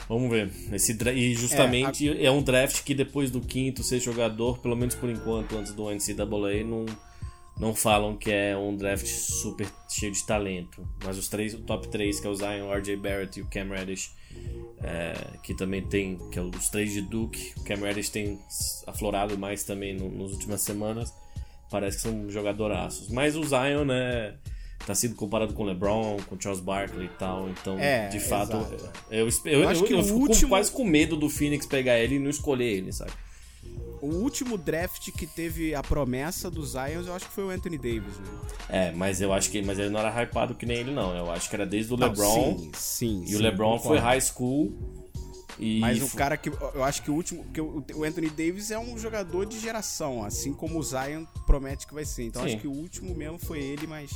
[0.07, 0.51] vamos ver.
[0.71, 5.09] Esse e justamente é, um draft que depois do quinto ser jogador, pelo menos por
[5.09, 6.85] enquanto, antes do NCAA, não
[7.59, 10.87] não falam que é um draft super cheio de talento.
[11.03, 13.47] Mas os três, o top 3, que é o Zion, o RJ Barrett e o
[13.47, 14.11] Cam Reddish,
[14.79, 17.53] é, que também tem, que é os três de Duke.
[17.57, 18.39] O Cam Reddish tem
[18.85, 21.11] aflorado mais também no, nas últimas semanas.
[21.69, 23.09] Parece que são jogadoraços.
[23.09, 24.35] Mas o Zion, né,
[24.87, 27.49] tá sendo comparado com o LeBron, com o Charles Barkley e tal.
[27.49, 28.89] Então, É, de fato, exato.
[29.11, 31.65] eu, eu, eu, acho eu, que eu o fico último- quase com medo do Phoenix
[31.65, 33.11] pegar ele e não escolher ele, sabe?
[34.01, 37.77] O último draft que teve a promessa dos Zion, eu acho que foi o Anthony
[37.77, 38.25] Davis, né?
[38.69, 41.15] É, mas eu acho que mas ele não era hypado que nem ele, não.
[41.17, 42.57] Eu acho que era desde o Não, LeBron.
[42.57, 43.23] sim, sim.
[43.23, 44.71] E sim, o LeBron foi high school.
[45.59, 46.49] E Mas o cara que.
[46.49, 47.43] Eu acho que o último.
[47.51, 51.93] que o Anthony Davis é um jogador de geração, assim como o Zion promete que
[51.95, 52.25] vai ser.
[52.25, 54.11] Então acho que o último mesmo foi ele, mas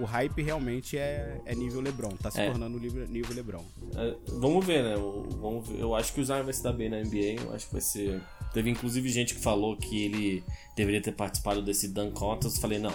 [0.00, 2.10] o hype realmente é, é nível LeBron.
[2.22, 2.46] Tá se É.
[2.50, 3.64] tornando nível, LeBron.
[3.96, 4.96] É, vamos ver, né?
[4.96, 5.80] O- Vamos ver.
[5.80, 7.40] Eu acho que o Zion vai se dar bem na NBA.
[7.42, 8.20] Eu acho que vai ser.
[8.52, 10.44] Teve inclusive gente que falou que ele
[10.76, 12.56] deveria ter participado desse Dunk Contest.
[12.56, 12.92] Eu falei, não.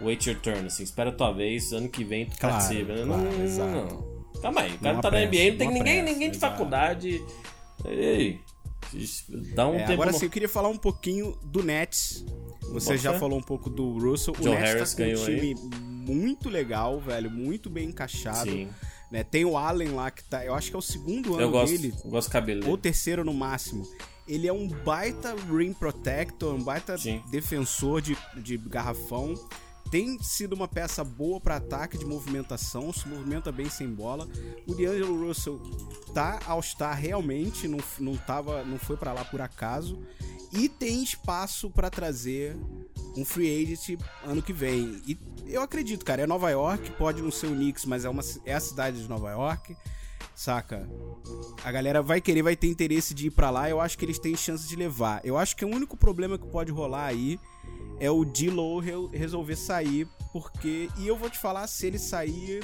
[0.00, 2.92] Wait your turn, assim, espera a tua vez, ano que vem tu Claro, participa.
[2.94, 3.70] claro, não, não, exato.
[3.94, 4.18] não.
[4.40, 6.52] Calma aí, o cara Não tá na NBA, não tem ninguém, ninguém de exato.
[6.52, 7.20] faculdade.
[7.84, 8.38] Ei,
[9.54, 9.92] dá um É, tempo.
[9.94, 12.24] agora no- sim, eu queria falar um pouquinho do Nets.
[12.72, 14.34] Você Bota já falou um pouco do Russell.
[14.36, 15.54] Joe o Nets Harris tá com um ganhou time
[16.08, 17.30] muito legal, velho.
[17.30, 18.50] Muito bem encaixado.
[18.50, 18.68] Sim,
[19.10, 19.22] né?
[19.22, 20.44] Tem o Allen lá que tá.
[20.44, 21.94] Eu acho que é o segundo ano eu gosto, dele.
[22.04, 23.86] eu gosto do cabelo ou terceiro no máximo.
[24.26, 27.22] Ele é um baita rim protector, um baita Sim.
[27.30, 29.34] defensor de, de garrafão.
[29.90, 34.28] Tem sido uma peça boa para ataque de movimentação, se movimenta bem sem bola.
[34.66, 35.58] O D'Angelo Russell
[36.12, 39.98] tá ao estar realmente, não, não, tava, não foi para lá por acaso.
[40.52, 42.54] E tem espaço para trazer
[43.20, 45.00] um free agent ano que vem.
[45.06, 48.22] E eu acredito, cara, é Nova York, pode não ser o Knicks, mas é, uma,
[48.44, 49.76] é a cidade de Nova York.
[50.34, 50.88] Saca?
[51.64, 53.68] A galera vai querer, vai ter interesse de ir pra lá.
[53.68, 55.20] Eu acho que eles têm chance de levar.
[55.24, 57.40] Eu acho que o único problema que pode rolar aí
[57.98, 60.88] é o D-Low re- resolver sair, porque.
[60.96, 62.62] E eu vou te falar, se ele sair,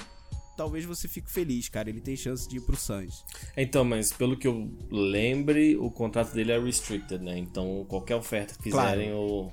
[0.56, 1.88] talvez você fique feliz, cara.
[1.90, 3.24] Ele tem chance de ir pro Suns.
[3.56, 7.36] Então, mas pelo que eu lembre, o contrato dele é restricted, né?
[7.36, 9.50] Então, qualquer oferta que fizerem, o,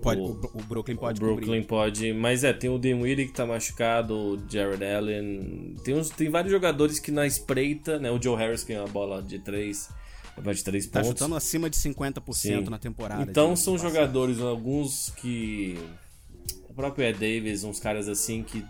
[0.00, 1.66] Pode, O- o, o Brooklyn o pode Brooklyn cobrir.
[1.66, 2.12] pode.
[2.12, 5.76] Mas é, tem o Dinwiddie que tá machucado, o Jared Allen.
[5.84, 8.10] Tem, uns, tem vários jogadores que na espreita, né?
[8.10, 9.88] O Joe Harris que é uma bola de 3,
[10.54, 11.08] de 3 Tá pontos.
[11.10, 12.60] chutando acima de 50% Sim.
[12.70, 13.22] na temporada.
[13.22, 15.78] Então são jogadores, alguns que.
[16.68, 18.64] O próprio Ed Davis, uns caras assim que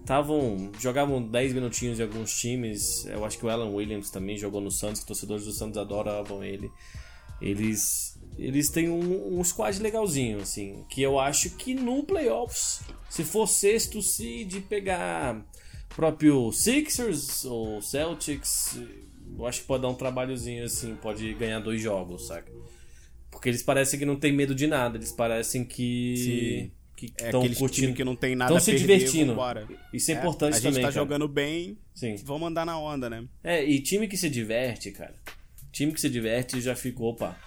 [0.00, 0.70] estavam.
[0.78, 3.06] jogavam 10 minutinhos em alguns times.
[3.06, 6.44] Eu acho que o Alan Williams também jogou no Santos, que torcedores do Santos adoravam
[6.44, 6.70] ele.
[7.40, 8.05] Eles.
[8.38, 10.84] Eles têm um, um squad legalzinho, assim.
[10.90, 15.42] Que eu acho que no playoffs, se for sexto seed, pegar
[15.88, 18.78] próprio Sixers ou Celtics,
[19.38, 22.52] eu acho que pode dar um trabalhozinho assim, pode ganhar dois jogos, saca?
[23.30, 26.70] Porque eles parecem que não tem medo de nada, eles parecem que Sim.
[26.96, 29.32] que É estão aquele curtindo, time que não tem nada estão se perder, divertindo.
[29.32, 29.66] vambora.
[29.92, 31.02] Isso é, É, importante a gente também, tá cara.
[31.02, 32.16] jogando bem, Sim.
[32.24, 33.26] vamos andar na onda, né?
[33.42, 35.14] É, e time que se diverte, cara.
[35.72, 37.38] Time que se diverte já ficou, opa.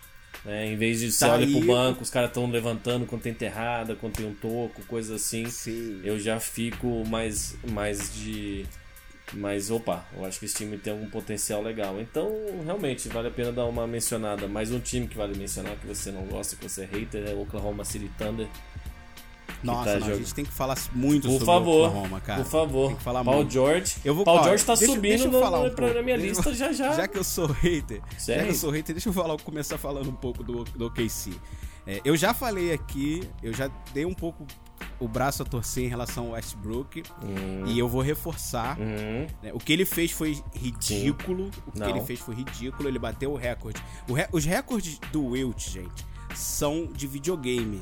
[0.45, 3.31] É, em vez de você Tá olha pro banco, os caras estão levantando quando tem
[3.31, 5.45] enterrada, quando tem um toco, coisa assim.
[5.49, 6.01] Sim.
[6.03, 8.65] Eu já fico mais, mais de.
[9.33, 11.99] Mas, opa, eu acho que esse time tem algum potencial legal.
[11.99, 12.31] Então,
[12.65, 14.47] realmente, vale a pena dar uma mencionada.
[14.47, 17.33] Mais um time que vale mencionar, que você não gosta, que você é hater, é
[17.33, 18.47] o Oklahoma City Thunder.
[19.63, 22.43] Nossa, tá não, a gente tem que falar muito Por sobre favor, o Oklahoma, cara.
[22.43, 22.87] por favor.
[22.87, 23.51] Tem que falar Paul muito.
[23.51, 23.95] George.
[24.05, 26.01] Eu vou- Paul ó, George tá deixa- subindo deixa eu no- falar um pra- na
[26.01, 26.93] minha Deixa lista eu- já já.
[26.93, 29.77] Já que eu sou hater, é já que eu sou hater, deixa eu falar, começar
[29.77, 31.33] falando um pouco do, do OKC.
[31.87, 34.45] É, eu já falei aqui, eu já dei um pouco
[34.99, 37.03] o braço a torcer em relação ao Westbrook.
[37.23, 37.63] Hum.
[37.67, 38.77] E eu vou reforçar.
[38.79, 39.25] Hum.
[39.41, 41.49] né, O que ele fez foi ridículo.
[41.65, 41.89] O que Não.
[41.89, 42.87] ele fez foi ridículo.
[42.87, 43.81] Ele bateu o recorde.
[44.07, 47.81] O re- Os recordes do Wilt, gente, são de videogame.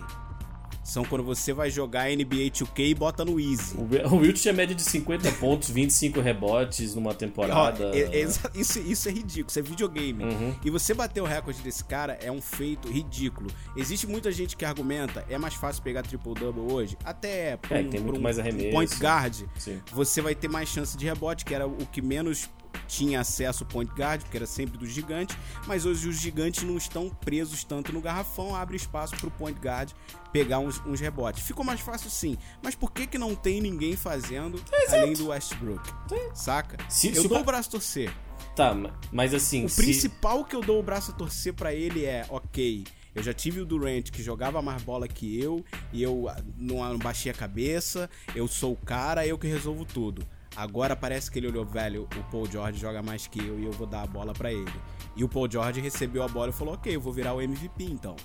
[0.88, 3.76] São quando você vai jogar NBA 2K e bota no Easy.
[3.78, 7.92] O Wilt tinha média de 50 pontos, 25 rebotes numa Ó, temporada.
[7.94, 10.24] é- é exa- isso, isso é ridículo, isso é videogame.
[10.24, 10.56] Uhum.
[10.64, 13.50] E você bater o recorde desse cara é um feito ridículo.
[13.76, 16.98] Existe muita gente que argumenta, é mais fácil pegar triple-double hoje?
[17.04, 17.58] Até é.
[17.58, 18.70] por É, um- tem muito um- mais arremesso.
[18.72, 19.82] point guard, Sim.
[19.92, 22.50] você vai ter mais chance de rebote, que era o que menos
[22.88, 26.78] tinha acesso ao point guard, porque era sempre dos gigantes, mas hoje os gigantes não
[26.78, 29.92] estão presos tanto no garrafão, abre espaço pro point guard
[30.32, 31.44] pegar uns, uns rebotes.
[31.44, 35.90] Ficou mais fácil sim, mas por que que não tem ninguém fazendo além do Westbrook?
[36.34, 36.78] Saca?
[36.90, 38.14] Se- Eu se o dou o braço a torcer.
[38.56, 39.66] Tá, ma- mas assim.
[39.66, 42.84] O se- principal que eu dou o braço a torcer pra ele é, ok,
[43.16, 45.64] eu já tive o Durant que jogava mais bola que eu
[45.94, 49.86] e eu ah, não, não baixei a cabeça, eu sou o cara, eu que resolvo
[49.86, 50.28] tudo.
[50.58, 53.72] Agora parece que ele olhou, velho, o Paul George joga mais que eu e eu
[53.72, 54.74] vou dar a bola pra ele.
[55.16, 57.84] E o Paul George recebeu a bola e falou, ok, eu vou virar o MVP
[57.84, 58.16] então.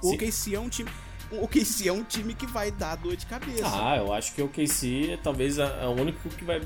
[0.00, 0.14] O Sim.
[0.14, 0.88] OKC é um time...
[1.28, 3.64] O OKC é um time que vai dar dor de cabeça.
[3.66, 6.60] Ah, eu acho que o KC é talvez a- o único que vai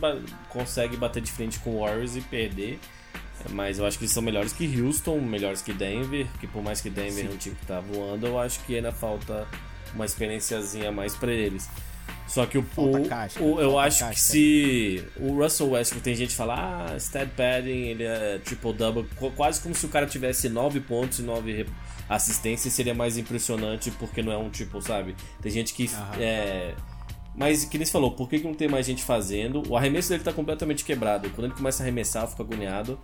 [0.51, 2.79] consegue bater de frente com o Warriors e perder.
[3.43, 6.63] É, Mas eu acho que eles são melhores que Houston, melhores que Denver, que por
[6.63, 9.49] mais que Denver é um time que tá voando, eu acho que ainda falta
[9.95, 11.67] uma experiênciazinha a mais pra eles.
[12.29, 14.17] Só que o, o- casca, o- eu acho que casca.
[14.33, 19.05] se o Russell Westbrook tem gente que fala, ah, stat padding, ele é triple double,
[19.17, 21.67] qu- quase como se o cara tivesse 9 pontos e 9
[22.09, 25.15] assistências, seria mais impressionante porque não é um triple, sabe?
[25.41, 26.11] Tem gente que Aham.
[26.21, 26.75] é
[27.33, 29.63] mas, que nem você falou, por que, que não tem mais gente fazendo?
[29.69, 31.31] O arremesso dele tá completamente quebrado.
[31.31, 32.99] Quando ele começa a arremessar, eu fico agoniado.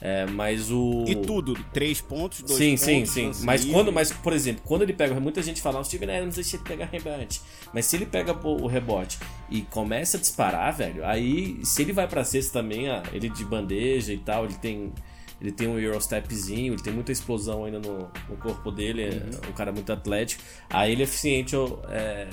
[0.00, 1.04] É, mas o.
[1.06, 3.26] E tudo, três pontos, dois Sim, pontos, sim, sim.
[3.26, 5.18] lance Mas quando, mas, por exemplo, quando ele pega.
[5.18, 7.40] Muita gente fala, o Steven Adams deixa ele pegar rebote.
[7.72, 9.18] Mas se ele pega o rebote
[9.50, 13.44] e começa a disparar, velho, aí se ele vai pra cesta também, ah, ele de
[13.44, 14.92] bandeja e tal, ele tem.
[15.40, 19.52] Ele tem um Eurostepzinho, ele tem muita explosão ainda no, no corpo dele, é um
[19.52, 20.42] cara muito atlético.
[20.68, 21.54] Aí ele é eficiente
[21.90, 22.26] é,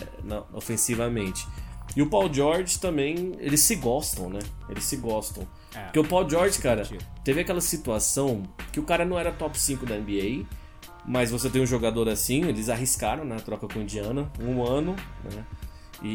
[0.52, 1.46] ofensivamente.
[1.96, 4.40] E o Paul George também, eles se gostam, né?
[4.68, 5.48] Eles se gostam.
[5.76, 7.06] É, Porque o Paul George, cara, sentido.
[7.24, 10.46] teve aquela situação que o cara não era top 5 da NBA,
[11.06, 14.96] mas você tem um jogador assim, eles arriscaram na troca com o Indiana, um ano,
[15.24, 15.44] né?
[16.04, 16.08] E,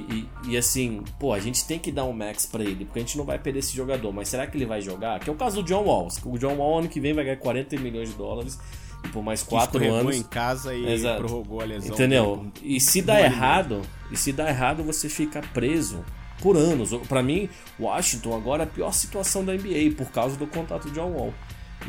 [0.45, 3.03] e, e assim, pô, a gente tem que dar um max pra ele, porque a
[3.03, 5.19] gente não vai perder esse jogador, mas será que ele vai jogar?
[5.21, 6.09] Que é o caso do John Wall.
[6.25, 8.59] O John Wall ano que vem vai ganhar 40 milhões de dólares
[9.05, 10.17] e por mais Que 4 escorregou anos.
[10.17, 11.19] em casa e Exato.
[11.25, 11.95] prorrogou a lesão.
[11.95, 12.47] Entendeu?
[12.63, 13.81] E se dá errado,
[14.13, 16.05] e se dá errado, você fica preso
[16.41, 16.91] por anos.
[17.09, 20.95] Pra mim, Washington agora é a pior situação da NBA por causa do contato de
[20.95, 21.35] John Wall.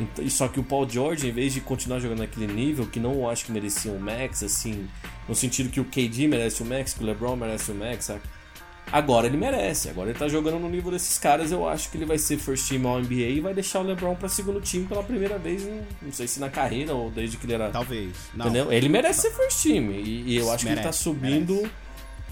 [0.00, 3.28] Então, só que o Paul George, em vez de continuar jogando naquele nível, que não
[3.28, 4.88] acho que merecia um max, assim,
[5.28, 8.20] no sentido que o KD merece o max, que o LeBron merece o max, sabe?
[8.90, 12.04] Agora ele merece, agora ele tá jogando no nível desses caras, eu acho que ele
[12.04, 15.02] vai ser first team ao NBA e vai deixar o LeBron pra segundo time pela
[15.02, 18.10] primeira vez, em- não sei se na carreira ou desde que ele era Talvez.
[18.34, 18.46] Não.
[18.46, 18.70] Entendeu?
[18.72, 19.92] Ele merece ser first team.
[19.92, 21.70] E, e eu acho que ele tá Merece, subindo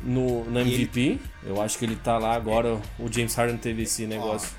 [0.03, 1.19] no, no MVP.
[1.45, 2.81] Eu acho que ele tá lá agora.
[2.99, 4.51] O James Harden teve esse negócio.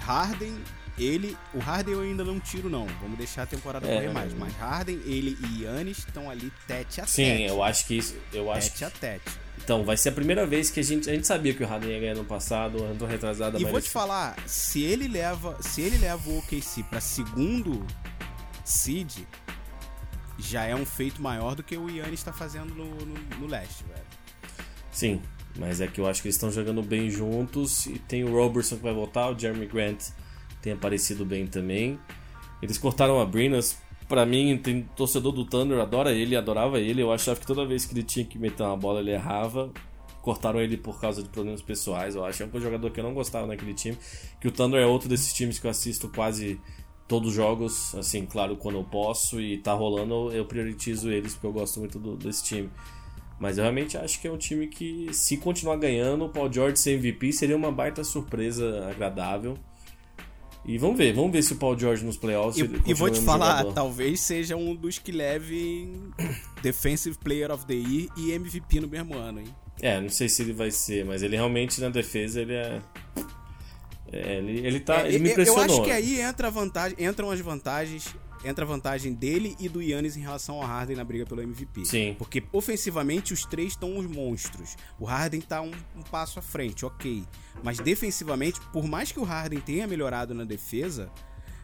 [0.00, 0.54] Harden,
[0.98, 1.36] ele.
[1.54, 2.86] O Harden eu ainda não tiro, não.
[3.00, 4.32] Vamos deixar a temporada É, correr mais.
[4.34, 7.42] Mas Harden, ele e Yannis estão ali tete a Sim, tete.
[7.44, 8.16] eu acho que isso.
[8.32, 9.30] Eu acho Tete que, a tete.
[9.62, 11.08] então, vai ser a primeira vez que a gente.
[11.08, 13.70] A gente sabia que o Harden ia ganhar no passado, ano retrasado, E mas.
[13.72, 17.86] vou te falar, se ele leva, se ele leva o OKC pra segundo
[18.64, 19.18] seed,
[20.38, 23.84] já é um feito maior do que o Yannis tá fazendo no, no, no leste,
[23.84, 24.02] velho.
[24.92, 25.20] Sim,
[25.58, 27.86] mas é que eu acho que eles estão jogando bem juntos.
[27.86, 30.10] E tem o Robertson que vai voltar, o Jeremy Grant
[30.60, 31.98] tem aparecido bem também.
[32.62, 33.76] Eles cortaram a Brinas.
[34.08, 37.02] Pra mim, tem torcedor do Thunder, adora ele, adorava ele.
[37.02, 39.72] Eu achava que toda vez que ele tinha que meter uma bola, ele errava.
[40.20, 42.42] Cortaram ele por causa de problemas pessoais, eu acho.
[42.42, 43.96] É um jogador que eu não gostava naquele time.
[44.40, 46.60] Que o Thunder é outro desses times que eu assisto quase
[47.08, 51.46] todos os jogos, assim, claro, quando eu posso e tá rolando, eu prioritizo eles porque
[51.46, 52.70] eu gosto muito do- desse time.
[53.42, 56.78] Mas eu realmente acho que é um time que, se continuar ganhando, o Paul George
[56.78, 59.58] ser MVP seria uma baita surpresa agradável.
[60.64, 62.56] E vamos ver, vamos ver se o Paul George nos playoffs.
[62.56, 63.72] E, e vou te falar, jogador.
[63.72, 65.92] talvez seja um dos que leve
[66.62, 69.48] Defensive Player of the Year e MVP no mesmo ano, hein?
[69.80, 72.80] É, não sei se ele vai ser, mas ele realmente na defesa ele é.
[74.12, 75.00] é, ele, ele tá.
[75.00, 75.64] É, ele me impressionou.
[75.64, 78.14] Eu acho que aí entra vantagem, entram as vantagens,
[78.44, 81.84] entra a vantagem dele e do Yannis em relação ao Harden na briga pelo MVP.
[81.84, 82.14] Sim.
[82.18, 84.76] Porque ofensivamente os três estão os monstros.
[84.98, 87.22] O Harden tá um, um passo à frente, ok.
[87.62, 91.10] Mas defensivamente, por mais que o Harden tenha melhorado na defesa,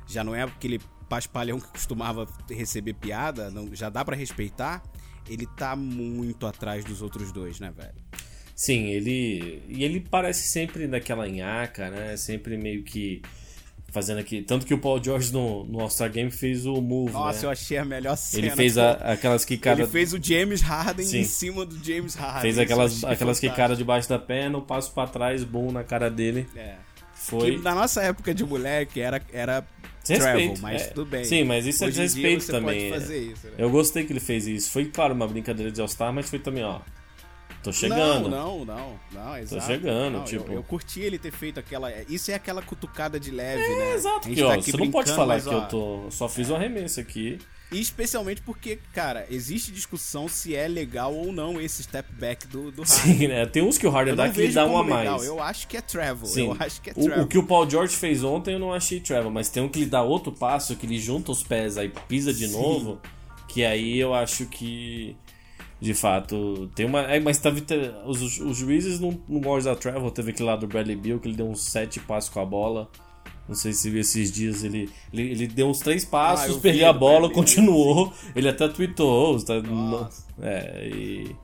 [0.06, 4.82] já não é aquele paspalhão que costumava receber piada, não- já dá pra respeitar.
[5.28, 7.94] Ele tá muito atrás dos outros dois, né, velho?
[8.54, 9.62] Sim, ele.
[9.68, 12.16] E ele parece sempre naquela nhaca, né?
[12.16, 13.22] Sempre meio que
[13.90, 14.42] fazendo aqui.
[14.42, 17.12] Tanto que o Paul George no, no All-Star Game fez o move.
[17.12, 17.46] Nossa, né?
[17.46, 18.46] eu achei a melhor cena.
[18.46, 19.80] Ele fez a, aquelas quicadas.
[19.80, 21.20] Ele fez o James Harden Sim.
[21.20, 22.42] em cima do James Harden.
[22.42, 26.46] Fez aquelas, aquelas quicadas debaixo da perna, um passo pra trás, boom na cara dele.
[26.54, 26.74] É.
[27.14, 27.56] Foi.
[27.56, 29.66] Que na nossa época de moleque era, era
[30.08, 30.86] Respeito, travel, mas é.
[30.86, 31.24] tudo bem.
[31.24, 32.96] Sim, mas isso é Hoje dia desrespeito também, é.
[32.96, 33.54] isso, né?
[33.58, 34.70] Eu gostei que ele fez isso.
[34.70, 36.80] Foi, claro, uma brincadeira de All-Star, mas foi também, ó.
[37.62, 38.28] Tô chegando.
[38.28, 39.66] Não, não, não, não, exato.
[39.66, 41.92] chegando, Não, tipo- Eu, eu curti ele ter feito aquela.
[42.08, 43.94] Isso é aquela cutucada de leve, É, né?
[43.94, 46.04] exato, que, ó, tá você não pode falar mas, que ó, eu tô.
[46.04, 47.38] eu Só fiz um arremesso aqui.
[47.70, 52.70] E especialmente porque, cara, existe discussão se é legal ou não esse step back do,
[52.70, 52.86] do Harden.
[53.18, 53.44] Sim, né?
[53.44, 55.16] Tem uns que o Harden dá que ele dá uma a legal.
[55.18, 55.26] mais.
[55.26, 56.26] Eu acho que é travel.
[56.26, 56.46] Sim.
[56.46, 57.24] Eu acho que é o, travel.
[57.24, 59.80] o que o Paul George fez ontem eu não achei travel, mas tem um que
[59.80, 62.52] ele dá outro passo, que ele junta os pés aí pisa de Sim.
[62.54, 62.98] novo,
[63.48, 65.14] que aí eu acho que
[65.80, 67.02] de fato tem uma.
[67.02, 70.66] É, mas teve, te- os, os juízes não gostam da travel, teve aquele lá do
[70.66, 72.88] Bradley Bill que ele deu uns sete passos com a bola.
[73.48, 76.92] Não sei se esses dias, ele, ele, ele deu uns três passos, Ah, perdeu a
[76.92, 78.12] bola, Bradley, continuou.
[78.36, 79.42] Ele até tweetou.
[79.42, 80.24] Tá, Nossa.
[80.42, 81.34] é, e.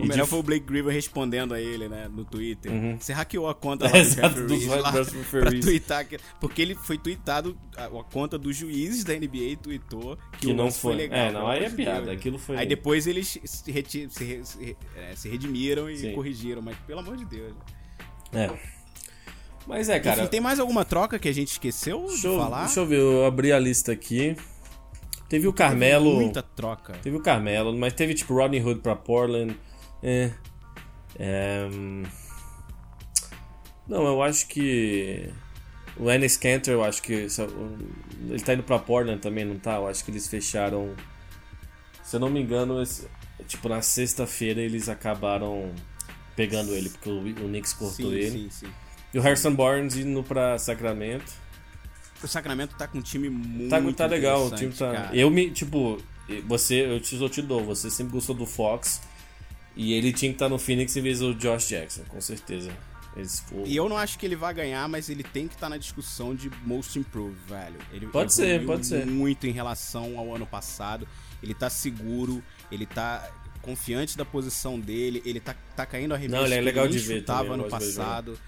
[0.00, 2.70] O e melhor de- foi o Blake Griffin respondendo a ele, né, no Twitter.
[2.98, 5.64] Você hackeou a conta lá É, do exato, dos lá referees.
[5.64, 6.06] twittar.
[6.08, 10.52] que- Porque ele foi tweetado, a, a conta dos juízes da NBA tweetou que, Que
[10.52, 10.94] não foi foi.
[11.02, 11.18] legal.
[11.18, 14.76] É, não, aí é piada, aquilo foi- Aí depois eles se, reti- se re- se
[14.96, 16.12] é, se redimiram e Sim.
[16.12, 17.54] corrigiram, mas pelo amor de Deus.
[18.32, 18.50] É.
[19.66, 20.22] Mas é, cara.
[20.22, 22.64] Enfim, tem mais alguma troca que a gente esqueceu Deixa de falar?
[22.64, 24.34] deixa eu ver, eu abri a lista aqui.
[25.28, 26.14] Teve o Carmelo.
[26.16, 26.94] Muita troca.
[27.02, 29.56] Teve o Carmelo, mas teve tipo Rodney Hood pra Portland.
[30.02, 30.30] É.
[31.18, 32.02] É, hum,
[33.88, 35.28] Não, eu acho que.
[35.96, 37.12] O Ennis Cantor, eu acho que.
[37.12, 39.74] Ele tá indo pra Portland também, não tá?
[39.76, 40.94] Eu acho que eles fecharam.
[42.02, 43.06] Se eu não me engano, esse-
[43.46, 45.72] tipo, na sexta-feira eles acabaram
[46.36, 48.30] pegando ele, porque o, o Knicks cortou Sim, ele.
[48.30, 48.72] sim, sim.
[49.12, 51.32] E o Harrison Barnes indo pra Sacramento.
[52.22, 54.92] O Sacramento tá com um time muito Tá, tá legal, o time tá.
[54.92, 55.16] cara.
[55.16, 55.98] Eu me, tipo,
[56.46, 59.00] você, eu te, eu te dou, você sempre gostou do Fox.
[59.76, 62.70] E ele tinha que estar no Phoenix em vez do Josh Jackson, com certeza.
[63.64, 66.34] E eu não acho que ele vai ganhar, mas ele tem que estar na discussão
[66.34, 67.76] de Most Improved, velho.
[67.92, 69.04] Ele Pode ser, pode ser.
[69.04, 71.08] muito em relação ao ano passado.
[71.42, 73.28] Ele tá seguro, ele tá
[73.60, 76.98] confiante da posição dele, ele tá, tá caindo a revista Não, ele é legal de
[76.98, 78.38] ver chutava também, ano de ver passado.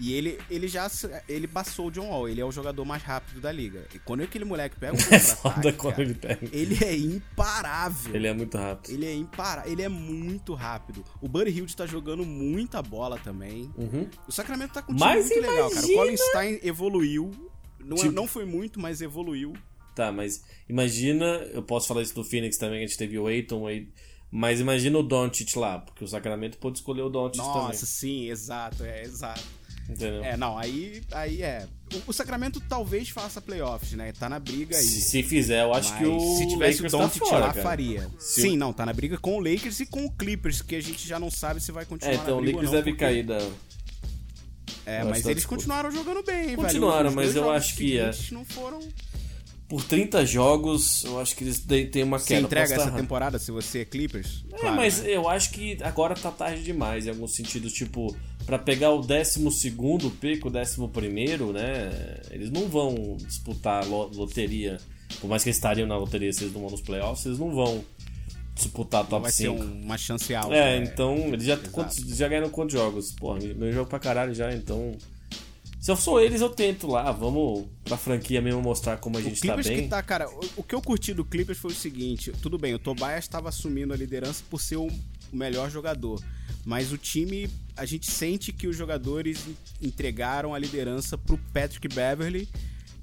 [0.00, 0.90] E ele, ele já
[1.28, 3.86] ele passou o John Wall, ele é o jogador mais rápido da liga.
[3.94, 6.48] E quando aquele moleque pega um É foda quando cara, ele pega.
[6.52, 8.14] ele é imparável.
[8.14, 8.92] Ele é muito rápido.
[8.94, 11.04] Ele é imparável, ele é muito rápido.
[11.20, 13.70] O Buddy Hield tá jogando muita bola também.
[13.76, 14.08] Uhum.
[14.26, 15.80] O Sacramento tá com um Mas time muito legal, cara.
[15.86, 17.30] O imagina- Colin Stein evoluiu.
[17.78, 19.52] Não, é- Tipo- não foi muito, mas evoluiu.
[19.94, 23.66] Tá, mas imagina, eu posso falar isso do Phoenix também, a gente teve o Aiton,
[23.66, 23.90] Aiton,
[24.30, 27.74] mas imagina o Doncic lá, porque o Sacramento pode escolher o Doncic Nossa, também.
[27.76, 29.42] sim, exato, é, exato.
[29.92, 30.24] Entendeu?
[30.24, 31.66] É, não, aí, aí é.
[32.06, 34.12] O, o Sacramento talvez faça playoffs, né?
[34.12, 34.82] Tá na briga aí.
[34.84, 37.38] se, se fizer, eu acho Mas que o se tivesse Lakers o tá Doncic fora,
[37.46, 37.62] lá, cara.
[37.62, 38.08] faria.
[38.18, 40.76] Se Sim, o- não, tá na briga com o Lakers e com o Clippers, que
[40.76, 43.04] a gente já não sabe se vai continuar É, então o Lakers não, deve porque-
[43.04, 43.38] cair da...
[44.86, 46.56] É, mas que eles tá continuaram jogando bem, velho.
[46.56, 48.10] Continuaram, Os mas eu acho que é.
[48.32, 48.80] não foram...
[49.68, 51.60] Por 30 jogos, eu acho que eles
[51.92, 52.40] têm uma Você queda.
[52.46, 54.44] entrega Posso tá essa temporada se você é Clippers?
[54.52, 55.10] É, Claro, mas né?
[55.14, 57.72] eu acho que agora tá tarde demais, em alguns sentidos.
[57.72, 58.16] Tipo,
[58.46, 59.40] pra pegar o 12
[60.20, 62.20] pico, o 11, né?
[62.30, 64.78] Eles não vão disputar lo- loteria.
[65.20, 67.54] Por mais que eles estariam na loteria se eles não vão nos playoffs, eles não
[67.54, 67.84] vão
[68.54, 69.58] disputar Não top vai 5.
[69.58, 70.54] ser um- uma chance alta.
[70.54, 73.12] É, então, eles já, quantos, já ganharam quantos jogos?
[73.12, 74.92] Porra, meu jogo pra caralho já, então.
[75.80, 77.10] Se eu sou eles, eu tento lá.
[77.10, 79.82] Vamos pra franquia mesmo mostrar como a O gente tá Clippers bem.
[79.84, 82.74] que tá, cara, o, o que eu curti do Clippers foi o seguinte, tudo bem,
[82.74, 84.88] o Tobias estava assumindo a liderança por ser o,
[85.32, 86.22] o melhor jogador,
[86.64, 91.88] mas o time, a gente sente que os jogadores en- entregaram a liderança pro Patrick
[91.88, 92.48] Beverly.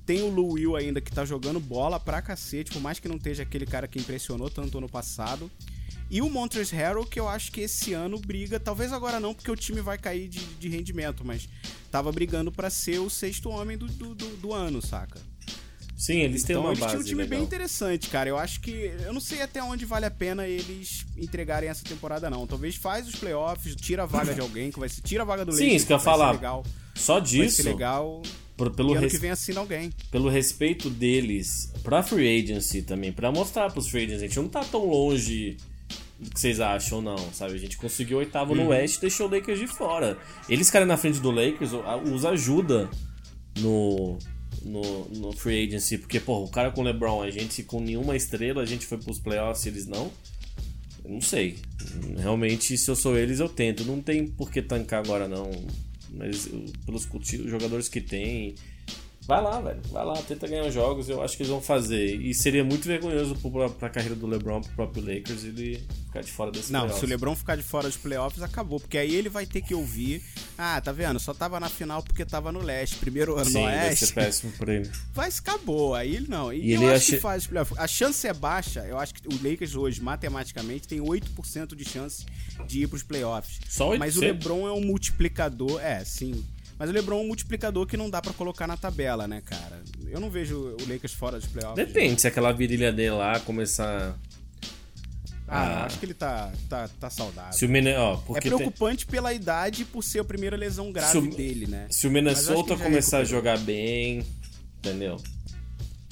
[0.05, 3.17] Tem o Lou Will ainda que tá jogando bola pra cacete, por mais que não
[3.17, 5.51] esteja aquele cara que impressionou tanto ano passado.
[6.09, 9.51] E o Montrezl Harrell, que eu acho que esse ano briga, talvez agora não, porque
[9.51, 11.49] o time vai cair de, de rendimento, mas
[11.91, 15.19] tava brigando pra ser o sexto homem do, do, do- do ano, saca?
[15.97, 17.39] Sim, eles têm então uma eles base tinham um time legal.
[17.39, 18.29] bem interessante, cara.
[18.29, 18.93] Eu acho que.
[19.03, 22.45] Eu não sei até onde vale a pena eles entregarem essa temporada, não.
[22.45, 25.01] Talvez faz os playoffs, tira a vaga de alguém, que vai ser.
[25.01, 26.31] Tira a vaga do Sim, Lakers, isso que eu ia vai falar.
[26.33, 26.63] legal.
[26.93, 28.21] Só Vai disso, ser legal.
[28.55, 29.91] por- E pelo, ano res- que vem assina alguém.
[30.11, 34.47] pelo respeito deles pra free agency também, pra mostrar pros free agents, a gente não
[34.47, 35.57] tá tão longe
[36.19, 37.53] do que vocês acham, não, sabe?
[37.53, 38.63] A gente conseguiu oitavo Uhum.
[38.65, 40.17] no West e deixou o Lakers de fora.
[40.49, 41.71] Eles ficarem na frente do Lakers
[42.11, 42.89] os ajuda
[43.59, 44.17] no,
[44.63, 48.61] no, no free agency, porque, pô, o cara com LeBron, a gente com nenhuma estrela,
[48.61, 50.11] a gente foi pros playoffs eles não.
[51.03, 51.57] Eu não sei.
[52.17, 53.85] Realmente, se eu sou eles, eu tento.
[53.85, 55.49] Não tem por que tancar agora, não.
[56.11, 57.07] Mas eu, pelos
[57.45, 58.55] jogadores que tem.
[59.27, 59.81] Vai lá, velho.
[59.91, 61.09] Vai lá, tenta ganhar os jogos.
[61.09, 62.15] Eu acho que eles vão fazer.
[62.15, 66.31] E seria muito vergonhoso pro- pra, carreira do LeBron, pro próprio Lakers, ele ficar de
[66.31, 66.99] fora desse Não, playoffs.
[67.01, 68.79] se o LeBron ficar de fora dos playoffs, acabou.
[68.79, 70.23] Porque aí ele vai ter que ouvir.
[70.57, 71.19] Ah, tá vendo?
[71.19, 72.95] Só tava na final porque tava no leste.
[72.95, 74.05] Primeiro ano Sim, no vai oeste.
[74.07, 74.89] ser péssimo pra ele.
[75.13, 75.93] Vai se acabou.
[75.93, 76.53] Aí ele não.
[76.53, 77.77] E, E eu ele acho que acha- faz os playoffs.
[77.77, 78.85] A chance é baixa.
[78.87, 82.25] Eu acho que o Lakers hoje, matematicamente, tem 8% de chance
[82.65, 83.59] de ir pros playoffs.
[83.67, 83.99] Só 8%?
[83.99, 85.81] Mas o LeBron é um multiplicador.
[85.81, 86.45] É, sim.
[86.79, 89.81] Mas o LeBron é um multiplicador que não dá pra colocar na tabela, né, cara?
[90.07, 91.75] Eu não vejo o Lakers fora dos playoffs.
[91.85, 94.15] Depende, se aquela virilha dele lá começar.
[95.49, 95.85] Ah, Ah.
[95.85, 97.53] acho que ele tá, tá, tá saudável.
[97.53, 97.93] Se o Mine...
[97.95, 101.29] ó, É porque tem- preocupante pela idade e por ser a primeira lesão grave o-
[101.35, 101.87] dele, né?
[101.89, 104.25] Se o Minnesota começar a jogar bem,
[104.79, 105.15] entendeu?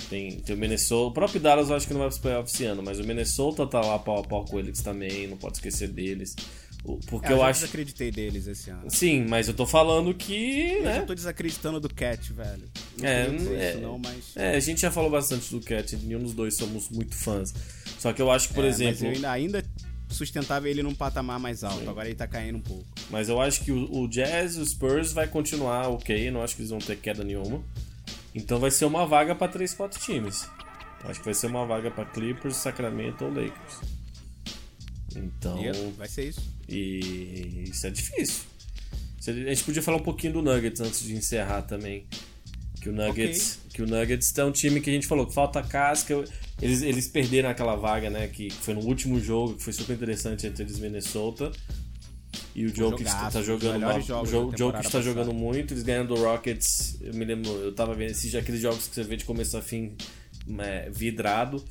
[0.09, 1.09] Tem, tem o Minnesota.
[1.09, 3.67] O próprio Dallas eu acho que não vai pros playoffs esse ano, mas o Minnesota
[3.67, 6.33] tá lá pau a pau com eles também, não pode esquecer deles.
[7.07, 7.61] Porque É, eu já acho.
[7.61, 8.89] desacreditei deles esse ano.
[8.89, 10.61] Sim, mas eu tô falando que.
[10.77, 10.95] Eu Né?
[10.97, 12.63] já tô desacreditando do Cat, velho.
[12.97, 14.23] Não É, é- isso não, mas...
[14.35, 17.53] É, a gente já falou bastante do Cat, nenhum dos dois somos muito fãs.
[17.99, 18.93] Só que eu acho que, por É, exemplo.
[18.93, 19.65] Mas eu ainda, ainda
[20.09, 21.89] sustentava ele num patamar mais alto.
[21.89, 22.85] Agora ele tá caindo um pouco.
[23.09, 26.61] Mas eu acho que o, o Jazz, o Spurs vai continuar ok, não acho que
[26.61, 27.63] eles vão ter queda nenhuma.
[28.35, 30.47] Então vai ser uma vaga pra 3, 4 times.
[31.03, 33.79] Eu acho que vai ser uma vaga pra Clippers, Sacramento ou Lakers.
[35.15, 36.41] Então, E vai ser isso.
[36.67, 38.43] E isso é difícil.
[39.27, 42.05] A gente podia falar um pouquinho do Nuggets antes de encerrar também.
[42.79, 45.63] Que o Nuggets, que o Nuggets é um time que a gente falou que falta
[45.63, 46.23] casca.
[46.61, 48.27] Eles, eles perderam aquela vaga, né?
[48.27, 51.51] Que foi no último jogo, que foi super interessante entre eles e Minnesota.
[52.53, 53.97] E o Jokic tá um dos jogando mal.
[53.97, 55.03] O Jokic tá passada.
[55.03, 55.73] jogando muito.
[55.73, 56.97] Eles ganham do Rockets.
[57.01, 59.61] Eu me lembro, eu tava vendo esses aqueles jogos que você vê de começo a
[59.61, 59.95] fim
[60.59, 61.63] é, vidrado.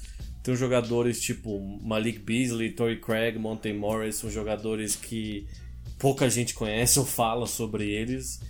[0.45, 5.47] Tem jogadores tipo Malik Beasley, Torrey Craig, Monte Morris, são jogadores que
[5.99, 8.42] pouca gente conhece ou fala sobre eles,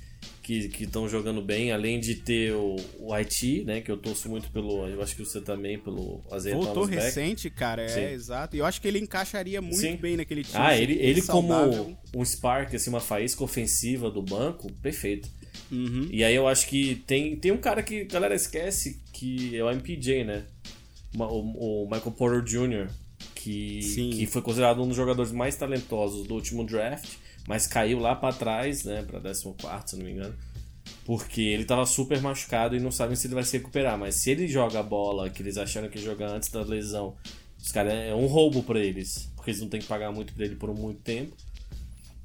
[0.43, 4.51] que estão jogando bem, além de ter o, o Haiti, né, que eu torço muito
[4.51, 7.83] pelo, eu acho que você também, pelo Isaiah Voltou recente, cara.
[7.83, 8.13] É, Sim.
[8.13, 8.57] exato.
[8.57, 9.95] E eu acho que ele encaixaria muito Sim.
[9.95, 10.59] bem naquele time.
[10.59, 11.97] Ah, ele, ele como saudável.
[12.13, 15.31] um spark, assim, uma faísca ofensiva do banco, perfeito.
[15.71, 16.09] Uhum.
[16.11, 19.63] E aí eu acho que tem, tem um cara que a galera esquece, que é
[19.63, 20.45] o MPJ, né?
[21.19, 22.89] O, o Michael Porter Jr.,
[23.35, 24.11] que, Sim.
[24.11, 27.09] que foi considerado um dos jogadores mais talentosos do último draft,
[27.47, 29.03] mas caiu lá pra trás, né?
[29.03, 29.55] Pra 14,
[29.87, 30.35] se não me engano.
[31.05, 33.99] Porque ele tava super machucado e não sabem se ele vai se recuperar.
[33.99, 37.15] Mas se ele joga a bola que eles acharam que ia jogar antes da lesão,
[37.63, 39.31] os caras é um roubo pra eles.
[39.37, 41.37] Porque eles não têm que pagar muito pra ele por muito tempo.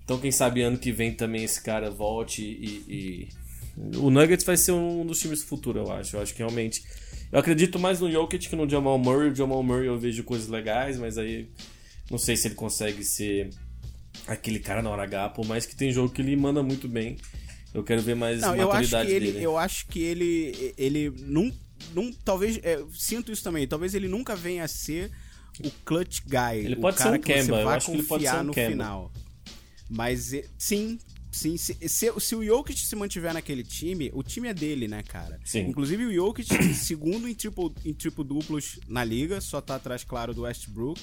[0.03, 2.83] Então quem sabe ano que vem também esse cara volte e.
[2.87, 6.15] e- O Nuggets vai ser um dos times do futuro, eu acho.
[6.15, 6.83] Eu acho que realmente.
[7.31, 9.29] Eu acredito mais no Jokic que no Jamal Murray.
[9.31, 11.49] O Jamal Murray eu vejo coisas legais, mas aí.
[12.09, 13.51] Não sei se ele consegue ser
[14.27, 17.17] aquele cara na hora H, por mais que tem jogo que ele manda muito bem.
[17.73, 19.45] Eu quero ver mais Não, eu maturidade que ele, dele.
[19.45, 21.51] eu acho que ele, ele não,
[21.93, 23.67] não talvez, é, sinto isso também.
[23.67, 25.11] Talvez ele nunca venha a ser
[25.63, 26.65] o clutch guy.
[26.65, 28.53] Ele o pode ser um Kemba, eu acho que ele pode confiar ser um no
[28.53, 28.71] Kemba.
[28.71, 29.11] final.
[29.87, 30.97] Mas é, sim,
[31.31, 35.03] sim, se, se, se o Jokic se mantiver naquele time, o time é dele, né,
[35.03, 35.39] cara?
[35.45, 35.67] Sim.
[35.67, 40.33] Inclusive o Jokic, segundo em triple, em triple duplos na liga, só tá atrás, claro,
[40.33, 41.01] do Westbrook.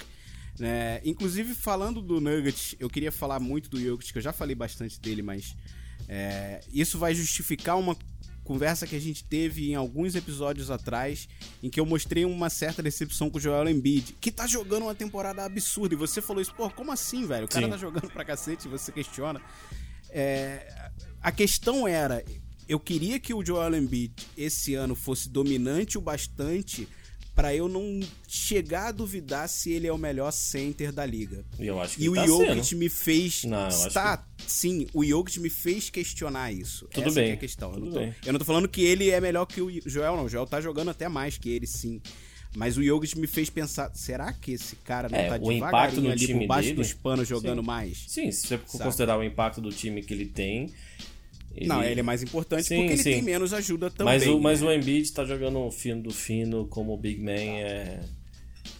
[0.58, 1.00] né?
[1.04, 5.00] inclusive, falando do Nuggets, eu queria falar muito do Jokic, que eu já falei bastante
[5.00, 5.56] dele, mas
[6.08, 7.96] é, isso vai justificar uma
[8.46, 11.28] conversa que a gente teve em alguns episódios atrás,
[11.62, 14.94] em que eu mostrei uma certa decepção com o Joel Embiid, que tá jogando uma
[14.94, 15.94] temporada absurda.
[15.94, 17.46] E você falou isso, pô, como assim, velho?
[17.46, 17.72] O cara Sim.
[17.72, 19.42] tá jogando pra cacete e você questiona.
[20.10, 20.90] É,
[21.20, 22.24] a questão era,
[22.68, 26.88] eu queria que o Joel Embiid esse ano fosse dominante o bastante
[27.34, 31.44] pra eu não chegar a duvidar se ele é o melhor center da liga.
[31.58, 32.78] E eu acho que E o tá Jokic sendo.
[32.78, 33.44] me fez.
[33.44, 36.86] Não, está, sim, o Jokic me fez questionar isso.
[36.86, 37.74] Tudo Essa que bem, é a questão.
[37.74, 38.14] Eu não, tô, bem.
[38.24, 40.24] eu não tô falando que ele é melhor que o Joel, não.
[40.24, 42.00] O Joel tá jogando até mais que ele, sim.
[42.54, 46.00] Mas o Jokic me fez pensar, será que esse cara não É, tá o impacto
[46.00, 47.66] devagarinho ali por baixo dele- dos panos jogando Sim.
[47.66, 48.04] mais?
[48.08, 48.82] Sim, se você Sabe?
[48.84, 50.70] considerar o impacto do time que ele tem.
[51.54, 51.66] Ele...
[51.68, 53.10] Não, ele é mais importante Sim, porque ele sim.
[53.12, 54.14] tem menos ajuda também.
[54.18, 54.68] Mas, o, mas né?
[54.68, 58.00] o Embiid tá jogando o fino do fino como Big Man é.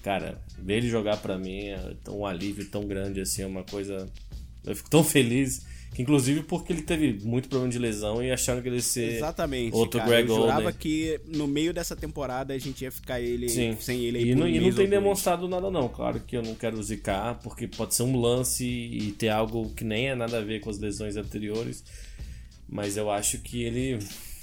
[0.02, 4.08] Cara, ver ele jogar pra mim é um alívio tão grande assim, é uma coisa.
[4.64, 5.64] Eu fico tão feliz.
[5.98, 9.16] Inclusive porque ele teve muito problema de lesão e acharam que ele ia ser.
[9.16, 9.74] Exatamente.
[9.74, 10.10] outro cara.
[10.10, 10.74] Greg eu jurava Oden.
[10.78, 13.76] que no meio dessa temporada a gente ia ficar ele Sim.
[13.80, 15.88] sem ele aí E não, e não tem demonstrado nada, não.
[15.88, 19.84] Claro que eu não quero zicar, porque pode ser um lance e ter algo que
[19.84, 21.82] nem é nada a ver com as lesões anteriores.
[22.68, 23.98] Mas eu acho que ele.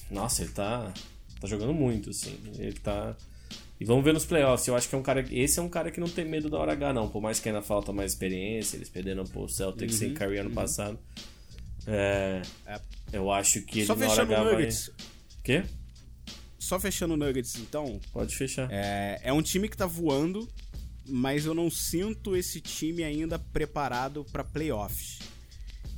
[0.09, 0.93] Nossa, ele tá.
[1.39, 2.35] Tá jogando muito, assim.
[2.57, 3.15] Ele tá.
[3.79, 4.67] E vamos ver nos playoffs.
[4.67, 5.25] Eu acho que é um cara.
[5.29, 7.09] Esse é um cara que não tem medo da hora H, não.
[7.09, 10.97] Por mais que ainda falta mais experiência, eles perderam pro Celtics sem Curry ano passado.
[11.87, 12.79] É, É.
[13.11, 14.53] Eu acho que ele Só hora fechando o H vai.
[14.53, 14.91] Nuggets.
[15.43, 15.63] Quê?
[16.57, 17.99] Só fechando o Nuggets, então.
[18.11, 18.67] Pode fechar.
[18.71, 20.49] É, é um time que tá voando,
[21.05, 25.19] mas eu não sinto esse time ainda preparado pra playoffs.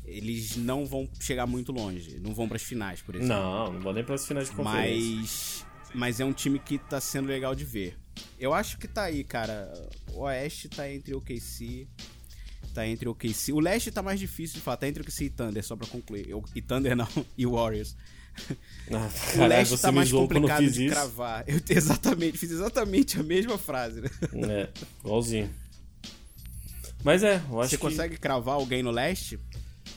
[0.04, 3.36] Eles não vão chegar muito longe, não vão pras finais, por exemplo.
[3.36, 5.18] Não, não vou nem para as finais de conferência.
[5.18, 7.98] Mas, mas é um time que tá sendo legal de ver.
[8.40, 9.72] Eu acho que tá aí, cara.
[10.12, 11.88] O Oeste tá entre o KC.
[12.76, 13.54] Tá entre o KC.
[13.54, 14.76] O Leste tá mais difícil de falar.
[14.78, 16.30] Tá entre o KC e Thunder, só pra concluir.
[16.30, 17.08] Eu- e Thunder não,
[17.38, 17.96] e Warriors.
[18.92, 20.94] Ah, o caralho, Leste tá mais complicado de isso.
[20.94, 21.46] cravar.
[21.48, 24.02] Eu exatamente, fiz exatamente a mesma frase.
[24.02, 24.10] Né?
[24.34, 24.70] É,
[25.00, 25.50] igualzinho.
[27.02, 27.82] Mas é, eu acho Você que...
[27.82, 29.40] consegue cravar alguém no Leste?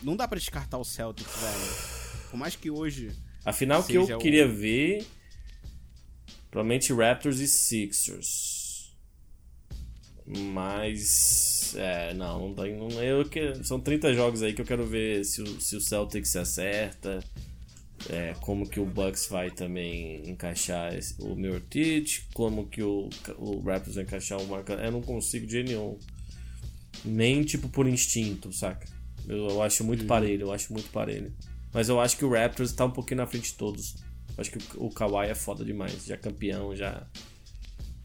[0.02, 2.28] Não dá pra descartar o Celtics, velho.
[2.30, 3.10] Por mais que hoje.
[3.44, 5.04] A final que eu o- queria ver,
[6.50, 8.92] provavelmente Raptors e Sixers.
[10.26, 14.86] Mas, é, não, não, tem- não eu que, são 30 jogos aí que eu quero
[14.86, 17.18] ver se o, se o Celtics se acerta,
[18.08, 23.08] é, como que o Bucks vai também encaixar esse- o Mirotic, como que o,
[23.38, 24.74] o Raptors vai encaixar o Marca.
[24.74, 25.98] Eu não consigo de nenhum.
[27.04, 28.86] Nem tipo por instinto, saca?
[29.26, 31.32] Eu, eu acho muito parelho, eu acho muito parelho.
[31.72, 33.96] Mas eu acho que o Raptors tá um pouquinho na frente de todos.
[34.36, 36.06] Eu acho que o, o Kawhi é foda demais.
[36.06, 37.06] Já campeão, já.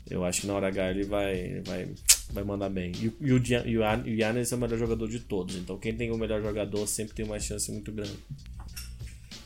[0.10, 1.90] Eu acho que na hora H ele vai, ele vai,
[2.32, 2.92] vai mandar bem.
[3.00, 5.56] E, o- e o e o Yan- o Giannis é o melhor jogador de todos.
[5.56, 8.18] Então quem tem o melhor jogador sempre tem uma chance muito grande.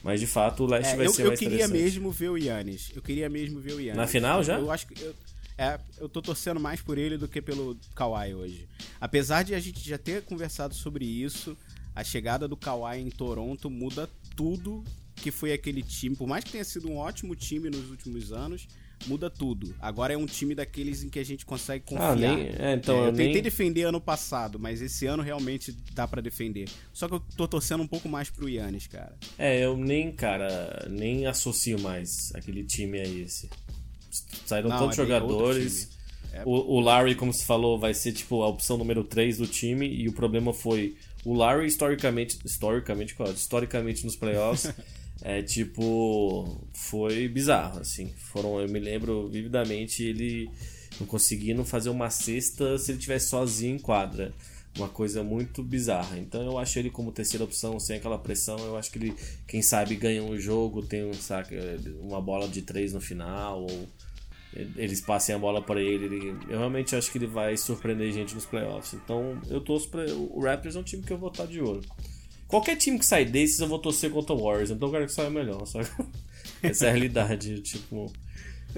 [0.04, 1.82] Mas de fato o Leste É, vai eu, ser eu mais queria interessante.
[1.84, 2.92] mesmo ver o Yannis.
[2.96, 3.96] Eu queria mesmo ver o Yannis.
[3.98, 4.58] Na final já?
[4.60, 5.02] Eu acho que.
[5.02, 5.16] Eu,
[5.58, 8.68] é, eu tô torcendo mais por ele do que pelo Kawhi hoje.
[9.02, 11.58] Apesar de a gente já ter conversado sobre isso,
[11.96, 14.84] a chegada do Kawhi em Toronto muda tudo
[15.16, 16.16] que foi aquele time.
[16.16, 18.68] Por mais que tenha sido um ótimo time nos últimos anos,
[19.06, 19.76] muda tudo.
[19.80, 22.12] Agora é um time daqueles em que a gente consegue confiar.
[22.12, 22.50] Ah, nem.
[22.58, 23.42] É, então É, eu tentei nem.
[23.44, 26.68] defender ano passado, mas esse ano realmente dá pra defender.
[26.94, 29.16] Só que eu tô torcendo um pouco mais pro Yannis, cara.
[29.38, 33.50] É, eu nem, cara, nem associo mais aquele time a esse.
[34.46, 35.90] Saíram Não, tantos é jogadores.
[36.34, 36.44] É.
[36.46, 39.88] O, o Larry, como se falou, vai ser tipo a opção número 3 do time.
[39.88, 42.38] E o problema foi o Larry, historicamente.
[42.46, 44.74] Historicamente, claro, historicamente nos playoffs.
[45.22, 46.60] é tipo.
[46.74, 48.12] Foi bizarro, assim.
[48.32, 50.50] Foram, eu me lembro vividamente ele
[51.00, 54.34] não conseguindo fazer uma cesta se ele tivesse sozinho em quadra.
[54.78, 56.20] Uma coisa muito bizarra.
[56.20, 58.58] Então eu acho ele como terceira opção, sem aquela pressão.
[58.60, 59.16] Eu acho que ele,
[59.48, 61.56] quem sabe, ganha um jogo, tem um, saca,
[62.00, 63.88] uma bola de três no final, ou
[64.76, 68.34] eles passem a bola para ele, ele- Eu realmente acho que ele vai surpreender gente
[68.36, 68.94] nos playoffs.
[68.94, 70.06] Então eu torço pra.
[70.14, 71.82] O Raptors é um time que eu vou estar de olho.
[72.48, 75.12] Qualquer time que sai desses eu vou torcer contra o Warriors, então eu quero que
[75.14, 75.64] saia melhor.
[76.62, 78.12] Que essa é a realidade, tipo.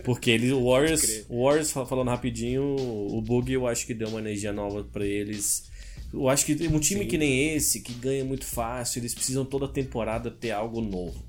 [0.04, 4.08] Porque eles, o Warriors, o Warriors, fal- falando rapidinho, o Bug eu acho que deu
[4.08, 5.70] uma energia nova pra eles.
[6.14, 9.68] Eu acho que um time que nem esse, que ganha muito fácil, eles precisam toda
[9.68, 11.24] temporada ter algo novo.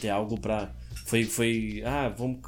[0.00, 0.72] Ter algo pra.
[1.06, 1.82] Foi, foi.
[1.84, 2.40] Ah, vamos,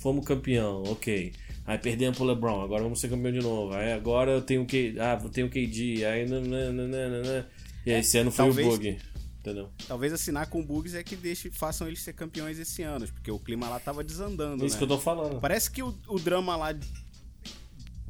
[0.00, 1.32] fomos campeão, ok.
[1.66, 3.72] Aí perdemos pro LeBron, agora vamos ser campeão de novo.
[3.74, 4.94] Aí agora eu tenho que.
[4.98, 6.04] Ah, tenho KD.
[6.04, 6.28] Aí.
[6.28, 7.48] nananana.
[7.84, 8.98] E esse ano foi talvez- o Bug.
[9.40, 9.70] Entendeu?
[9.88, 13.30] Talvez assinar com o Bugs é que deixe, façam eles ser campeões esse ano, porque
[13.30, 14.62] o clima lá tava desandando.
[14.62, 14.78] É isso né?
[14.78, 15.40] que eu tô falando.
[15.40, 16.74] Parece que o, o drama lá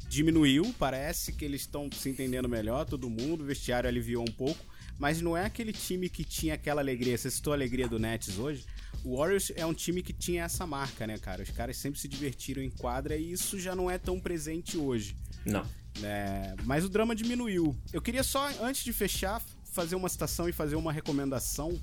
[0.09, 4.59] diminuiu, parece que eles estão se entendendo melhor, todo mundo, o vestiário aliviou um pouco,
[4.99, 7.17] mas não é aquele time que tinha aquela alegria.
[7.17, 8.65] Você citou a alegria do Nets hoje?
[9.01, 11.41] O Warriors é um time que tinha essa marca, né, cara?
[11.41, 15.15] Os caras sempre se divertiram em quadra e isso já não é tão presente hoje.
[15.45, 15.65] Não.
[16.03, 17.73] É, mas o drama diminuiu.
[17.93, 19.41] Eu queria só, antes de fechar,
[19.71, 21.79] fazer uma citação e fazer uma recomendação.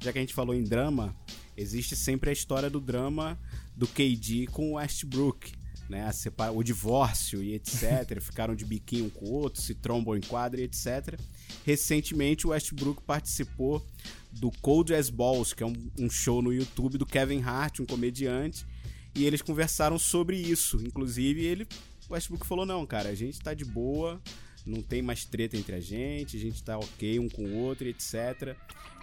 [0.00, 1.16] Já que a gente falou em drama,
[1.56, 3.38] existe sempre a história do drama
[3.76, 5.52] do KD com o Westbrook.
[5.88, 8.20] Né, separa- o divórcio e etc.
[8.20, 11.18] Ficaram de biquinho um com o outro, se trombam em quadra e etc.
[11.64, 13.82] Recentemente, o Westbrook participou
[14.30, 17.86] do Cold as Balls, que é um, um show no YouTube do Kevin Hart, um
[17.86, 18.66] comediante,
[19.14, 20.76] e eles conversaram sobre isso.
[20.84, 21.66] Inclusive, ele,
[22.06, 24.20] o Westbrook falou: não, cara, a gente tá de boa,
[24.68, 27.88] não tem mais treta entre a gente, a gente tá ok um com o outro,
[27.88, 28.54] etc.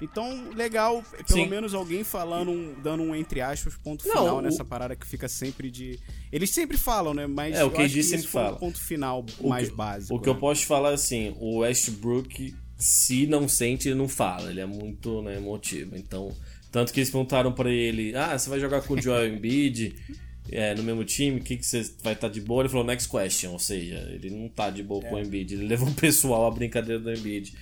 [0.02, 1.48] Então, legal, pelo Sim.
[1.48, 5.08] menos alguém falando, um- dando um entre aspas, ponto Não, final o- nessa parada que
[5.08, 5.98] fica sempre de.
[6.32, 7.26] Eles sempre falam, né?
[7.28, 8.56] Mas É, o eu que sempre fala.
[8.56, 10.16] o ponto final O mais que- básico.
[10.16, 10.40] O que eu né?
[10.40, 14.50] posso te falar é assim, o Westbrook, se não sente, ele não fala.
[14.50, 15.96] Ele é muito né, emotivo.
[15.96, 16.36] Então,
[16.72, 19.96] tanto que eles perguntaram pra ele, ah, você vai jogar com o Joel Embiid?
[20.52, 22.62] é, no mesmo time, que, que você vai estar tá de boa?
[22.62, 25.10] Ele falou next question, ou seja, ele não tá de boa é.
[25.10, 27.54] com o Embiid, ele levou o pessoal a brincadeira do Embiid.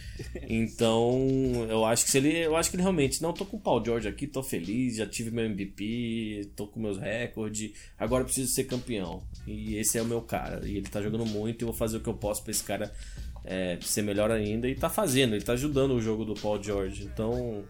[0.49, 1.17] Então,
[1.69, 3.83] eu acho que se ele, eu acho que ele realmente, não, tô com o Paul
[3.83, 8.65] George aqui, tô feliz, já tive meu MVP, tô com meus recordes, agora preciso ser
[8.65, 9.23] campeão.
[9.47, 11.97] E esse é o meu cara, e ele tá jogando muito e eu vou fazer
[11.97, 12.93] o que eu posso para esse cara
[13.45, 17.05] é, ser melhor ainda e tá fazendo, ele tá ajudando o jogo do Paul George.
[17.05, 17.63] Então,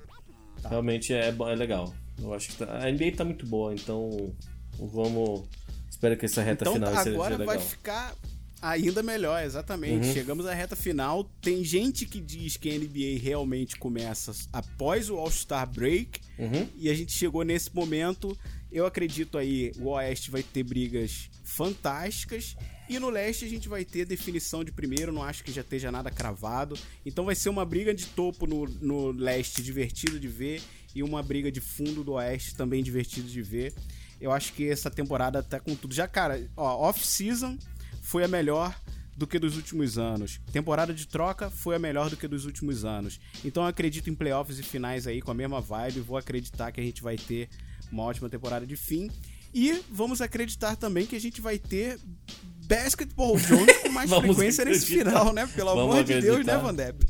[0.61, 0.69] tá.
[0.69, 1.93] realmente é, é legal.
[2.19, 4.33] Eu acho que tá, a NBA tá muito boa, então
[4.77, 5.43] Vamos.
[5.89, 7.45] Espero que essa reta então, final agora seja legal.
[7.45, 8.15] vai ficar
[8.61, 10.07] ainda melhor, exatamente.
[10.07, 10.13] Uhum.
[10.13, 11.25] Chegamos à reta final.
[11.41, 16.21] Tem gente que diz que a NBA realmente começa após o All-Star Break.
[16.39, 16.67] Uhum.
[16.77, 18.37] E a gente chegou nesse momento.
[18.71, 22.55] Eu acredito aí, o Oeste vai ter brigas fantásticas.
[22.89, 25.91] E no leste a gente vai ter definição de primeiro, não acho que já esteja
[25.91, 26.77] nada cravado.
[27.05, 30.61] Então vai ser uma briga de topo no, no leste divertido de ver
[30.93, 33.73] e uma briga de fundo do oeste também divertido de ver.
[34.23, 35.93] Eu acho que essa temporada tá com tudo.
[35.93, 37.57] Já, cara, ó, off-season
[38.01, 38.73] foi a melhor
[39.17, 40.39] do que dos últimos anos.
[40.49, 43.19] Temporada de troca foi a melhor do que dos últimos anos.
[43.43, 45.99] Então eu acredito em playoffs e finais aí com a mesma vibe.
[45.99, 47.49] Vou acreditar que a gente vai ter
[47.91, 49.11] uma ótima temporada de fim.
[49.53, 51.99] E vamos acreditar também que a gente vai ter
[52.65, 55.45] Basketball Jones com mais frequência nesse final, né?
[55.47, 56.21] Pelo vamos amor acreditar.
[56.21, 57.05] de Deus, né, Van Depp?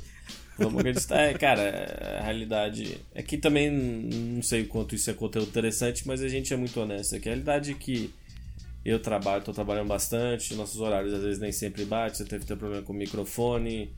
[0.57, 1.19] Vamos acreditar.
[1.19, 2.99] É, cara, a realidade.
[3.13, 6.57] É que também não sei o quanto isso é conteúdo interessante, mas a gente é
[6.57, 7.27] muito honesto aqui.
[7.29, 8.13] A realidade é que
[8.85, 12.57] eu trabalho, tô trabalhando bastante, nossos horários às vezes nem sempre batem, você teve ter
[12.57, 13.89] problema com o microfone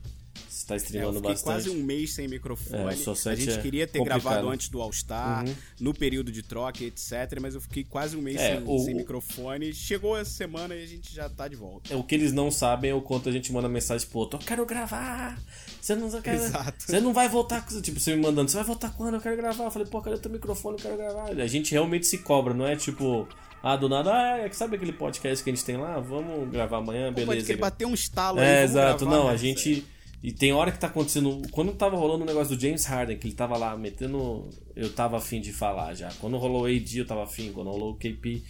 [0.66, 1.44] está streamando é, eu bastante.
[1.44, 2.82] quase um mês sem microfone.
[2.82, 4.22] É, a gente é queria ter complicado.
[4.22, 5.54] gravado antes do All Star, uhum.
[5.80, 7.38] no período de troca, etc.
[7.40, 9.72] Mas eu fiquei quase um mês é, sem, o, sem, microfone.
[9.72, 11.92] Chegou essa semana e a gente já tá de volta.
[11.92, 14.40] É, o que eles não sabem é o quanto a gente manda mensagem pro outro.
[14.40, 15.38] Eu quero gravar!
[15.80, 16.34] Você não, quer...
[16.34, 16.74] Exato.
[16.78, 17.64] Você não vai voltar.
[17.80, 19.14] Tipo, você me mandando, você vai voltar quando?
[19.14, 19.64] Eu quero gravar.
[19.64, 20.76] Eu falei, pô, cadê o teu microfone?
[20.78, 21.30] Eu quero gravar.
[21.30, 23.28] A gente realmente se cobra, não é tipo.
[23.62, 25.98] Ah, do nada, ah, é, sabe aquele podcast que a gente tem lá?
[25.98, 27.26] Vamos gravar amanhã, beleza.
[27.26, 28.64] Pode que bater um estalo é, aí.
[28.64, 29.84] Exato, gravar, não, a gente
[30.22, 31.42] e tem hora que tá acontecendo.
[31.50, 34.48] Quando tava rolando o negócio do James Harden, que ele tava lá metendo.
[34.74, 36.10] Eu tava afim de falar já.
[36.20, 37.52] Quando rolou o AD, eu tava afim.
[37.52, 38.42] Quando rolou o KP.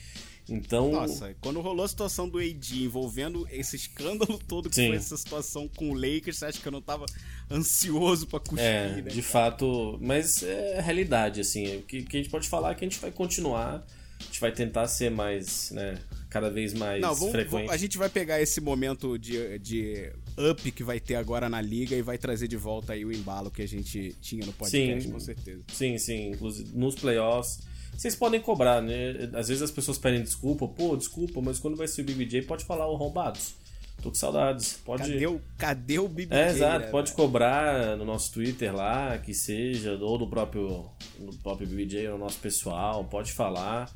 [0.48, 0.92] Então.
[0.92, 4.88] Nossa, quando rolou a situação do AD envolvendo esse escândalo todo que Sim.
[4.88, 7.04] foi essa situação com o Lakers, você acha que eu não tava
[7.50, 9.02] ansioso pra cuspir, é, né?
[9.02, 9.22] De cara?
[9.22, 9.98] fato.
[10.00, 11.78] Mas é realidade, assim.
[11.78, 13.84] O que, que a gente pode falar é que a gente vai continuar.
[14.18, 15.98] A gente vai tentar ser mais, né?
[16.36, 17.50] cada vez mais Não, vamos, frequente.
[17.50, 21.60] Vamos, a gente vai pegar esse momento de, de up que vai ter agora na
[21.60, 25.02] liga e vai trazer de volta aí o embalo que a gente tinha no podcast,
[25.02, 25.62] sim, com certeza.
[25.72, 26.30] Sim, sim.
[26.30, 27.60] Inclusive nos playoffs.
[27.96, 29.30] Vocês podem cobrar, né?
[29.32, 32.64] Às vezes as pessoas pedem desculpa, pô, desculpa, mas quando vai ser o BBJ, pode
[32.64, 33.54] falar, ô, roubados.
[34.02, 34.78] Tô com saudades.
[34.84, 35.10] Pode...
[35.10, 36.38] Cadê o, cadê o BBJ?
[36.38, 36.84] É, exato.
[36.84, 40.84] Né, pode cobrar no nosso Twitter lá, que seja, ou do próprio,
[41.18, 43.04] do próprio BBJ, no nosso pessoal.
[43.04, 43.90] Pode falar.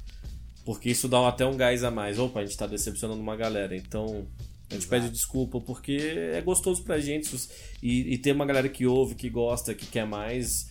[0.65, 2.19] Porque isso dá até um gás a mais.
[2.19, 3.77] Opa, a gente tá decepcionando uma galera.
[3.77, 4.27] Então,
[4.71, 5.03] a gente Exato.
[5.03, 5.97] pede desculpa porque
[6.33, 7.37] é gostoso pra gente.
[7.83, 10.69] E, e ter uma galera que ouve, que gosta, que quer mais,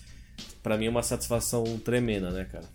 [0.64, 2.68] para mim é uma satisfação tremenda, né, cara?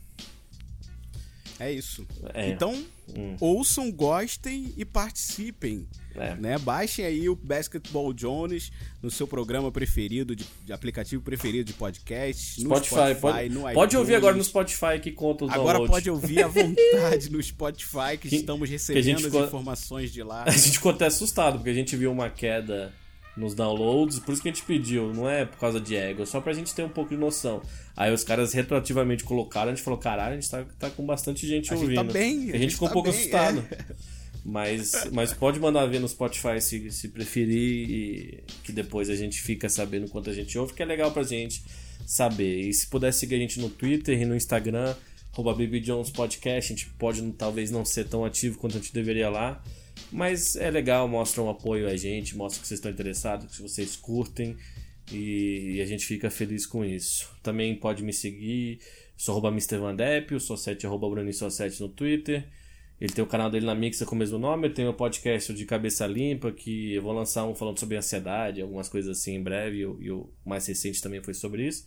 [1.58, 2.06] É isso.
[2.34, 2.50] É.
[2.50, 2.74] Então,
[3.16, 3.36] hum.
[3.40, 5.88] ouçam, gostem e participem.
[6.16, 6.34] É.
[6.36, 6.58] Né?
[6.58, 8.70] Baixem aí o Basketball Jones
[9.02, 12.60] no seu programa preferido, de, de aplicativo preferido de podcast.
[12.60, 15.90] Spotify, Spotify pode, no pode ouvir agora no Spotify que conta os Agora downloads.
[15.90, 20.22] pode ouvir à vontade no Spotify, que, que estamos recebendo que as ficou, informações de
[20.22, 20.44] lá.
[20.46, 22.92] A gente ficou até assustado, porque a gente viu uma queda
[23.36, 26.26] nos downloads, por isso que a gente pediu, não é por causa de ego, é
[26.26, 27.60] só pra gente ter um pouco de noção.
[27.96, 31.46] Aí os caras retroativamente colocaram, a gente falou, caralho, a gente tá, tá com bastante
[31.46, 31.96] gente a ouvindo.
[31.96, 33.66] Gente tá bem, a, a gente, ficou tá um pouco bem, assustado.
[33.70, 33.94] É.
[34.44, 39.40] Mas, mas pode mandar ver no Spotify se, se preferir, e que depois a gente
[39.40, 41.62] fica sabendo quanto a gente ouve, que é legal pra gente
[42.06, 42.68] saber.
[42.68, 44.94] E se puder seguir a gente no Twitter e no Instagram,
[45.32, 45.56] arroba
[46.14, 49.62] Podcast, a gente pode talvez não ser tão ativo quanto a gente deveria lá.
[50.12, 53.96] Mas é legal, mostra um apoio a gente, mostra que vocês estão interessados, que vocês
[53.96, 54.56] curtem
[55.10, 57.30] e, a gente fica feliz com isso.
[57.42, 58.78] Também pode me seguir,
[59.16, 59.78] sou arroba Mr.
[59.78, 62.46] Van Depp, sou 7 arroba Bruninho 7 no Twitter.
[63.00, 65.52] Ele tem o canal dele na Mixa com o mesmo nome, ele tem o podcast
[65.52, 69.42] de Cabeça Limpa, que eu vou lançar um falando sobre ansiedade, algumas coisas assim em
[69.42, 71.86] breve, e o, e o mais recente também foi sobre isso.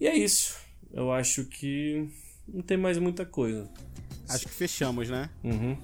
[0.00, 0.56] E é isso.
[0.92, 2.08] Eu acho que
[2.48, 3.70] não tem mais muita coisa.
[4.28, 5.28] Acho que fechamos, né?
[5.44, 5.76] Uhum.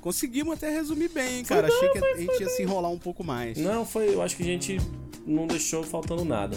[0.00, 1.66] Conseguimos até resumir bem, cara.
[1.66, 3.58] Achei que a gente ia se enrolar um pouco mais.
[3.58, 4.14] Não, foi.
[4.14, 4.78] Eu acho que a gente
[5.26, 6.56] não deixou faltando nada.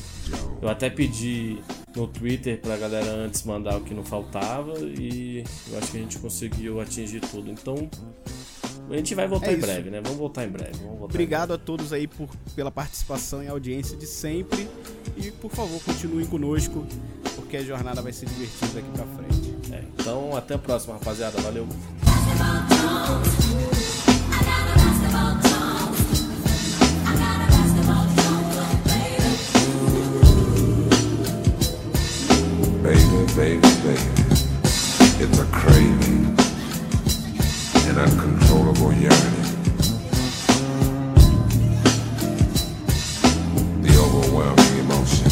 [0.62, 1.58] Eu até pedi
[1.96, 6.02] no Twitter pra galera antes mandar o que não faltava e eu acho que a
[6.02, 7.50] gente conseguiu atingir tudo.
[7.50, 7.90] Então,
[8.90, 10.02] a gente vai voltar é em breve, né?
[10.02, 10.78] Vamos voltar em breve.
[10.80, 11.64] Voltar Obrigado em breve.
[11.64, 14.68] a todos aí por, pela participação e audiência de sempre.
[15.18, 16.86] E, por favor, continuem conosco,
[17.36, 19.74] porque a jornada vai ser divertida daqui pra frente.
[19.74, 21.40] É, então, até a próxima, rapaziada.
[21.42, 21.68] Valeu.
[32.90, 34.34] baby, baby, baby.
[35.22, 36.26] It's a craving,
[37.88, 39.48] an uncontrollable yearning.
[43.84, 45.30] The overwhelming emotion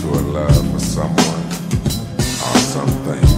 [0.00, 1.44] to a love for someone
[2.42, 3.31] or something.